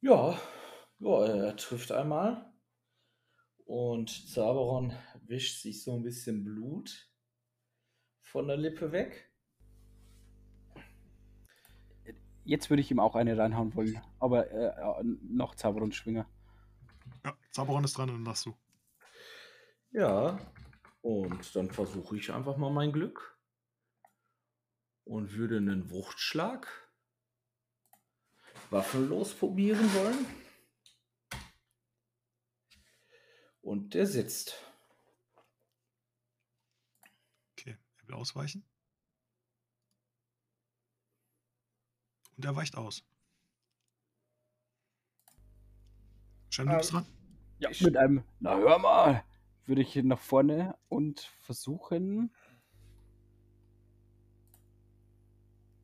Ja, 0.00 0.40
ja, 0.98 1.26
er 1.26 1.56
trifft 1.56 1.92
einmal. 1.92 2.49
Und 3.70 4.28
Zaberon 4.28 4.92
wischt 5.28 5.62
sich 5.62 5.84
so 5.84 5.94
ein 5.94 6.02
bisschen 6.02 6.42
Blut 6.42 7.08
von 8.20 8.48
der 8.48 8.56
Lippe 8.56 8.90
weg. 8.90 9.30
Jetzt 12.44 12.68
würde 12.68 12.80
ich 12.80 12.90
ihm 12.90 12.98
auch 12.98 13.14
eine 13.14 13.38
reinhauen 13.38 13.72
wollen, 13.76 14.02
aber 14.18 14.50
äh, 14.50 15.04
noch 15.04 15.54
Zaberon 15.54 15.92
Schwinger. 15.92 16.28
Ja, 17.24 17.36
Zaberon 17.52 17.84
ist 17.84 17.96
dran 17.96 18.10
und 18.10 18.16
dann 18.16 18.24
darfst 18.24 18.46
du. 18.46 18.56
Ja, 19.92 20.40
und 21.00 21.54
dann 21.54 21.70
versuche 21.70 22.16
ich 22.16 22.32
einfach 22.32 22.56
mal 22.56 22.72
mein 22.72 22.90
Glück 22.90 23.38
und 25.04 25.34
würde 25.34 25.58
einen 25.58 25.90
Wuchtschlag 25.90 26.66
waffenlos 28.70 29.32
probieren 29.32 29.94
wollen. 29.94 30.49
Und 33.70 33.94
der 33.94 34.04
sitzt. 34.04 34.56
Okay, 37.52 37.76
er 37.98 38.08
will 38.08 38.16
ausweichen. 38.16 38.64
Und 42.36 42.44
er 42.44 42.56
weicht 42.56 42.74
aus. 42.76 43.04
Schein, 46.48 46.66
du 46.66 46.72
Ähm, 46.72 46.80
dran? 46.80 47.06
Ja, 47.60 47.70
Mit 47.80 47.96
einem, 47.96 48.24
na 48.40 48.56
hör 48.56 48.80
mal, 48.80 49.24
würde 49.66 49.82
ich 49.82 49.94
nach 49.94 50.18
vorne 50.18 50.76
und 50.88 51.20
versuchen. 51.20 52.34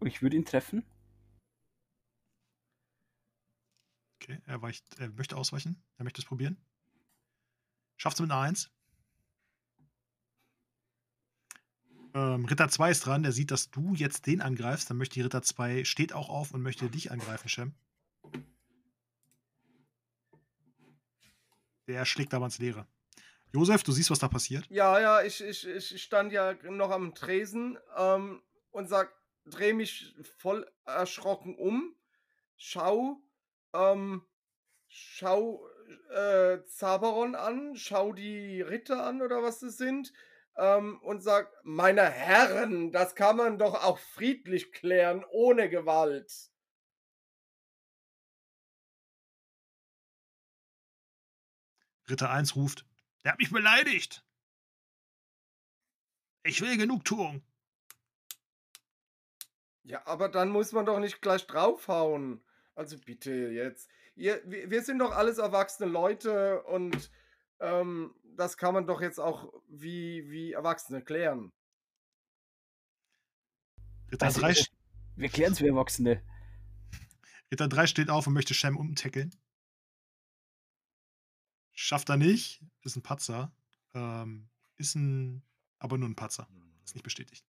Und 0.01 0.09
ich 0.09 0.23
würde 0.23 0.35
ihn 0.35 0.45
treffen. 0.45 0.85
Okay, 4.17 4.41
er, 4.45 4.61
weicht, 4.61 4.99
er 4.99 5.11
möchte 5.11 5.37
ausweichen. 5.37 5.81
Er 5.99 6.03
möchte 6.03 6.21
es 6.21 6.27
probieren. 6.27 6.61
Schafft 7.97 8.17
es 8.17 8.21
mit 8.21 8.31
einer 8.31 8.41
1. 8.41 8.71
Ähm, 12.15 12.45
Ritter 12.47 12.69
2 12.69 12.91
ist 12.91 13.07
dran. 13.07 13.23
Der 13.23 13.33
sieht, 13.33 13.51
dass 13.51 13.71
du 13.71 13.95
jetzt 13.95 14.27
den 14.27 14.41
angreifst. 14.41 14.89
Dann 14.89 14.97
möchte 14.97 15.15
die 15.15 15.23
Ritter 15.23 15.43
2, 15.43 15.85
steht 15.85 16.13
auch 16.13 16.29
auf 16.29 16.53
und 16.53 16.63
möchte 16.63 16.89
dich 16.89 17.11
angreifen, 17.11 17.49
Shem. 17.49 17.75
Der 21.87 22.05
schlägt 22.05 22.35
aber 22.35 22.47
ins 22.47 22.59
Leere. 22.59 22.87
Josef, 23.53 23.83
du 23.83 23.93
siehst, 23.93 24.11
was 24.11 24.19
da 24.19 24.29
passiert. 24.29 24.67
Ja, 24.71 24.99
ja, 24.99 25.23
ich, 25.23 25.43
ich, 25.43 25.67
ich 25.67 26.03
stand 26.03 26.33
ja 26.33 26.55
noch 26.65 26.91
am 26.91 27.15
Tresen 27.15 27.79
ähm, 27.97 28.43
und 28.71 28.89
sag, 28.89 29.15
dreh 29.45 29.73
mich 29.73 30.15
voll 30.39 30.71
erschrocken 30.85 31.55
um, 31.55 31.95
schau, 32.57 33.21
ähm, 33.73 34.23
schau 34.89 35.67
äh, 36.11 36.65
Zaberon 36.67 37.35
an, 37.35 37.77
schau 37.77 38.13
die 38.13 38.61
Ritter 38.63 39.05
an 39.05 39.23
oder 39.23 39.43
was 39.43 39.61
das 39.61 39.77
sind 39.77 40.13
ähm, 40.57 40.99
und 41.03 41.23
sag, 41.23 41.53
meine 41.65 42.09
Herren, 42.09 42.91
das 42.91 43.15
kann 43.15 43.37
man 43.37 43.59
doch 43.59 43.83
auch 43.85 43.99
friedlich 43.99 44.73
klären, 44.73 45.25
ohne 45.31 45.69
Gewalt. 45.69 46.51
Ritter 52.09 52.31
1 52.31 52.57
ruft: 52.57 52.87
Der 53.25 53.33
hat 53.33 53.39
mich 53.39 53.51
beleidigt. 53.51 54.25
Ich 56.45 56.61
will 56.61 56.77
Genugtuung. 56.77 57.43
Ja, 59.83 60.07
aber 60.07 60.29
dann 60.29 60.51
muss 60.51 60.73
man 60.73 60.87
doch 60.87 61.01
nicht 61.01 61.21
gleich 61.21 61.47
draufhauen. 61.47 62.45
Also 62.75 62.99
bitte 62.99 63.33
jetzt. 63.33 63.89
Ihr, 64.17 64.43
wir, 64.47 64.71
wir 64.71 64.83
sind 64.83 64.99
doch 64.99 65.13
alles 65.13 65.39
erwachsene 65.39 65.91
Leute 65.91 66.63
und 66.63 67.11
ähm, 67.61 68.15
das 68.37 68.57
kann 68.57 68.75
man 68.75 68.87
doch 68.87 69.01
jetzt 69.01 69.21
auch 69.21 69.53
wie, 69.69 70.29
wie 70.31 70.53
Erwachsene 70.53 71.03
klären. 71.03 71.53
Ritter 74.11 74.29
ich 74.29 74.35
3, 74.35 74.49
nicht. 74.49 74.73
Wir 75.17 75.29
klären 75.29 75.53
es 75.53 75.61
wie 75.61 75.69
Erwachsene. 75.69 76.23
Ritter 77.51 77.69
3 77.69 77.87
steht 77.87 78.11
auf 78.11 78.27
und 78.27 78.33
möchte 78.33 78.55
Shem 78.55 78.77
umtackeln. 78.77 79.35
Schafft 81.73 82.09
er 82.09 82.17
nicht. 82.17 82.63
Ist 82.83 82.97
ein 82.97 83.03
Patzer. 83.03 83.53
Ähm, 83.95 84.49
ist 84.77 84.95
ein, 84.95 85.43
aber 85.79 85.99
nur 85.99 86.09
ein 86.09 86.17
Patzer. 86.17 86.49
Ist 86.85 86.95
nicht 86.95 87.05
bestätigt. 87.05 87.45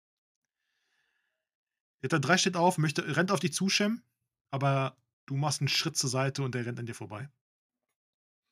Ritter 2.04 2.20
3 2.20 2.38
steht 2.38 2.58
auf, 2.58 2.78
möchte, 2.78 3.16
rennt 3.16 3.32
auf 3.32 3.40
dich 3.40 3.54
zu, 3.54 3.70
Shem, 3.70 4.04
aber 4.52 4.98
du 5.28 5.36
machst 5.36 5.62
einen 5.62 5.68
Schritt 5.68 5.96
zur 5.96 6.10
Seite 6.10 6.42
und 6.42 6.56
der 6.56 6.66
rennt 6.66 6.80
an 6.80 6.88
dir 6.88 6.96
vorbei. 6.96 7.30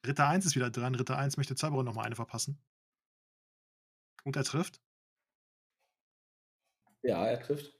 Ritter 0.06 0.28
1 0.28 0.46
ist 0.46 0.56
wieder 0.56 0.70
dran. 0.70 0.94
Ritter 0.94 1.18
1 1.18 1.38
möchte 1.38 1.56
Zauberer 1.56 1.84
nochmal 1.84 2.06
eine 2.06 2.16
verpassen. 2.16 2.62
Und 4.24 4.36
er 4.36 4.44
trifft. 4.44 4.80
Ja, 7.02 7.26
er 7.26 7.40
trifft. 7.40 7.74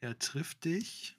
Er 0.00 0.18
trifft 0.18 0.64
dich. 0.64 1.16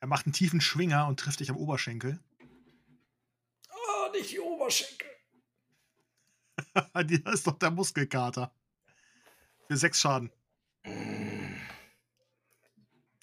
Er 0.00 0.08
macht 0.08 0.26
einen 0.26 0.34
tiefen 0.34 0.60
Schwinger 0.60 1.08
und 1.08 1.18
trifft 1.18 1.40
dich 1.40 1.50
am 1.50 1.56
Oberschenkel. 1.56 2.20
Oh, 3.70 4.12
nicht 4.12 4.30
die 4.30 4.38
Oberschenkel. 4.38 5.15
Die 7.04 7.22
ist 7.32 7.46
doch 7.46 7.58
der 7.58 7.70
Muskelkater. 7.70 8.52
Für 9.66 9.76
sechs 9.76 10.00
Schaden. 10.00 10.30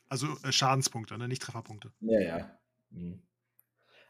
Also 0.10 0.28
äh, 0.44 0.52
Schadenspunkte, 0.52 1.18
ne? 1.18 1.28
nicht 1.28 1.42
Trefferpunkte. 1.42 1.92
Ja, 2.02 2.20
ja. 2.20 2.60
Hm. 2.92 3.22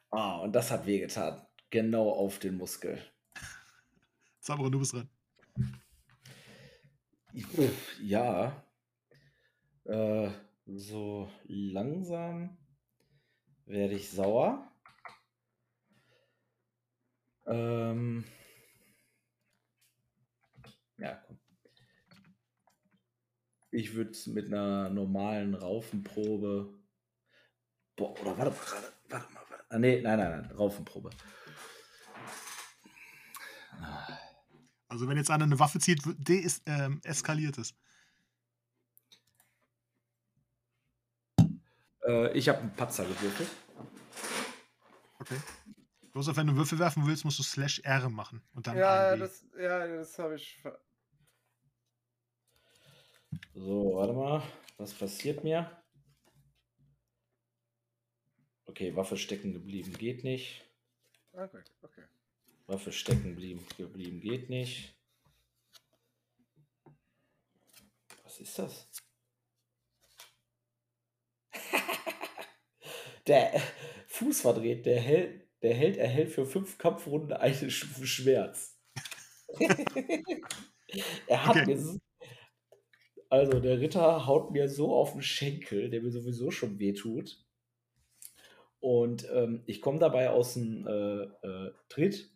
Ah, 0.10 0.38
und 0.38 0.54
das 0.54 0.72
hat 0.72 0.86
wehgetan. 0.86 1.46
Genau 1.70 2.10
auf 2.10 2.40
den 2.40 2.58
Muskel. 2.58 3.02
Zauberer, 4.40 4.70
du 4.70 4.80
bist 4.80 4.94
dran. 4.94 5.10
Ja. 8.02 8.64
Äh, 9.86 10.30
so 10.66 11.30
langsam 11.46 12.58
werde 13.66 13.96
ich 13.96 14.10
sauer. 14.10 14.72
Ähm, 17.46 18.24
ja, 20.98 21.16
komm. 21.26 21.40
Ich 23.72 23.96
würde 23.96 24.12
es 24.12 24.28
mit 24.28 24.48
einer 24.48 24.90
normalen 24.90 25.56
Raufenprobe. 25.56 26.78
Boah, 27.96 28.12
oder 28.22 28.38
warte 28.38 28.52
mal, 28.52 28.58
warte, 28.60 28.94
warte 29.10 29.34
mal. 29.34 29.44
Warte. 29.50 29.66
Ah, 29.70 29.80
nee, 29.80 30.02
nein, 30.02 30.20
nein, 30.20 30.42
nein, 30.42 30.52
Raufenprobe. 30.52 31.10
Also 34.88 35.08
wenn 35.08 35.18
jetzt 35.18 35.32
einer 35.32 35.46
eine 35.46 35.58
Waffe 35.58 35.80
zieht, 35.80 36.04
de 36.06 36.48
ähm, 36.68 37.02
eskaliert 37.04 37.58
es. 37.58 37.74
Äh, 42.06 42.38
ich 42.38 42.48
habe 42.50 42.60
einen 42.60 42.76
Patzer 42.76 43.06
gewürfelt. 43.06 43.50
Okay. 45.20 45.38
Josef, 46.14 46.38
wenn 46.38 46.48
du 46.48 46.56
Würfel 46.56 46.78
werfen 46.78 47.08
willst, 47.08 47.26
musst 47.26 47.40
du 47.40 47.44
Slash 47.44 47.80
R 47.80 48.08
machen. 48.10 48.42
Und 48.54 48.68
dann 48.68 48.78
ja, 48.78 49.16
das, 49.16 49.46
ja, 49.60 49.88
das 49.88 50.18
habe 50.20 50.36
ich. 50.36 50.62
So, 53.56 53.96
warte 53.96 54.14
mal. 54.14 54.44
Was 54.78 54.94
passiert 54.94 55.44
mir? 55.44 55.72
Okay, 58.66 58.96
Waffe 58.96 59.18
stecken 59.18 59.54
geblieben 59.54 59.94
geht 59.94 60.24
nicht. 60.24 60.64
Okay, 61.32 61.64
okay. 61.82 62.04
Waffe 62.68 62.92
stecken 62.92 63.24
geblieben, 63.24 63.66
geblieben 63.78 64.22
geht 64.22 64.50
nicht. 64.50 64.96
Was 68.24 68.40
ist 68.40 68.60
das? 68.60 68.88
der 73.28 73.62
Fuß 74.08 74.42
verdreht, 74.42 74.86
der 74.86 75.00
Held, 75.00 75.43
der 75.64 75.74
Held 75.74 75.98
erhält 75.98 76.30
für 76.30 76.46
fünf 76.46 76.78
Kampfrunden 76.78 77.36
Stufe 77.72 78.06
Schmerz. 78.06 78.78
er 81.28 81.46
hat 81.46 81.56
okay. 81.56 81.66
mir 81.66 82.00
also 83.34 83.60
der 83.60 83.80
Ritter 83.80 84.28
haut 84.28 84.52
mir 84.52 84.70
so 84.70 84.94
auf 84.94 85.14
den 85.14 85.24
Schenkel, 85.24 85.90
der 85.90 86.04
mir 86.04 86.12
sowieso 86.12 86.52
schon 86.52 86.78
wehtut. 86.78 87.44
Und 88.80 89.28
ähm, 89.34 89.64
ich 89.66 89.82
komme 89.82 89.98
dabei 89.98 90.30
aus 90.30 90.54
dem 90.54 90.86
äh, 90.86 91.24
äh, 91.24 91.74
Tritt, 91.90 92.30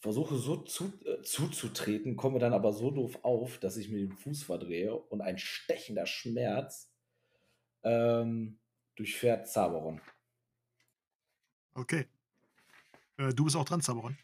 versuche 0.00 0.38
so 0.38 0.56
zu, 0.56 0.92
äh, 1.04 1.22
zuzutreten, 1.22 2.16
komme 2.16 2.40
dann 2.40 2.52
aber 2.52 2.72
so 2.72 2.90
doof 2.90 3.20
auf, 3.22 3.58
dass 3.58 3.76
ich 3.76 3.90
mir 3.90 3.98
den 3.98 4.10
Fuß 4.10 4.42
verdrehe 4.42 4.92
und 4.92 5.20
ein 5.20 5.38
stechender 5.38 6.06
Schmerz 6.06 6.92
ähm, 7.84 8.58
durchfährt 8.96 9.46
Zaberon. 9.46 10.00
Okay. 11.74 12.06
Äh, 13.16 13.34
du 13.34 13.44
bist 13.44 13.56
auch 13.56 13.64
dran, 13.64 13.80
Zaberon. 13.80 14.16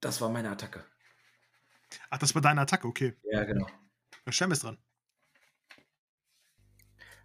Das 0.00 0.20
war 0.20 0.28
meine 0.28 0.50
Attacke. 0.50 0.84
Ach, 2.10 2.18
das 2.18 2.34
war 2.34 2.42
deine 2.42 2.60
Attacke, 2.60 2.86
okay. 2.86 3.14
Ja, 3.24 3.44
genau. 3.44 3.66
Der 4.26 4.32
Shem 4.32 4.52
ist 4.52 4.64
dran. 4.64 4.78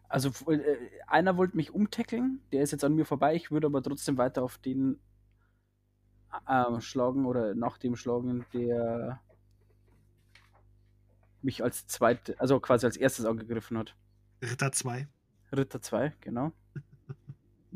Also 0.07 0.30
äh, 0.51 0.89
einer 1.07 1.38
wollte 1.38 1.55
mich 1.55 1.72
umtackeln, 1.72 2.41
der 2.51 2.64
ist 2.64 2.72
jetzt 2.72 2.84
an 2.84 2.95
mir 2.95 3.05
vorbei. 3.05 3.36
Ich 3.36 3.51
würde 3.51 3.68
aber 3.68 3.84
trotzdem 3.84 4.18
weiter 4.18 4.43
auf 4.43 4.57
den 4.57 4.99
äh, 6.47 6.82
schlagen 6.82 7.26
oder 7.26 7.53
nach 7.53 7.78
dem 7.78 7.95
schlagen, 7.95 8.45
der 8.53 9.22
mich 11.41 11.64
als 11.64 11.88
zweit, 11.88 12.39
also 12.39 12.60
quasi 12.60 12.86
als 12.86 12.97
erstes 12.97 13.26
angegriffen 13.26 13.78
hat. 13.78 13.95
Ritter 14.41 14.72
2. 14.72 15.07
Ritter 15.55 15.82
2, 15.82 16.14
genau. 16.22 16.51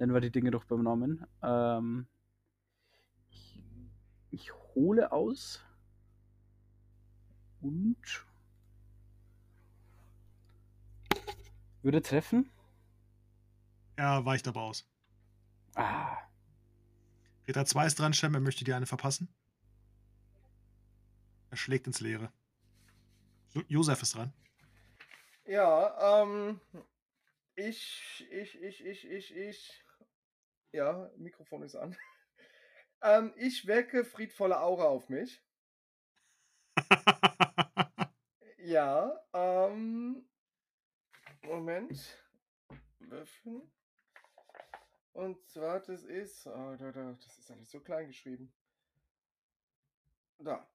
Nennen 0.03 0.15
wir 0.15 0.19
die 0.19 0.31
Dinge 0.31 0.51
doch 0.51 0.65
beim 0.65 0.83
Namen. 0.83 1.25
Ähm, 1.41 2.07
ich, 3.29 3.63
ich 4.31 4.53
hole 4.75 5.13
aus 5.13 5.63
und 7.61 8.25
würde 11.83 12.01
treffen. 12.01 12.51
Er 13.95 14.25
weicht 14.25 14.45
aber 14.49 14.63
aus. 14.63 14.85
Ah. 15.75 16.17
Ritter 17.47 17.65
2 17.65 17.85
ist 17.85 17.97
dran, 17.97 18.13
Shem, 18.13 18.33
er 18.33 18.41
möchte 18.41 18.65
dir 18.65 18.75
eine 18.75 18.85
verpassen. 18.85 19.33
Er 21.49 21.55
schlägt 21.55 21.87
ins 21.87 22.01
Leere. 22.01 22.29
Josef 23.69 24.01
ist 24.01 24.15
dran. 24.15 24.33
Ja, 25.45 26.23
ähm, 26.23 26.59
ich, 27.55 28.27
ich, 28.31 28.61
ich, 28.61 28.83
ich, 28.83 29.09
ich, 29.09 29.35
ich. 29.35 29.82
Ja, 30.73 31.11
Mikrofon 31.17 31.61
ist 31.61 31.75
an. 31.75 31.95
ähm, 33.03 33.31
ich 33.37 33.67
wecke 33.67 34.03
friedvolle 34.03 34.59
Aura 34.59 34.85
auf 34.85 35.07
mich. 35.07 35.45
ja, 38.57 39.23
ähm, 39.33 40.27
Moment. 41.43 42.25
Öffnen. 43.11 43.71
Und 45.11 45.45
zwar, 45.45 45.79
das 45.79 46.03
ist, 46.05 46.47
oh, 46.47 46.75
da, 46.75 46.91
da, 46.91 47.13
das 47.23 47.37
ist 47.37 47.51
alles 47.51 47.69
so 47.69 47.79
klein 47.79 48.07
geschrieben. 48.07 48.51
Da. 50.39 50.67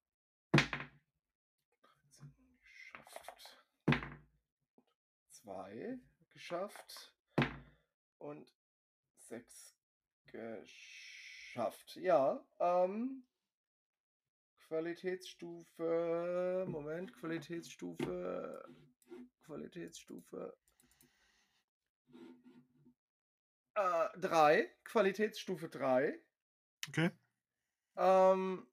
Geschafft. 2.71 3.65
Zwei 5.27 5.99
geschafft. 6.31 7.17
Und 8.19 8.55
sechs 9.17 9.78
geschafft. 10.33 11.97
Ja, 11.97 12.45
ähm, 12.61 13.25
Qualitätsstufe, 14.69 16.67
Moment, 16.69 17.13
Qualitätsstufe, 17.15 18.65
Qualitätsstufe 19.45 20.57
3, 23.75 24.61
äh, 24.61 24.69
Qualitätsstufe 24.85 25.69
3. 25.69 26.21
Okay. 26.89 27.11
Ähm, 27.97 28.67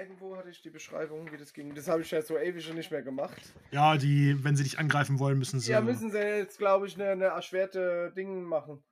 irgendwo 0.00 0.36
hatte 0.36 0.50
ich 0.50 0.62
die 0.62 0.70
Beschreibung, 0.70 1.30
wie 1.30 1.36
das 1.36 1.52
ging. 1.52 1.74
Das 1.74 1.88
habe 1.88 2.02
ich 2.02 2.10
ja 2.10 2.22
so 2.22 2.38
ewig 2.38 2.64
schon 2.64 2.76
nicht 2.76 2.90
mehr 2.90 3.02
gemacht. 3.02 3.40
Ja, 3.70 3.96
die, 3.96 4.42
wenn 4.42 4.56
sie 4.56 4.64
dich 4.64 4.78
angreifen 4.78 5.18
wollen, 5.18 5.38
müssen 5.38 5.60
sie. 5.60 5.70
Ja, 5.70 5.80
müssen 5.80 6.10
sie 6.10 6.18
jetzt, 6.18 6.58
glaube 6.58 6.86
ich, 6.86 6.94
eine, 6.94 7.10
eine 7.10 7.24
erschwerte 7.26 8.12
Ding 8.16 8.42
machen. 8.42 8.82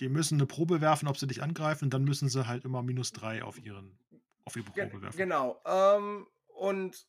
Die 0.00 0.08
müssen 0.08 0.36
eine 0.36 0.46
Probe 0.46 0.80
werfen, 0.80 1.08
ob 1.08 1.16
sie 1.16 1.26
dich 1.26 1.42
angreifen, 1.42 1.88
dann 1.88 2.04
müssen 2.04 2.28
sie 2.28 2.46
halt 2.46 2.64
immer 2.64 2.82
minus 2.82 3.12
3 3.12 3.42
auf 3.42 3.58
ihren 3.58 3.98
auf 4.44 4.56
ihre 4.56 4.66
Probe 4.66 4.90
Ge 4.90 5.02
werfen. 5.02 5.16
Genau. 5.16 5.60
Ähm, 5.64 6.26
und 6.48 7.06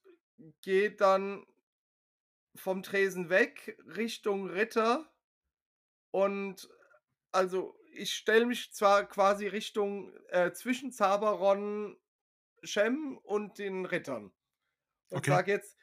geht 0.62 1.02
dann 1.02 1.46
vom 2.56 2.84
Tresen 2.84 3.30
weg 3.30 3.78
Richtung 3.96 4.50
Ritter. 4.50 5.06
Und 6.12 6.70
also 7.32 7.78
ich 7.94 8.14
stelle 8.14 8.46
mich 8.46 8.74
zwar 8.74 9.06
quasi 9.06 9.48
Richtung 9.48 10.14
äh, 10.30 10.52
zwischen 10.52 10.92
Zaberon, 10.92 11.98
Shem 12.64 13.18
und 13.18 13.58
den 13.58 13.86
Rittern. 13.86 14.32
Und 15.10 15.18
okay. 15.18 15.32
sag 15.32 15.47
jetzt, 15.47 15.78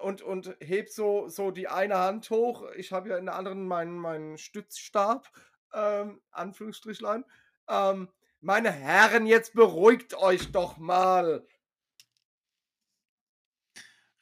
und, 0.00 0.22
und 0.22 0.56
heb 0.60 0.88
so, 0.88 1.28
so 1.28 1.50
die 1.50 1.68
eine 1.68 1.98
Hand 1.98 2.28
hoch. 2.30 2.70
Ich 2.76 2.92
habe 2.92 3.10
ja 3.10 3.16
in 3.16 3.26
der 3.26 3.36
anderen 3.36 3.66
meinen, 3.66 3.96
meinen 3.96 4.38
Stützstab, 4.38 5.30
ähm, 5.72 6.20
Anführungsstrichlein. 6.30 7.24
Ähm, 7.68 8.08
meine 8.40 8.70
Herren, 8.70 9.26
jetzt 9.26 9.54
beruhigt 9.54 10.14
euch 10.14 10.52
doch 10.52 10.76
mal. 10.76 11.46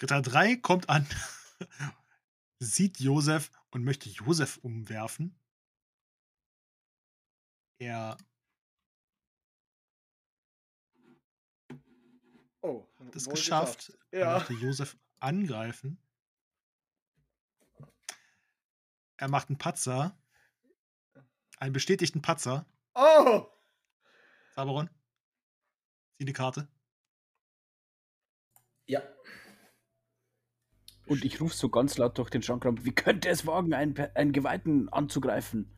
Ritter 0.01 0.23
3 0.23 0.57
kommt 0.57 0.89
an 0.89 1.07
sieht 2.59 3.01
Josef 3.01 3.51
und 3.71 3.85
möchte 3.85 4.09
Josef 4.09 4.59
umwerfen. 4.59 5.35
Er 7.79 8.17
oh, 12.63 12.87
hat 12.99 13.17
es 13.17 13.29
geschafft. 13.29 13.99
Ja. 14.13 14.19
Er 14.19 14.39
möchte 14.39 14.55
Josef 14.55 14.97
angreifen. 15.19 16.03
Er 19.17 19.29
macht 19.29 19.49
einen 19.49 19.59
Patzer. 19.59 20.19
Einen 21.59 21.75
bestätigten 21.75 22.23
Patzer. 22.23 22.67
Oh! 22.95 23.47
Sabaron? 24.55 24.89
Zieh 26.17 26.25
die 26.25 26.33
Karte. 26.33 26.69
Ja. 28.87 29.03
Und 31.07 31.25
ich 31.25 31.41
rufe 31.41 31.55
so 31.55 31.69
ganz 31.69 31.99
laut 31.99 32.19
durch 32.19 32.31
den 32.31 32.43
Schrankraum, 32.43 32.85
wie 32.85 32.95
könnte 32.95 33.29
es 33.29 33.47
wagen, 33.47 33.75
einen, 33.75 33.99
einen 34.15 34.33
Geweihten 34.33 34.89
anzugreifen? 34.89 35.77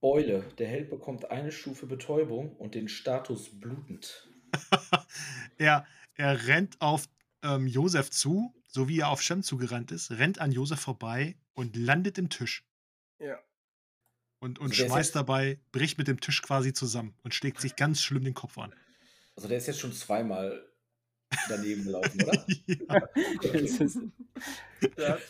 Beule. 0.00 0.42
Der 0.58 0.68
Held 0.68 0.90
bekommt 0.90 1.30
eine 1.30 1.50
Stufe 1.50 1.86
Betäubung 1.86 2.56
und 2.56 2.74
den 2.74 2.88
Status 2.88 3.60
blutend. 3.60 4.28
er, 5.58 5.86
er 6.14 6.46
rennt 6.46 6.80
auf 6.80 7.08
ähm, 7.42 7.66
Josef 7.66 8.10
zu, 8.10 8.54
so 8.68 8.88
wie 8.88 9.00
er 9.00 9.08
auf 9.08 9.22
Shem 9.22 9.42
zugerannt 9.42 9.92
ist, 9.92 10.10
rennt 10.10 10.40
an 10.40 10.52
Josef 10.52 10.80
vorbei 10.80 11.36
und 11.54 11.76
landet 11.76 12.18
im 12.18 12.28
Tisch. 12.28 12.64
Ja. 13.18 13.38
Und, 14.40 14.58
und 14.58 14.70
Also 14.70 14.86
schmeißt 14.86 15.16
dabei, 15.16 15.60
bricht 15.72 15.98
mit 15.98 16.06
dem 16.06 16.20
Tisch 16.20 16.42
quasi 16.42 16.72
zusammen 16.72 17.14
und 17.22 17.34
schlägt 17.34 17.60
sich 17.60 17.76
ganz 17.76 18.02
schlimm 18.02 18.24
den 18.24 18.34
Kopf 18.34 18.58
an. 18.58 18.72
Also 19.36 19.48
der 19.48 19.58
ist 19.58 19.66
jetzt 19.66 19.80
schon 19.80 19.92
zweimal 19.92 20.64
daneben 21.48 21.84
gelaufen, 21.84 22.22
oder? 22.22 22.46
ja. 22.66 23.08
Hat, 25.08 25.20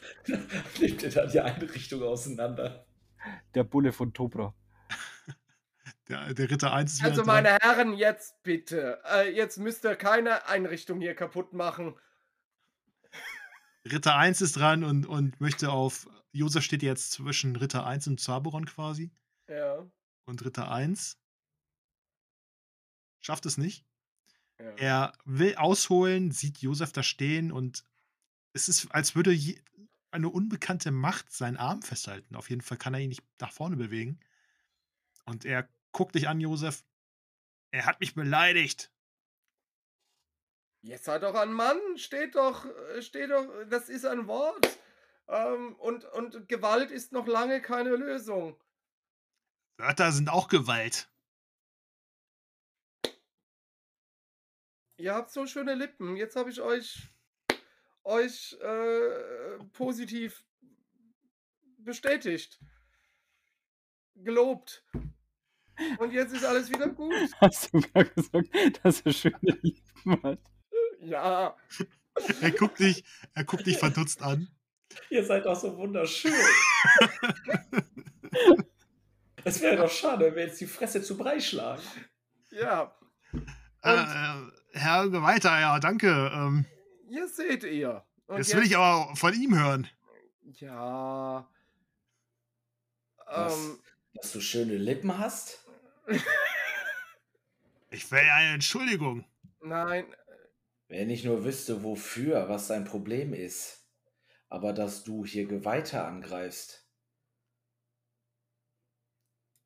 Nimmt 0.80 1.02
er 1.02 1.10
dann 1.10 1.30
die 1.30 1.40
Einrichtung 1.40 2.02
auseinander. 2.02 2.86
der 3.54 3.64
Bulle 3.64 3.92
von 3.92 4.12
Tobra. 4.12 4.54
Der, 6.08 6.34
der 6.34 6.50
Ritter 6.50 6.72
1 6.72 6.94
ist 6.94 7.04
also, 7.04 7.24
meine 7.24 7.58
Herren, 7.60 7.94
jetzt 7.94 8.42
bitte. 8.42 9.00
Äh, 9.04 9.34
jetzt 9.34 9.58
müsst 9.58 9.84
ihr 9.84 9.96
keine 9.96 10.46
Einrichtung 10.46 11.00
hier 11.00 11.14
kaputt 11.14 11.52
machen. 11.52 11.94
Ritter 13.84 14.16
1 14.16 14.40
ist 14.40 14.56
dran 14.56 14.84
und, 14.84 15.06
und 15.06 15.40
möchte 15.40 15.70
auf. 15.70 16.08
Josef 16.32 16.62
steht 16.62 16.82
jetzt 16.82 17.12
zwischen 17.12 17.56
Ritter 17.56 17.86
1 17.86 18.06
und 18.08 18.20
Zaberon 18.20 18.66
quasi. 18.66 19.10
Ja. 19.48 19.86
Und 20.26 20.44
Ritter 20.44 20.70
1 20.70 21.18
schafft 23.20 23.46
es 23.46 23.56
nicht. 23.58 23.84
ja. 24.58 24.70
Er 24.76 25.12
will 25.24 25.56
ausholen, 25.56 26.30
sieht 26.30 26.58
Josef 26.58 26.92
da 26.92 27.02
stehen 27.02 27.50
und 27.50 27.84
es 28.52 28.68
ist, 28.68 28.92
als 28.92 29.14
würde 29.14 29.32
je, 29.32 29.60
eine 30.10 30.28
unbekannte 30.28 30.90
Macht 30.90 31.32
seinen 31.32 31.56
Arm 31.56 31.82
festhalten. 31.82 32.34
Auf 32.34 32.50
jeden 32.50 32.62
Fall 32.62 32.78
kann 32.78 32.94
er 32.94 33.00
ihn 33.00 33.08
nicht 33.08 33.22
nach 33.40 33.52
vorne 33.52 33.76
bewegen. 33.76 34.20
Und 35.24 35.44
er 35.44 35.68
guckt 35.98 36.14
dich 36.14 36.28
an, 36.28 36.38
Josef. 36.38 36.84
Er 37.72 37.84
hat 37.84 37.98
mich 37.98 38.14
beleidigt. 38.14 38.92
Jetzt 40.80 41.06
sei 41.06 41.18
doch 41.18 41.34
ein 41.34 41.52
Mann, 41.52 41.76
steht 41.96 42.36
doch, 42.36 42.66
äh, 42.66 43.02
steht 43.02 43.30
doch, 43.30 43.48
das 43.68 43.88
ist 43.88 44.04
ein 44.04 44.28
Wort. 44.28 44.78
Ähm, 45.26 45.74
und, 45.74 46.04
und 46.04 46.48
Gewalt 46.48 46.92
ist 46.92 47.10
noch 47.10 47.26
lange 47.26 47.60
keine 47.60 47.96
Lösung. 47.96 48.56
Wörter 49.76 50.12
sind 50.12 50.28
auch 50.28 50.46
Gewalt. 50.46 51.10
Ihr 54.98 55.14
habt 55.14 55.32
so 55.32 55.48
schöne 55.48 55.74
Lippen. 55.74 56.16
Jetzt 56.16 56.36
habe 56.36 56.50
ich 56.50 56.60
euch, 56.60 57.08
euch 58.04 58.56
äh, 58.60 59.64
positiv 59.72 60.44
bestätigt. 61.78 62.60
Gelobt. 64.14 64.84
Und 65.98 66.12
jetzt 66.12 66.34
ist 66.34 66.44
alles 66.44 66.68
wieder 66.70 66.88
gut. 66.88 67.14
Hast 67.40 67.72
du 67.72 67.80
gerade 67.80 68.10
gesagt, 68.10 68.48
dass 68.82 69.00
er 69.02 69.12
schöne 69.12 69.58
Lippen 69.62 70.22
hat? 70.22 70.40
Ja. 71.00 71.56
Er 72.40 72.50
guckt 72.50 72.80
dich, 72.80 73.04
er 73.34 73.44
guckt 73.44 73.66
dich 73.66 73.78
verdutzt 73.78 74.22
an. 74.22 74.48
Ihr 75.10 75.24
seid 75.24 75.46
doch 75.46 75.58
so 75.58 75.76
wunderschön. 75.76 76.32
Es 79.44 79.62
wäre 79.62 79.76
doch 79.76 79.90
schade, 79.90 80.26
wenn 80.26 80.34
wir 80.34 80.46
jetzt 80.46 80.60
die 80.60 80.66
Fresse 80.66 81.00
zu 81.00 81.16
Brei 81.16 81.40
schlagen. 81.40 81.82
Ja. 82.50 82.94
Äh, 83.82 83.94
äh, 83.94 84.50
Herr 84.72 85.08
Geweihter, 85.08 85.58
ja, 85.58 85.78
danke. 85.80 86.30
Ähm, 86.34 86.66
Hier 87.08 87.26
seht 87.28 87.64
ihr. 87.64 88.04
Und 88.26 88.38
jetzt 88.38 88.54
will 88.54 88.64
ich 88.64 88.76
aber 88.76 89.16
von 89.16 89.32
ihm 89.32 89.58
hören. 89.58 89.88
Ja. 90.42 91.48
Was? 93.26 93.56
Ähm, 93.56 93.78
Dass 94.14 94.32
du 94.32 94.40
schöne 94.40 94.76
Lippen 94.76 95.16
hast? 95.16 95.64
Ich 97.90 98.10
will 98.10 98.18
eine 98.18 98.54
Entschuldigung. 98.54 99.24
nein, 99.60 100.06
Wenn 100.88 101.10
ich 101.10 101.24
nur 101.24 101.44
wüsste, 101.44 101.82
wofür, 101.82 102.48
was 102.48 102.68
dein 102.68 102.84
Problem 102.84 103.34
ist. 103.34 103.86
Aber 104.48 104.72
dass 104.72 105.04
du 105.04 105.24
hier 105.24 105.46
Geweihte 105.46 106.02
angreifst, 106.04 106.88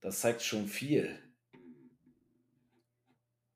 das 0.01 0.21
zeigt 0.21 0.43
schon 0.43 0.67
viel. 0.67 1.17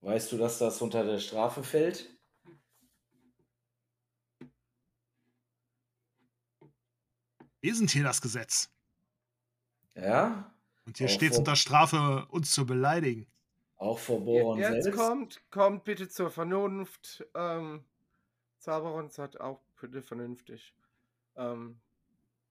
Weißt 0.02 0.30
du, 0.30 0.38
dass 0.38 0.58
das 0.58 0.80
unter 0.82 1.04
der 1.04 1.18
Strafe 1.18 1.64
fällt? 1.64 2.16
Wir 7.60 7.74
sind 7.74 7.90
hier 7.90 8.04
das 8.04 8.20
Gesetz. 8.20 8.70
Ja? 9.96 10.55
Und 10.86 10.98
hier 10.98 11.08
steht 11.08 11.32
es 11.32 11.38
unter 11.38 11.56
Strafe, 11.56 12.26
uns 12.30 12.52
zu 12.52 12.64
beleidigen. 12.64 13.26
Auch 13.76 13.98
vor 13.98 14.24
Boron 14.24 14.58
jetzt 14.58 14.84
selbst? 14.84 14.98
kommt, 14.98 15.50
kommt 15.50 15.84
bitte 15.84 16.08
zur 16.08 16.30
Vernunft. 16.30 17.26
Ähm, 17.34 17.84
Zaberon 18.58 19.10
sagt 19.10 19.40
auch 19.40 19.60
bitte 19.80 20.02
vernünftig. 20.02 20.74
Ähm, 21.36 21.80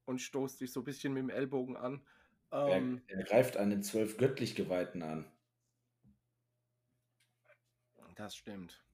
und 0.05 0.19
stoßt 0.21 0.61
dich 0.61 0.71
so 0.71 0.81
ein 0.81 0.83
bisschen 0.83 1.13
mit 1.13 1.23
dem 1.23 1.29
Ellbogen 1.29 1.77
an. 1.77 2.05
Er, 2.51 2.77
Ähm, 2.77 3.01
er 3.07 3.23
greift 3.23 3.57
einen 3.57 3.81
zwölf 3.81 4.17
göttlich 4.17 4.55
Geweihten 4.55 5.01
an. 5.01 5.25
das 8.15 8.35
stimmt. 8.35 8.84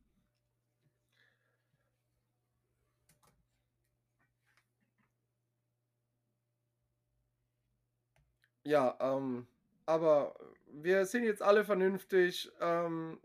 Ja, 8.63 8.97
ähm, 8.99 9.47
aber 9.85 10.35
wir 10.67 11.05
sind 11.05 11.23
jetzt 11.23 11.41
alle 11.41 11.65
vernünftig 11.65 12.51
ähm, 12.59 13.19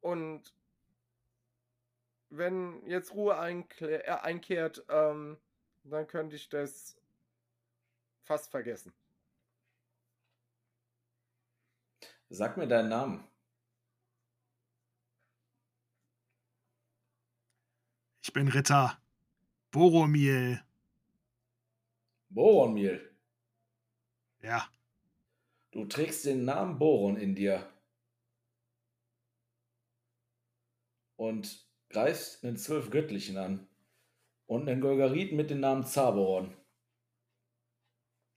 und 0.00 0.52
wenn 2.30 2.84
jetzt 2.86 3.14
Ruhe 3.14 3.38
einklä- 3.38 4.02
äh, 4.02 4.18
einkehrt, 4.22 4.84
ähm, 4.88 5.38
dann 5.84 6.06
könnte 6.06 6.36
ich 6.36 6.48
das 6.48 6.96
fast 8.24 8.50
vergessen. 8.50 8.92
Sag 12.28 12.56
mir 12.56 12.66
deinen 12.66 12.88
Namen. 12.88 13.24
Ich 18.22 18.32
bin 18.32 18.48
Ritter 18.48 19.00
Boromir. 19.70 20.60
Boronmil. 22.30 23.05
Ja, 24.46 24.70
Du 25.76 25.84
trägst 25.84 26.24
den 26.24 26.46
Namen 26.46 26.78
Boron 26.78 27.18
in 27.18 27.34
dir. 27.34 27.70
Und 31.16 31.68
greifst 31.90 32.42
einen 32.42 32.56
zwölf 32.56 32.88
Göttlichen 32.90 33.36
an. 33.36 33.68
Und 34.46 34.68
einen 34.70 34.80
Golgariten 34.80 35.36
mit 35.36 35.50
dem 35.50 35.60
Namen 35.60 35.84
Zaboron. 35.84 36.56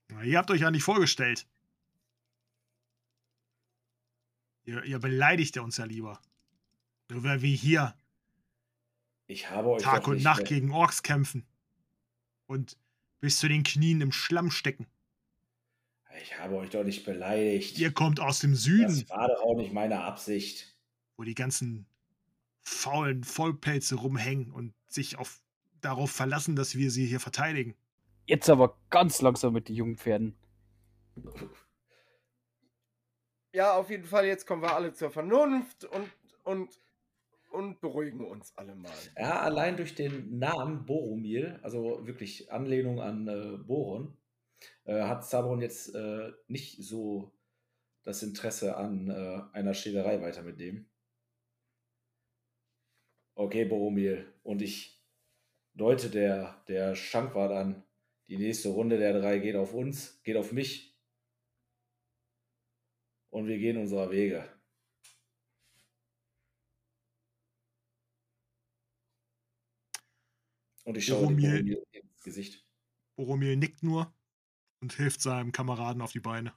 Na, 0.08 0.22
ihr 0.22 0.36
habt 0.36 0.50
euch 0.50 0.60
ja 0.60 0.70
nicht 0.70 0.82
vorgestellt. 0.82 1.48
Ihr, 4.64 4.84
ihr 4.84 4.98
beleidigt 4.98 5.56
uns 5.56 5.78
ja 5.78 5.86
lieber. 5.86 6.20
Nur 7.08 7.24
wir 7.24 7.36
hier 7.36 7.96
Ich 9.28 9.48
habe 9.48 9.70
euch 9.70 9.82
Tag 9.82 10.06
und 10.08 10.22
Nacht 10.22 10.44
gegen 10.44 10.72
Orks 10.72 11.02
kämpfen. 11.02 11.46
Und 12.46 12.76
bis 13.20 13.38
zu 13.38 13.48
den 13.48 13.62
Knien 13.62 14.02
im 14.02 14.12
Schlamm 14.12 14.50
stecken. 14.50 14.86
Ich 16.22 16.38
habe 16.38 16.56
euch 16.56 16.70
doch 16.70 16.84
nicht 16.84 17.04
beleidigt. 17.04 17.78
Ihr 17.78 17.92
kommt 17.92 18.20
aus 18.20 18.40
dem 18.40 18.54
Süden, 18.54 18.86
das 18.86 19.08
war 19.10 19.28
doch 19.28 19.42
auch 19.42 19.56
nicht 19.56 19.72
meine 19.72 20.02
Absicht. 20.02 20.76
wo 21.16 21.22
die 21.22 21.34
ganzen 21.34 21.86
faulen 22.62 23.24
Vollpelze 23.24 23.96
rumhängen 23.96 24.50
und 24.50 24.74
sich 24.88 25.18
auf, 25.18 25.40
darauf 25.80 26.10
verlassen, 26.10 26.56
dass 26.56 26.76
wir 26.76 26.90
sie 26.90 27.06
hier 27.06 27.20
verteidigen. 27.20 27.74
Jetzt 28.26 28.48
aber 28.50 28.76
ganz 28.90 29.22
langsam 29.22 29.52
mit 29.52 29.68
den 29.68 29.76
jungen 29.76 29.96
Pferden. 29.96 30.36
Ja, 33.52 33.74
auf 33.76 33.90
jeden 33.90 34.04
Fall, 34.04 34.26
jetzt 34.26 34.46
kommen 34.46 34.62
wir 34.62 34.76
alle 34.76 34.92
zur 34.92 35.10
Vernunft 35.10 35.84
und, 35.84 36.08
und, 36.44 36.70
und 37.50 37.80
beruhigen 37.80 38.24
uns 38.24 38.52
alle 38.56 38.76
mal. 38.76 38.92
Ja, 39.18 39.40
allein 39.40 39.76
durch 39.76 39.96
den 39.96 40.38
Namen 40.38 40.86
Boromir, 40.86 41.58
also 41.62 42.06
wirklich 42.06 42.52
Anlehnung 42.52 43.00
an 43.00 43.26
äh, 43.26 43.56
Boron, 43.58 44.16
äh, 44.84 45.02
hat 45.02 45.26
Zaboron 45.26 45.60
jetzt 45.62 45.94
äh, 45.94 46.32
nicht 46.48 46.82
so 46.82 47.32
das 48.02 48.22
Interesse 48.22 48.76
an 48.76 49.08
äh, 49.10 49.42
einer 49.52 49.74
Schlägerei 49.74 50.20
weiter 50.22 50.42
mit 50.42 50.58
dem. 50.60 50.88
Okay, 53.34 53.64
Boromir. 53.64 54.32
Und 54.42 54.62
ich 54.62 55.02
deute 55.74 56.10
der, 56.10 56.62
der 56.68 56.94
Schankwart 56.94 57.52
an. 57.52 57.84
Die 58.28 58.36
nächste 58.38 58.68
Runde 58.70 58.98
der 58.98 59.18
drei 59.18 59.38
geht 59.38 59.56
auf 59.56 59.74
uns, 59.74 60.22
geht 60.22 60.36
auf 60.36 60.52
mich. 60.52 60.90
und 63.30 63.46
wir 63.46 63.58
gehen 63.58 63.76
unserer 63.76 64.10
Wege. 64.10 64.48
Und 70.84 70.96
ich 70.96 71.06
schaue 71.06 71.26
Boromir- 71.26 71.62
Boromir 71.62 71.82
ins 71.92 72.22
Gesicht. 72.22 72.66
Boromir 73.16 73.56
nickt 73.56 73.82
nur 73.82 74.12
und 74.80 74.92
hilft 74.94 75.22
seinem 75.22 75.52
Kameraden 75.52 76.02
auf 76.02 76.12
die 76.12 76.20
Beine. 76.20 76.52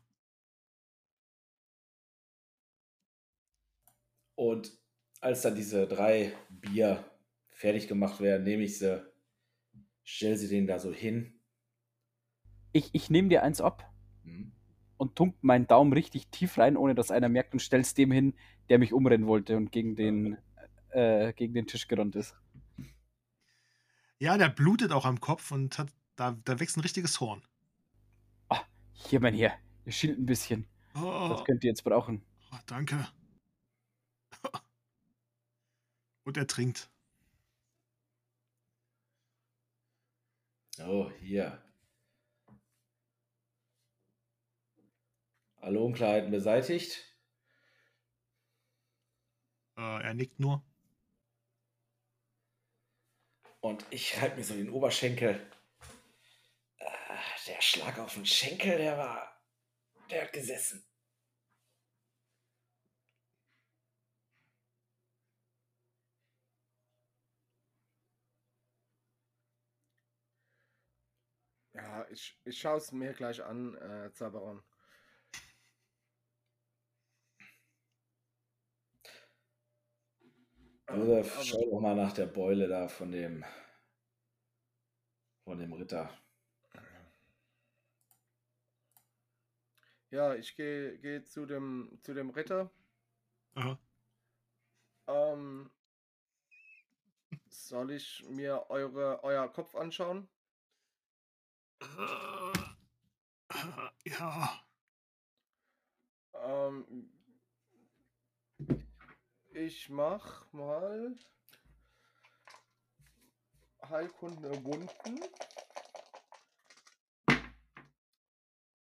Und 4.36 4.72
als 5.22 5.42
dann 5.42 5.56
diese 5.56 5.88
drei 5.88 6.34
Bier 6.50 7.04
fertig 7.50 7.88
gemacht 7.88 8.20
werden, 8.20 8.44
nehme 8.44 8.64
ich 8.64 8.78
sie, 8.78 9.04
stelle 10.04 10.38
sie 10.38 10.50
denen 10.50 10.68
da 10.68 10.80
so 10.80 10.94
hin. 10.94 11.40
Ich, 12.72 12.90
ich 12.94 13.10
nehme 13.10 13.30
dir 13.30 13.42
eins 13.44 13.62
ab 13.62 13.90
Hm. 14.24 14.52
und 14.98 15.16
tunk 15.16 15.36
meinen 15.42 15.68
Daumen 15.68 15.94
richtig 15.94 16.28
tief 16.30 16.58
rein, 16.58 16.78
ohne 16.78 16.96
dass 16.96 17.12
einer 17.12 17.30
merkt 17.30 17.54
und 17.54 17.60
stell's 17.62 17.94
dem 17.94 18.12
hin, 18.12 18.34
der 18.70 18.80
mich 18.80 18.94
umrennen 18.94 19.28
wollte 19.28 19.58
und 19.58 19.72
gegen 19.72 19.96
den, 19.96 20.38
äh, 20.90 21.34
gegen 21.34 21.54
den 21.54 21.68
Tisch 21.68 21.88
gerannt 21.88 22.16
ist. 22.16 22.36
Ja, 24.18 24.38
der 24.40 24.50
blutet 24.50 24.92
auch 24.92 25.06
am 25.06 25.20
Kopf 25.20 25.52
und 25.52 25.78
hat, 25.78 25.90
da, 26.16 26.32
da 26.46 26.60
wächst 26.60 26.78
ein 26.78 26.82
richtiges 26.82 27.20
Horn. 27.20 27.44
Hier, 29.08 29.20
mein 29.20 29.34
Herr, 29.36 29.58
ihr 29.86 29.92
schielt 29.92 30.18
ein 30.20 30.26
bisschen. 30.26 30.68
Oh, 30.96 31.28
Das 31.30 31.44
könnt 31.46 31.64
ihr 31.64 31.70
jetzt 31.70 31.84
brauchen. 31.84 32.24
oh, 32.52 32.58
danke. 32.66 33.08
Und 36.26 36.38
er 36.38 36.48
trinkt. 36.48 36.90
Oh, 40.80 41.10
hier. 41.20 41.62
Alle 45.62 45.80
Unklarheiten 45.80 46.30
beseitigt. 46.32 47.18
Äh, 49.78 50.04
er 50.04 50.14
nickt 50.14 50.40
nur. 50.40 50.64
Und 53.62 53.86
ich 53.92 54.20
halte 54.20 54.36
mir 54.38 54.44
so 54.44 54.54
den 54.56 54.70
Oberschenkel. 54.70 55.40
Der 57.48 57.62
Schlag 57.62 58.00
auf 58.00 58.14
den 58.16 58.26
Schenkel, 58.26 58.78
der 58.78 58.98
war. 58.98 59.42
Der 60.10 60.24
hat 60.24 60.34
gesessen. 60.34 60.86
Ja, 71.76 72.08
ich, 72.10 72.36
ich 72.46 72.60
schaue 72.60 72.78
es 72.78 72.92
mir 72.92 73.14
gleich 73.14 73.44
an, 73.44 73.76
äh, 73.76 74.12
Zaberon. 74.14 74.64
Josef, 80.90 81.34
Aber- 81.36 81.44
schau 81.44 81.66
doch 81.72 81.82
mal 81.82 81.94
nach 81.96 82.14
der 82.14 82.26
Beule 82.28 82.68
da 82.70 82.88
von 82.88 83.12
dem. 83.12 83.44
von 85.44 85.58
dem 85.60 85.74
Ritter. 85.74 86.10
Ja, 90.14 90.36
ich 90.36 90.56
gehe 90.56 91.00
geh 91.00 91.24
zu 91.24 91.48
dem 91.48 91.98
zu 92.04 92.14
dem 92.14 92.30
Ritter. 92.30 92.70
Aha. 93.56 93.80
Ähm, 95.08 95.72
soll 97.50 97.90
ich 97.90 98.24
mir 98.30 98.70
eure 98.70 99.24
euer 99.24 99.52
Kopf 99.52 99.74
anschauen? 99.74 100.30
Äh, 101.80 102.54
ja. 104.12 104.64
Ähm, 106.36 107.10
ich 109.50 109.90
mach 109.90 110.46
mal 110.54 111.16
Heilkunde 113.90 114.64
Wunden. 114.64 115.24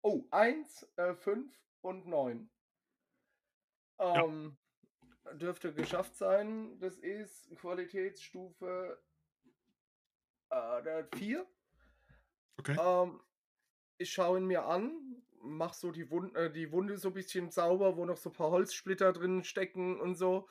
Oh, 0.03 0.25
1, 0.31 0.85
5 1.15 1.59
und 1.81 2.07
9. 2.07 2.49
Ja. 3.99 4.23
Ähm, 4.25 4.57
Dürfte 5.33 5.73
geschafft 5.73 6.17
sein. 6.17 6.77
Das 6.79 6.97
ist 6.97 7.49
Qualitätsstufe 7.55 9.01
äh, 10.49 11.03
4. 11.15 11.47
Okay. 12.57 12.77
Ähm, 12.79 13.21
ich 13.97 14.11
schaue 14.11 14.39
ihn 14.39 14.45
mir 14.45 14.65
an, 14.65 15.23
mach 15.39 15.73
so 15.73 15.91
die, 15.91 16.09
Wund 16.11 16.35
äh, 16.35 16.51
die 16.51 16.71
Wunde 16.73 16.97
so 16.97 17.07
ein 17.07 17.13
bisschen 17.13 17.49
sauber, 17.49 17.95
wo 17.95 18.05
noch 18.05 18.17
so 18.17 18.29
ein 18.29 18.33
paar 18.33 18.51
Holzsplitter 18.51 19.13
drin 19.13 19.45
stecken 19.45 20.01
und 20.01 20.15
so. 20.15 20.49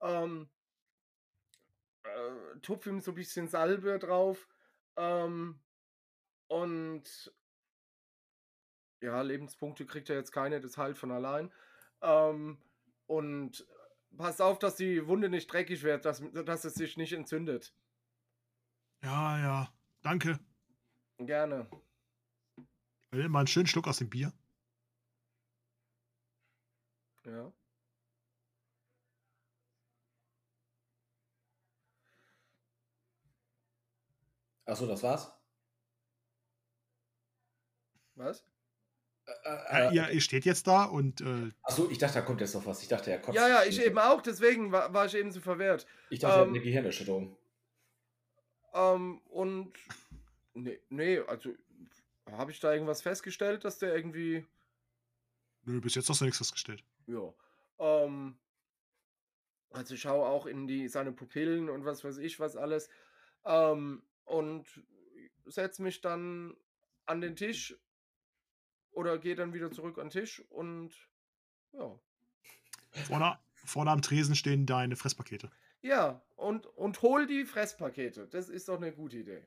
Ähm, 0.00 0.48
äh, 2.04 2.58
tupf 2.62 2.86
ihm 2.86 3.00
so 3.00 3.12
ein 3.12 3.16
bisschen 3.16 3.48
Salbe 3.48 3.98
drauf. 3.98 4.48
Ähm, 4.96 5.60
und 6.48 7.34
ja, 9.04 9.20
Lebenspunkte 9.22 9.86
kriegt 9.86 10.10
er 10.10 10.16
jetzt 10.16 10.32
keine, 10.32 10.60
das 10.60 10.78
heilt 10.78 10.96
von 10.98 11.12
allein. 11.12 11.52
Ähm, 12.00 12.58
und 13.06 13.66
passt 14.16 14.40
auf, 14.40 14.58
dass 14.58 14.76
die 14.76 15.06
Wunde 15.06 15.28
nicht 15.28 15.52
dreckig 15.52 15.82
wird, 15.82 16.04
dass, 16.04 16.22
dass 16.32 16.64
es 16.64 16.74
sich 16.74 16.96
nicht 16.96 17.12
entzündet. 17.12 17.74
Ja, 19.02 19.38
ja. 19.38 19.74
Danke. 20.02 20.38
Gerne. 21.18 21.68
Er 23.10 23.18
nimmt 23.18 23.30
mal 23.30 23.40
einen 23.40 23.46
schönen 23.46 23.66
Schluck 23.66 23.86
aus 23.86 23.98
dem 23.98 24.10
Bier. 24.10 24.32
Ja. 27.24 27.52
Achso, 34.66 34.86
das 34.86 35.02
war's? 35.02 35.30
Was? 38.16 38.53
Äh, 39.26 39.50
Ja, 39.78 39.90
äh, 39.90 39.94
ihr, 39.94 40.10
ihr 40.10 40.20
steht 40.20 40.44
jetzt 40.44 40.66
da 40.66 40.84
und 40.84 41.20
äh, 41.20 41.50
Achso, 41.62 41.88
ich 41.90 41.98
dachte, 41.98 42.14
da 42.14 42.22
kommt 42.22 42.40
jetzt 42.40 42.54
noch 42.54 42.66
was. 42.66 42.82
Ich 42.82 42.88
dachte, 42.88 43.10
er 43.10 43.18
kotzt. 43.18 43.36
Ja, 43.36 43.48
ja, 43.48 43.64
ich 43.64 43.82
eben 43.82 43.98
auch, 43.98 44.20
deswegen 44.20 44.72
war, 44.72 44.92
war 44.92 45.06
ich 45.06 45.14
eben 45.14 45.32
so 45.32 45.40
verwehrt. 45.40 45.86
Ich 46.10 46.20
dachte, 46.20 46.34
er 46.34 46.40
hat 46.40 46.46
ähm, 46.48 46.54
eine 46.54 46.62
Gehirnerschütterung. 46.62 47.36
Ähm, 48.74 49.20
und. 49.30 49.72
Nee, 50.54 50.80
nee, 50.90 51.18
also. 51.20 51.50
Habe 52.30 52.52
ich 52.52 52.60
da 52.60 52.72
irgendwas 52.72 53.02
festgestellt, 53.02 53.64
dass 53.64 53.78
der 53.78 53.94
irgendwie. 53.94 54.46
nö, 55.64 55.80
bis 55.80 55.94
jetzt 55.94 56.08
hast 56.08 56.20
du 56.20 56.24
nichts 56.24 56.38
festgestellt. 56.38 56.82
Ja. 57.06 57.32
Ähm. 57.78 58.36
Also 59.70 59.94
ich 59.94 60.00
schaue 60.00 60.26
auch 60.26 60.46
in 60.46 60.66
die 60.66 60.88
seine 60.88 61.12
Pupillen 61.12 61.68
und 61.68 61.84
was 61.84 62.04
weiß 62.04 62.18
ich, 62.18 62.38
was 62.38 62.56
alles. 62.56 62.88
Ähm, 63.44 64.02
und 64.24 64.66
setze 65.46 65.82
mich 65.82 66.00
dann 66.00 66.56
an 67.06 67.20
den 67.20 67.36
Tisch 67.36 67.76
oder 68.94 69.18
gehe 69.18 69.34
dann 69.34 69.52
wieder 69.52 69.70
zurück 69.70 69.98
an 69.98 70.08
den 70.08 70.10
Tisch 70.10 70.40
und 70.50 70.94
ja. 71.72 71.98
Vorne, 73.06 73.38
vorne 73.54 73.90
am 73.90 74.02
Tresen 74.02 74.36
stehen 74.36 74.66
deine 74.66 74.96
Fresspakete. 74.96 75.50
Ja, 75.82 76.22
und, 76.36 76.66
und 76.66 77.02
hol 77.02 77.26
die 77.26 77.44
Fresspakete. 77.44 78.26
Das 78.28 78.48
ist 78.48 78.68
doch 78.68 78.76
eine 78.76 78.92
gute 78.92 79.18
Idee. 79.18 79.46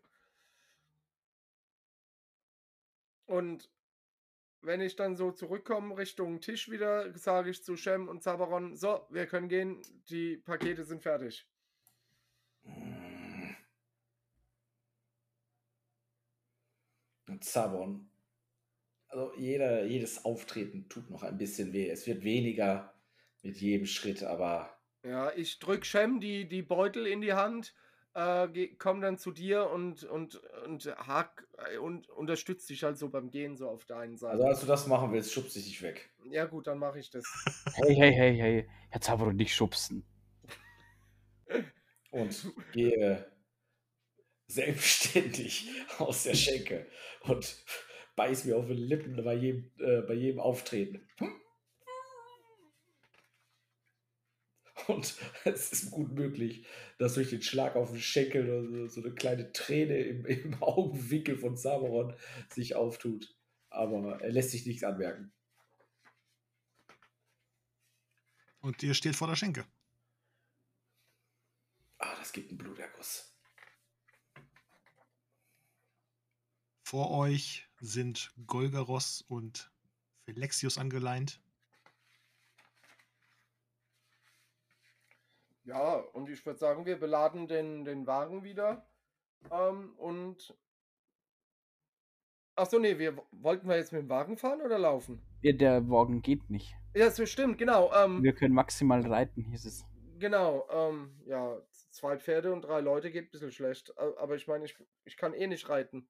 Und 3.26 3.70
wenn 4.62 4.82
ich 4.82 4.96
dann 4.96 5.16
so 5.16 5.32
zurückkomme 5.32 5.98
Richtung 5.98 6.42
Tisch 6.42 6.70
wieder, 6.70 7.18
sage 7.18 7.50
ich 7.50 7.64
zu 7.64 7.76
Shem 7.76 8.08
und 8.08 8.24
Zabaron, 8.24 8.76
so, 8.76 9.06
wir 9.10 9.28
können 9.28 9.50
gehen, 9.50 9.82
die 10.10 10.38
Pakete 10.38 10.84
sind 10.84 11.02
fertig. 11.02 11.48
Zabon. 17.42 18.10
Also 19.10 19.32
jeder, 19.38 19.86
jedes 19.86 20.26
Auftreten 20.26 20.88
tut 20.90 21.10
noch 21.10 21.24
ein 21.24 21.38
bisschen 21.38 21.74
weh. 21.74 21.90
Es 21.90 22.08
wird 22.08 22.24
weniger 22.24 22.94
mit 23.42 23.58
jedem 23.58 23.86
Schritt, 23.86 24.24
aber 24.24 24.78
Ja, 25.04 25.32
ich 25.34 25.60
drück 25.60 25.86
Shem 25.86 26.20
die, 26.20 26.48
die 26.48 26.62
Beutel 26.62 27.08
in 27.08 27.22
die 27.22 27.34
Hand, 27.34 27.74
äh, 28.14 28.68
komm 28.78 29.00
dann 29.00 29.18
zu 29.18 29.32
dir 29.32 29.70
und, 29.70 30.04
und, 30.04 30.42
und 30.66 30.86
hack 30.98 31.48
äh, 31.72 31.78
und 31.78 32.10
unterstützt 32.10 32.70
dich 32.70 32.84
halt 32.84 32.98
so 32.98 33.10
beim 33.10 33.30
Gehen 33.30 33.56
so 33.56 33.70
auf 33.70 33.86
der 33.86 33.98
einen 34.00 34.18
Seite. 34.18 34.34
also 34.34 34.46
als 34.48 34.60
du 34.62 34.66
das 34.66 34.88
machen 34.88 35.14
willst, 35.14 35.32
schubst 35.32 35.56
ich 35.56 35.66
dich 35.66 35.82
weg. 35.82 36.10
ja 36.30 36.46
gut, 36.46 36.68
dann 36.68 36.80
mache 36.80 37.00
ich 37.00 37.10
das. 37.10 37.24
Hey, 37.76 37.96
hey, 37.96 38.12
hey, 38.14 38.38
hey. 38.38 38.70
Herr 38.90 39.02
Zavro, 39.02 39.32
nicht 39.32 39.54
schubsen. 39.56 40.04
Und 42.12 42.52
gehe 42.74 43.32
selbstständig 44.48 45.70
aus 46.00 46.24
der 46.24 46.34
Schenke 46.34 46.88
und 47.22 47.58
beiß 48.18 48.46
mir 48.46 48.58
auf 48.58 48.66
die 48.68 48.74
Lippen 48.74 49.16
bei 49.24 49.36
jedem, 49.36 49.72
äh, 49.78 50.02
bei 50.02 50.16
jedem 50.16 50.40
Auftreten. 50.40 51.08
Und 54.88 55.16
es 55.46 55.72
ist 55.72 55.92
gut 55.92 56.12
möglich, 56.12 56.66
dass 56.98 57.14
durch 57.14 57.30
den 57.30 57.42
Schlag 57.42 57.76
auf 57.76 57.92
den 57.92 58.02
Schenkel 58.02 58.68
so, 58.68 58.88
so 58.88 59.02
eine 59.02 59.14
kleine 59.14 59.54
Träne 59.54 60.00
im, 60.00 60.26
im 60.26 60.62
Augenwinkel 60.62 61.38
von 61.38 61.56
Samuron 61.56 62.16
sich 62.50 62.76
auftut. 62.76 63.34
Aber 63.70 64.20
er 64.22 64.32
lässt 64.32 64.52
sich 64.52 64.66
nichts 64.66 64.84
anmerken. 64.84 65.32
Und 68.60 68.82
ihr 68.82 68.96
steht 68.96 69.16
vor 69.16 69.28
der 69.28 69.36
Schenke. 69.36 69.66
Ah, 72.00 72.16
das 72.18 72.32
gibt 72.32 72.50
einen 72.50 72.58
Bluterguss. 72.58 73.36
Vor 76.84 77.12
euch 77.12 77.67
sind 77.80 78.32
Golgaros 78.48 79.24
und 79.28 79.72
Felexius 80.26 80.78
angeleint. 80.78 81.42
Ja, 85.64 85.96
und 85.96 86.30
ich 86.30 86.46
würde 86.46 86.60
sagen, 86.60 86.86
wir 86.86 86.98
beladen 87.00 87.48
den, 87.48 87.84
den 87.84 88.08
Wagen 88.08 88.44
wieder. 88.44 88.88
Ähm, 89.52 89.94
und. 89.98 90.56
Achso, 92.56 92.80
nee, 92.80 92.98
wir 92.98 93.18
wollten 93.32 93.68
wir 93.68 93.76
jetzt 93.76 93.92
mit 93.92 94.02
dem 94.02 94.10
Wagen 94.10 94.38
fahren 94.38 94.62
oder 94.62 94.80
laufen? 94.80 95.22
Ja, 95.42 95.52
der 95.54 95.88
Wagen 95.90 96.22
geht 96.22 96.50
nicht. 96.50 96.74
Ja, 96.96 97.12
so 97.12 97.26
stimmt, 97.26 97.58
genau. 97.60 97.94
Ähm, 97.94 98.24
Wir 98.24 98.34
können 98.34 98.56
maximal 98.56 99.06
reiten, 99.06 99.44
hieß 99.44 99.66
es. 99.66 99.86
genau, 100.18 100.68
ähm, 100.72 101.12
ja, 101.28 101.62
zwei 101.92 102.18
Pferde 102.18 102.52
und 102.54 102.62
drei 102.64 102.80
Leute 102.80 103.12
geht 103.12 103.26
ein 103.26 103.32
bisschen 103.32 103.52
schlecht. 103.52 103.96
Aber 104.00 104.36
ich 104.36 104.48
meine, 104.48 104.66
ich, 104.66 104.76
ich 105.06 105.18
kann 105.18 105.34
eh 105.34 105.46
nicht 105.48 105.70
reiten. 105.70 106.08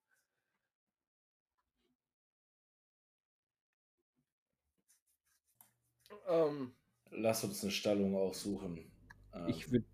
Ähm, 6.28 6.74
Lass 7.10 7.44
uns 7.44 7.64
eine 7.64 7.72
Stallung 7.72 8.16
aufsuchen. 8.16 8.92
Ähm, 9.34 9.48
Ich 9.48 9.72
würde 9.72 9.86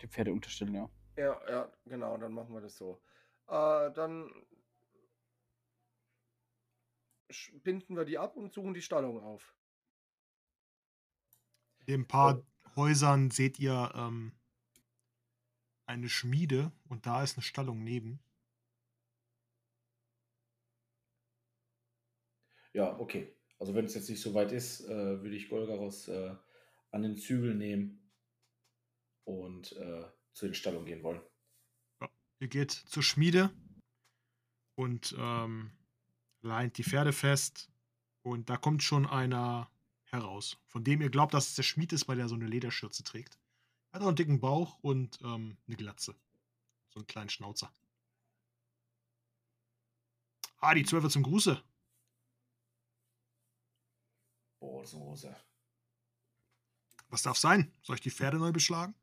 die 0.00 0.08
Pferde 0.08 0.32
unterstellen, 0.32 0.74
ja. 0.74 0.88
ja, 1.16 1.40
ja, 1.48 1.72
genau, 1.84 2.16
dann 2.16 2.32
machen 2.32 2.54
wir 2.54 2.60
das 2.60 2.76
so. 2.76 3.00
Äh, 3.48 3.90
dann 3.92 4.30
binden 7.62 7.96
wir 7.96 8.04
die 8.04 8.18
ab 8.18 8.36
und 8.36 8.52
suchen 8.52 8.74
die 8.74 8.82
Stallung 8.82 9.20
auf. 9.22 9.54
In 11.86 12.00
ein 12.02 12.08
paar 12.08 12.42
Häusern 12.74 13.30
seht 13.30 13.58
ihr 13.58 13.92
ähm, 13.94 14.32
eine 15.86 16.08
Schmiede 16.08 16.72
und 16.88 17.06
da 17.06 17.22
ist 17.22 17.36
eine 17.36 17.42
Stallung 17.42 17.82
neben. 17.82 18.20
Ja, 22.72 22.96
okay. 23.00 23.34
Also 23.58 23.74
wenn 23.74 23.86
es 23.86 23.94
jetzt 23.94 24.10
nicht 24.10 24.20
so 24.20 24.34
weit 24.34 24.52
ist, 24.52 24.82
äh, 24.82 25.22
würde 25.22 25.36
ich 25.36 25.48
Golgaros 25.48 26.08
äh, 26.08 26.34
an 26.90 27.02
den 27.02 27.16
Zügel 27.16 27.54
nehmen 27.54 28.10
und 29.24 29.72
äh, 29.72 30.04
zu 30.32 30.46
den 30.46 30.54
Stallungen 30.54 30.86
gehen 30.86 31.02
wollen. 31.02 31.20
Ihr 32.38 32.48
geht 32.48 32.70
zur 32.70 33.02
Schmiede 33.02 33.50
und 34.74 35.14
ähm, 35.18 35.72
leint 36.42 36.76
die 36.76 36.84
Pferde 36.84 37.12
fest 37.12 37.70
und 38.22 38.50
da 38.50 38.56
kommt 38.56 38.82
schon 38.82 39.06
einer 39.06 39.70
heraus, 40.04 40.58
von 40.66 40.84
dem 40.84 41.00
ihr 41.00 41.10
glaubt, 41.10 41.32
dass 41.32 41.48
es 41.48 41.54
der 41.54 41.62
Schmied 41.62 41.92
ist, 41.92 42.08
weil 42.08 42.20
er 42.20 42.28
so 42.28 42.34
eine 42.34 42.46
Lederschürze 42.46 43.02
trägt. 43.04 43.38
Er 43.90 43.96
hat 43.96 44.02
auch 44.02 44.08
einen 44.08 44.16
dicken 44.16 44.40
Bauch 44.40 44.78
und 44.82 45.18
ähm, 45.22 45.56
eine 45.66 45.76
Glatze. 45.76 46.14
So 46.90 47.00
einen 47.00 47.06
kleinen 47.06 47.30
Schnauzer. 47.30 47.72
Ah, 50.58 50.74
die 50.74 50.84
Zwölfe 50.84 51.08
zum 51.08 51.22
Gruße. 51.22 51.62
Hose. 54.66 55.36
Was 57.08 57.22
darf 57.22 57.36
sein? 57.36 57.72
Soll 57.82 57.96
ich 57.96 58.02
die 58.02 58.10
Pferde 58.10 58.38
neu 58.38 58.52
beschlagen? 58.52 58.94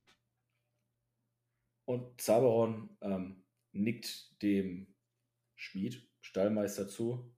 Und 1.86 2.22
Zaberon 2.22 2.96
ähm, 3.02 3.44
nickt 3.72 4.42
dem 4.42 4.96
Schmied, 5.56 6.10
Stallmeister 6.22 6.88
zu. 6.88 7.34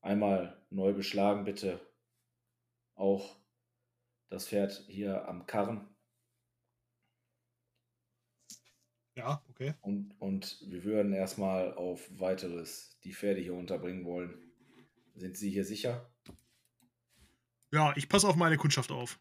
Einmal 0.00 0.64
neu 0.70 0.92
beschlagen, 0.92 1.44
bitte. 1.44 1.80
Auch 2.94 3.36
das 4.28 4.48
Pferd 4.48 4.84
hier 4.88 5.28
am 5.28 5.46
Karren. 5.46 5.88
Ja, 9.14 9.44
okay. 9.50 9.74
Und, 9.82 10.14
und 10.20 10.58
wir 10.68 10.84
würden 10.84 11.12
erstmal 11.12 11.74
auf 11.74 12.08
weiteres 12.18 12.98
die 13.04 13.12
Pferde 13.12 13.40
hier 13.40 13.54
unterbringen 13.54 14.04
wollen. 14.04 14.52
Sind 15.14 15.36
Sie 15.36 15.50
hier 15.50 15.64
sicher? 15.64 16.11
Ja, 17.72 17.96
ich 17.96 18.08
passe 18.08 18.28
auf 18.28 18.36
meine 18.36 18.58
Kundschaft 18.58 18.90
auf. 18.90 19.18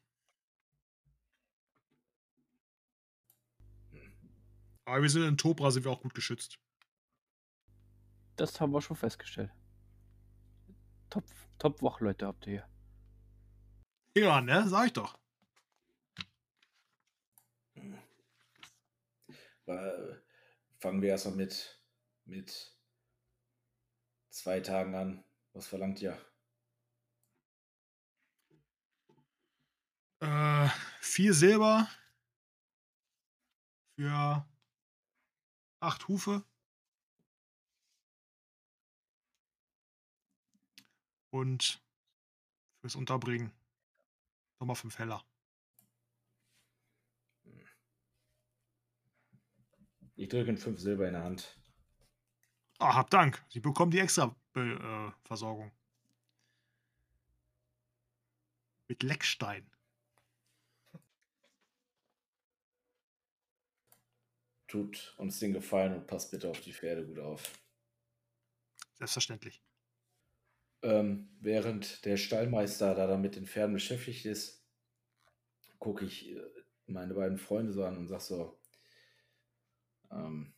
Aber 4.83 5.01
wir 5.01 5.09
sind 5.09 5.23
in 5.23 5.37
Tobra, 5.37 5.71
sind 5.71 5.85
wir 5.85 5.91
auch 5.91 6.01
gut 6.01 6.13
geschützt. 6.13 6.59
Das 8.35 8.59
haben 8.59 8.73
wir 8.73 8.81
schon 8.81 8.97
festgestellt. 8.97 9.51
Top, 11.09 11.23
top 11.59 11.81
Wachleute 11.81 12.27
habt 12.27 12.45
ihr 12.45 12.67
hier. 14.13 14.23
Ja, 14.23 14.41
ne? 14.41 14.67
Sag 14.67 14.87
ich 14.87 14.93
doch. 14.93 15.17
Weil, 19.65 20.21
fangen 20.79 21.01
wir 21.01 21.09
erstmal 21.09 21.35
mit, 21.35 21.81
mit 22.25 22.75
zwei 24.29 24.59
Tagen 24.59 24.95
an. 24.95 25.23
Was 25.53 25.67
verlangt 25.67 26.01
ihr? 26.01 26.19
Äh, 30.21 30.69
vier 30.99 31.33
Silber 31.33 31.89
für 33.95 34.45
acht 35.79 36.07
Hufe. 36.07 36.43
Und 41.31 41.81
fürs 42.81 42.95
Unterbringen 42.95 43.51
nochmal 44.59 44.75
fünf 44.75 44.99
Heller. 44.99 45.25
Ich 50.15 50.29
drücke 50.29 50.51
in 50.51 50.57
fünf 50.57 50.79
Silber 50.79 51.07
in 51.07 51.13
der 51.13 51.23
Hand. 51.23 51.59
Ah, 52.77 52.93
hab 52.93 53.09
Dank. 53.09 53.43
Sie 53.49 53.59
bekommen 53.59 53.89
die 53.89 53.99
extra 53.99 54.35
Be 54.53 54.61
äh, 54.61 55.27
Versorgung. 55.27 55.71
Mit 58.87 59.01
Leckstein. 59.01 59.67
Tut 64.71 65.13
uns 65.17 65.37
den 65.37 65.51
Gefallen 65.51 65.93
und 65.93 66.07
passt 66.07 66.31
bitte 66.31 66.47
auf 66.49 66.61
die 66.61 66.71
Pferde 66.71 67.05
gut 67.05 67.19
auf. 67.19 67.59
Selbstverständlich. 68.93 69.61
Ähm, 70.81 71.35
während 71.41 72.05
der 72.05 72.15
Stallmeister 72.15 72.95
da 72.95 73.05
dann 73.05 73.19
mit 73.19 73.35
den 73.35 73.45
Pferden 73.45 73.73
beschäftigt 73.73 74.25
ist, 74.25 74.65
gucke 75.77 76.05
ich 76.05 76.29
äh, 76.31 76.41
meine 76.85 77.13
beiden 77.13 77.37
Freunde 77.37 77.73
so 77.73 77.83
an 77.83 77.97
und 77.97 78.07
sag 78.07 78.21
so, 78.21 78.61
ähm, 80.09 80.55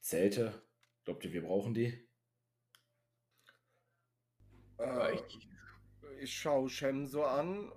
Zelte, 0.00 0.60
glaubt 1.04 1.24
ihr, 1.24 1.32
wir 1.32 1.44
brauchen 1.44 1.72
die? 1.72 2.10
Äh, 4.80 5.14
ich- 5.14 5.48
ich 6.18 6.36
schaue 6.36 6.68
Shem 6.68 7.06
so 7.06 7.22
an. 7.24 7.70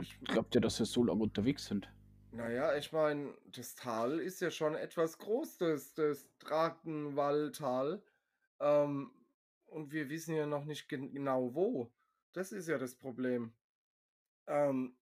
Ich, 0.00 0.20
Glaubt 0.20 0.54
ihr, 0.54 0.60
dass 0.60 0.78
wir 0.78 0.86
so 0.86 1.02
lange 1.02 1.24
unterwegs 1.24 1.64
sind? 1.66 1.90
Naja, 2.38 2.76
ich 2.76 2.92
meine, 2.92 3.36
das 3.46 3.74
Tal 3.74 4.20
ist 4.20 4.40
ja 4.40 4.50
schon 4.52 4.76
etwas 4.76 5.18
groß, 5.18 5.58
das, 5.58 5.94
das 5.94 6.28
Drakenwalltal. 6.38 8.00
Ähm, 8.60 9.10
und 9.66 9.92
wir 9.92 10.08
wissen 10.08 10.36
ja 10.36 10.46
noch 10.46 10.64
nicht 10.64 10.88
gen 10.88 11.12
genau 11.12 11.54
wo. 11.54 11.92
Das 12.32 12.52
ist 12.52 12.68
ja 12.68 12.78
das 12.78 12.94
Problem. 12.94 13.52
Ähm, 14.46 14.96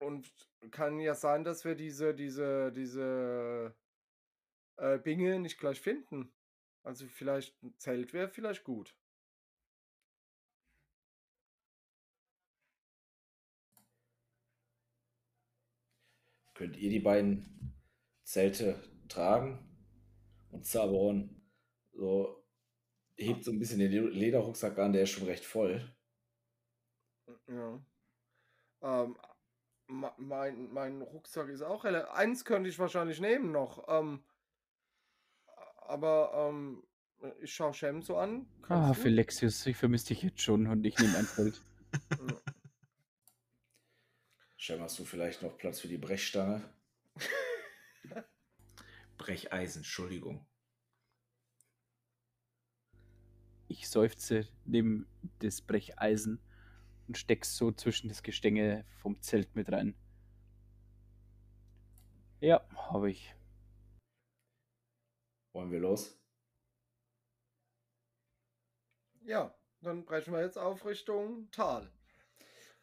und 0.00 0.28
kann 0.72 0.98
ja 0.98 1.14
sein, 1.14 1.44
dass 1.44 1.64
wir 1.64 1.76
diese, 1.76 2.12
diese, 2.12 2.72
diese 2.72 3.72
äh, 4.78 4.98
Binge 4.98 5.38
nicht 5.38 5.60
gleich 5.60 5.80
finden. 5.80 6.32
Also 6.82 7.06
vielleicht 7.06 7.62
ein 7.62 7.78
Zelt 7.78 8.12
wäre 8.12 8.28
vielleicht 8.28 8.64
gut. 8.64 8.96
Könnt 16.60 16.76
ihr 16.76 16.90
die 16.90 17.00
beiden 17.00 17.72
Zelte 18.22 18.78
tragen? 19.08 19.66
Und 20.50 20.66
Zaberon 20.66 21.40
so 21.94 22.44
hebt 23.16 23.44
so 23.44 23.50
ein 23.50 23.58
bisschen 23.58 23.78
den 23.78 23.90
Le- 23.90 24.10
Lederrucksack 24.10 24.78
an, 24.78 24.92
der 24.92 25.04
ist 25.04 25.10
schon 25.10 25.24
recht 25.26 25.42
voll. 25.46 25.90
Ja. 27.48 27.82
Ähm, 28.82 29.16
mein, 30.18 30.70
mein 30.70 31.00
Rucksack 31.00 31.48
ist 31.48 31.62
auch 31.62 31.84
relativ. 31.84 32.10
Eins 32.12 32.44
könnte 32.44 32.68
ich 32.68 32.78
wahrscheinlich 32.78 33.22
nehmen 33.22 33.52
noch. 33.52 33.86
Ähm, 33.88 34.22
aber 35.86 36.50
ähm, 36.50 36.82
ich 37.40 37.54
schaue 37.54 37.72
Shem 37.72 38.02
so 38.02 38.18
an. 38.18 38.44
Ah, 38.64 38.66
Kannst 38.66 38.98
du? 38.98 39.02
Felexius, 39.04 39.64
ich 39.64 39.78
vermisse 39.78 40.08
dich 40.08 40.24
jetzt 40.24 40.42
schon 40.42 40.66
und 40.66 40.84
ich 40.84 40.98
nehme 40.98 41.16
ein 41.16 41.24
Feld. 41.24 41.62
Shem, 44.62 44.80
hast 44.82 44.98
du 44.98 45.04
vielleicht 45.04 45.40
noch 45.40 45.56
Platz 45.56 45.80
für 45.80 45.88
die 45.88 45.96
Brechstange? 45.96 46.62
Brecheisen, 49.16 49.80
Entschuldigung. 49.80 50.46
ich 53.70 53.88
seufze, 53.88 54.46
nehme 54.66 55.06
das 55.38 55.62
Brecheisen 55.62 56.38
und 57.06 57.16
steck's 57.16 57.56
so 57.56 57.72
zwischen 57.72 58.08
das 58.08 58.22
Gestänge 58.22 58.84
vom 59.00 59.22
Zelt 59.22 59.54
mit 59.54 59.70
rein. 59.70 59.94
Ja, 62.40 62.68
habe 62.74 63.10
ich. 63.10 63.34
Wollen 65.54 65.70
wir 65.70 65.80
los? 65.80 66.20
Ja, 69.22 69.56
dann 69.80 70.04
brechen 70.04 70.34
wir 70.34 70.42
jetzt 70.42 70.58
auf 70.58 70.84
Richtung 70.84 71.50
Tal. 71.50 71.90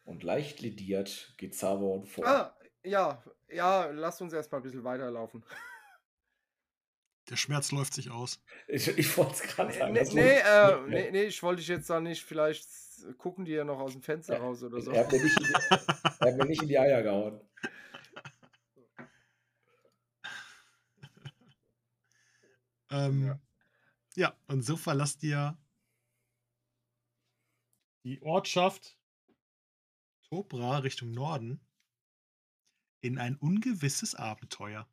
Und 0.08 0.22
leicht 0.22 0.62
lediert 0.62 1.34
geht 1.36 1.54
Zaborn 1.54 2.06
vor. 2.06 2.26
Ah, 2.26 2.56
ja, 2.82 3.22
ja, 3.46 3.90
lasst 3.90 4.22
uns 4.22 4.32
erstmal 4.32 4.60
ein 4.60 4.62
bisschen 4.62 4.82
weiterlaufen. 4.82 5.44
Der 7.28 7.36
Schmerz 7.36 7.72
läuft 7.72 7.92
sich 7.92 8.10
aus. 8.10 8.40
Ich, 8.68 8.88
ich 8.88 9.18
wollte 9.18 9.32
es 9.32 9.42
gerade 9.42 9.70
sagen. 9.70 9.92
Nee, 9.92 10.08
nee, 10.14 10.38
äh, 10.38 10.80
nee, 10.86 11.10
nee, 11.10 11.24
ich 11.24 11.42
wollte 11.42 11.60
dich 11.60 11.68
jetzt 11.68 11.90
da 11.90 12.00
nicht, 12.00 12.24
vielleicht 12.24 12.66
gucken 13.18 13.44
die 13.44 13.52
ja 13.52 13.64
noch 13.64 13.78
aus 13.80 13.92
dem 13.92 14.00
Fenster 14.00 14.36
Ja, 14.36 14.40
raus 14.40 14.62
oder 14.62 14.80
so. 14.80 14.90
Er 14.92 15.04
hat, 15.04 15.12
mir 15.12 15.22
nicht 15.22 15.38
in 15.38 15.44
die, 15.44 15.52
er 15.52 16.26
hat 16.26 16.36
mir 16.38 16.46
nicht 16.46 16.62
in 16.62 16.68
die 16.68 16.78
Eier 16.78 17.02
gehauen. 17.02 17.40
Ähm, 22.90 23.26
Ja. 23.26 23.40
ja. 24.14 24.36
und 24.46 24.62
so 24.62 24.78
verlasst 24.78 25.22
ihr 25.22 25.58
die 28.04 28.22
Ortschaft 28.22 28.97
Tobra 30.30 30.78
Richtung 30.78 31.12
Norden 31.12 31.60
in 33.00 33.18
ein 33.18 33.36
ungewisses 33.36 34.14
Abenteuer. 34.14 34.86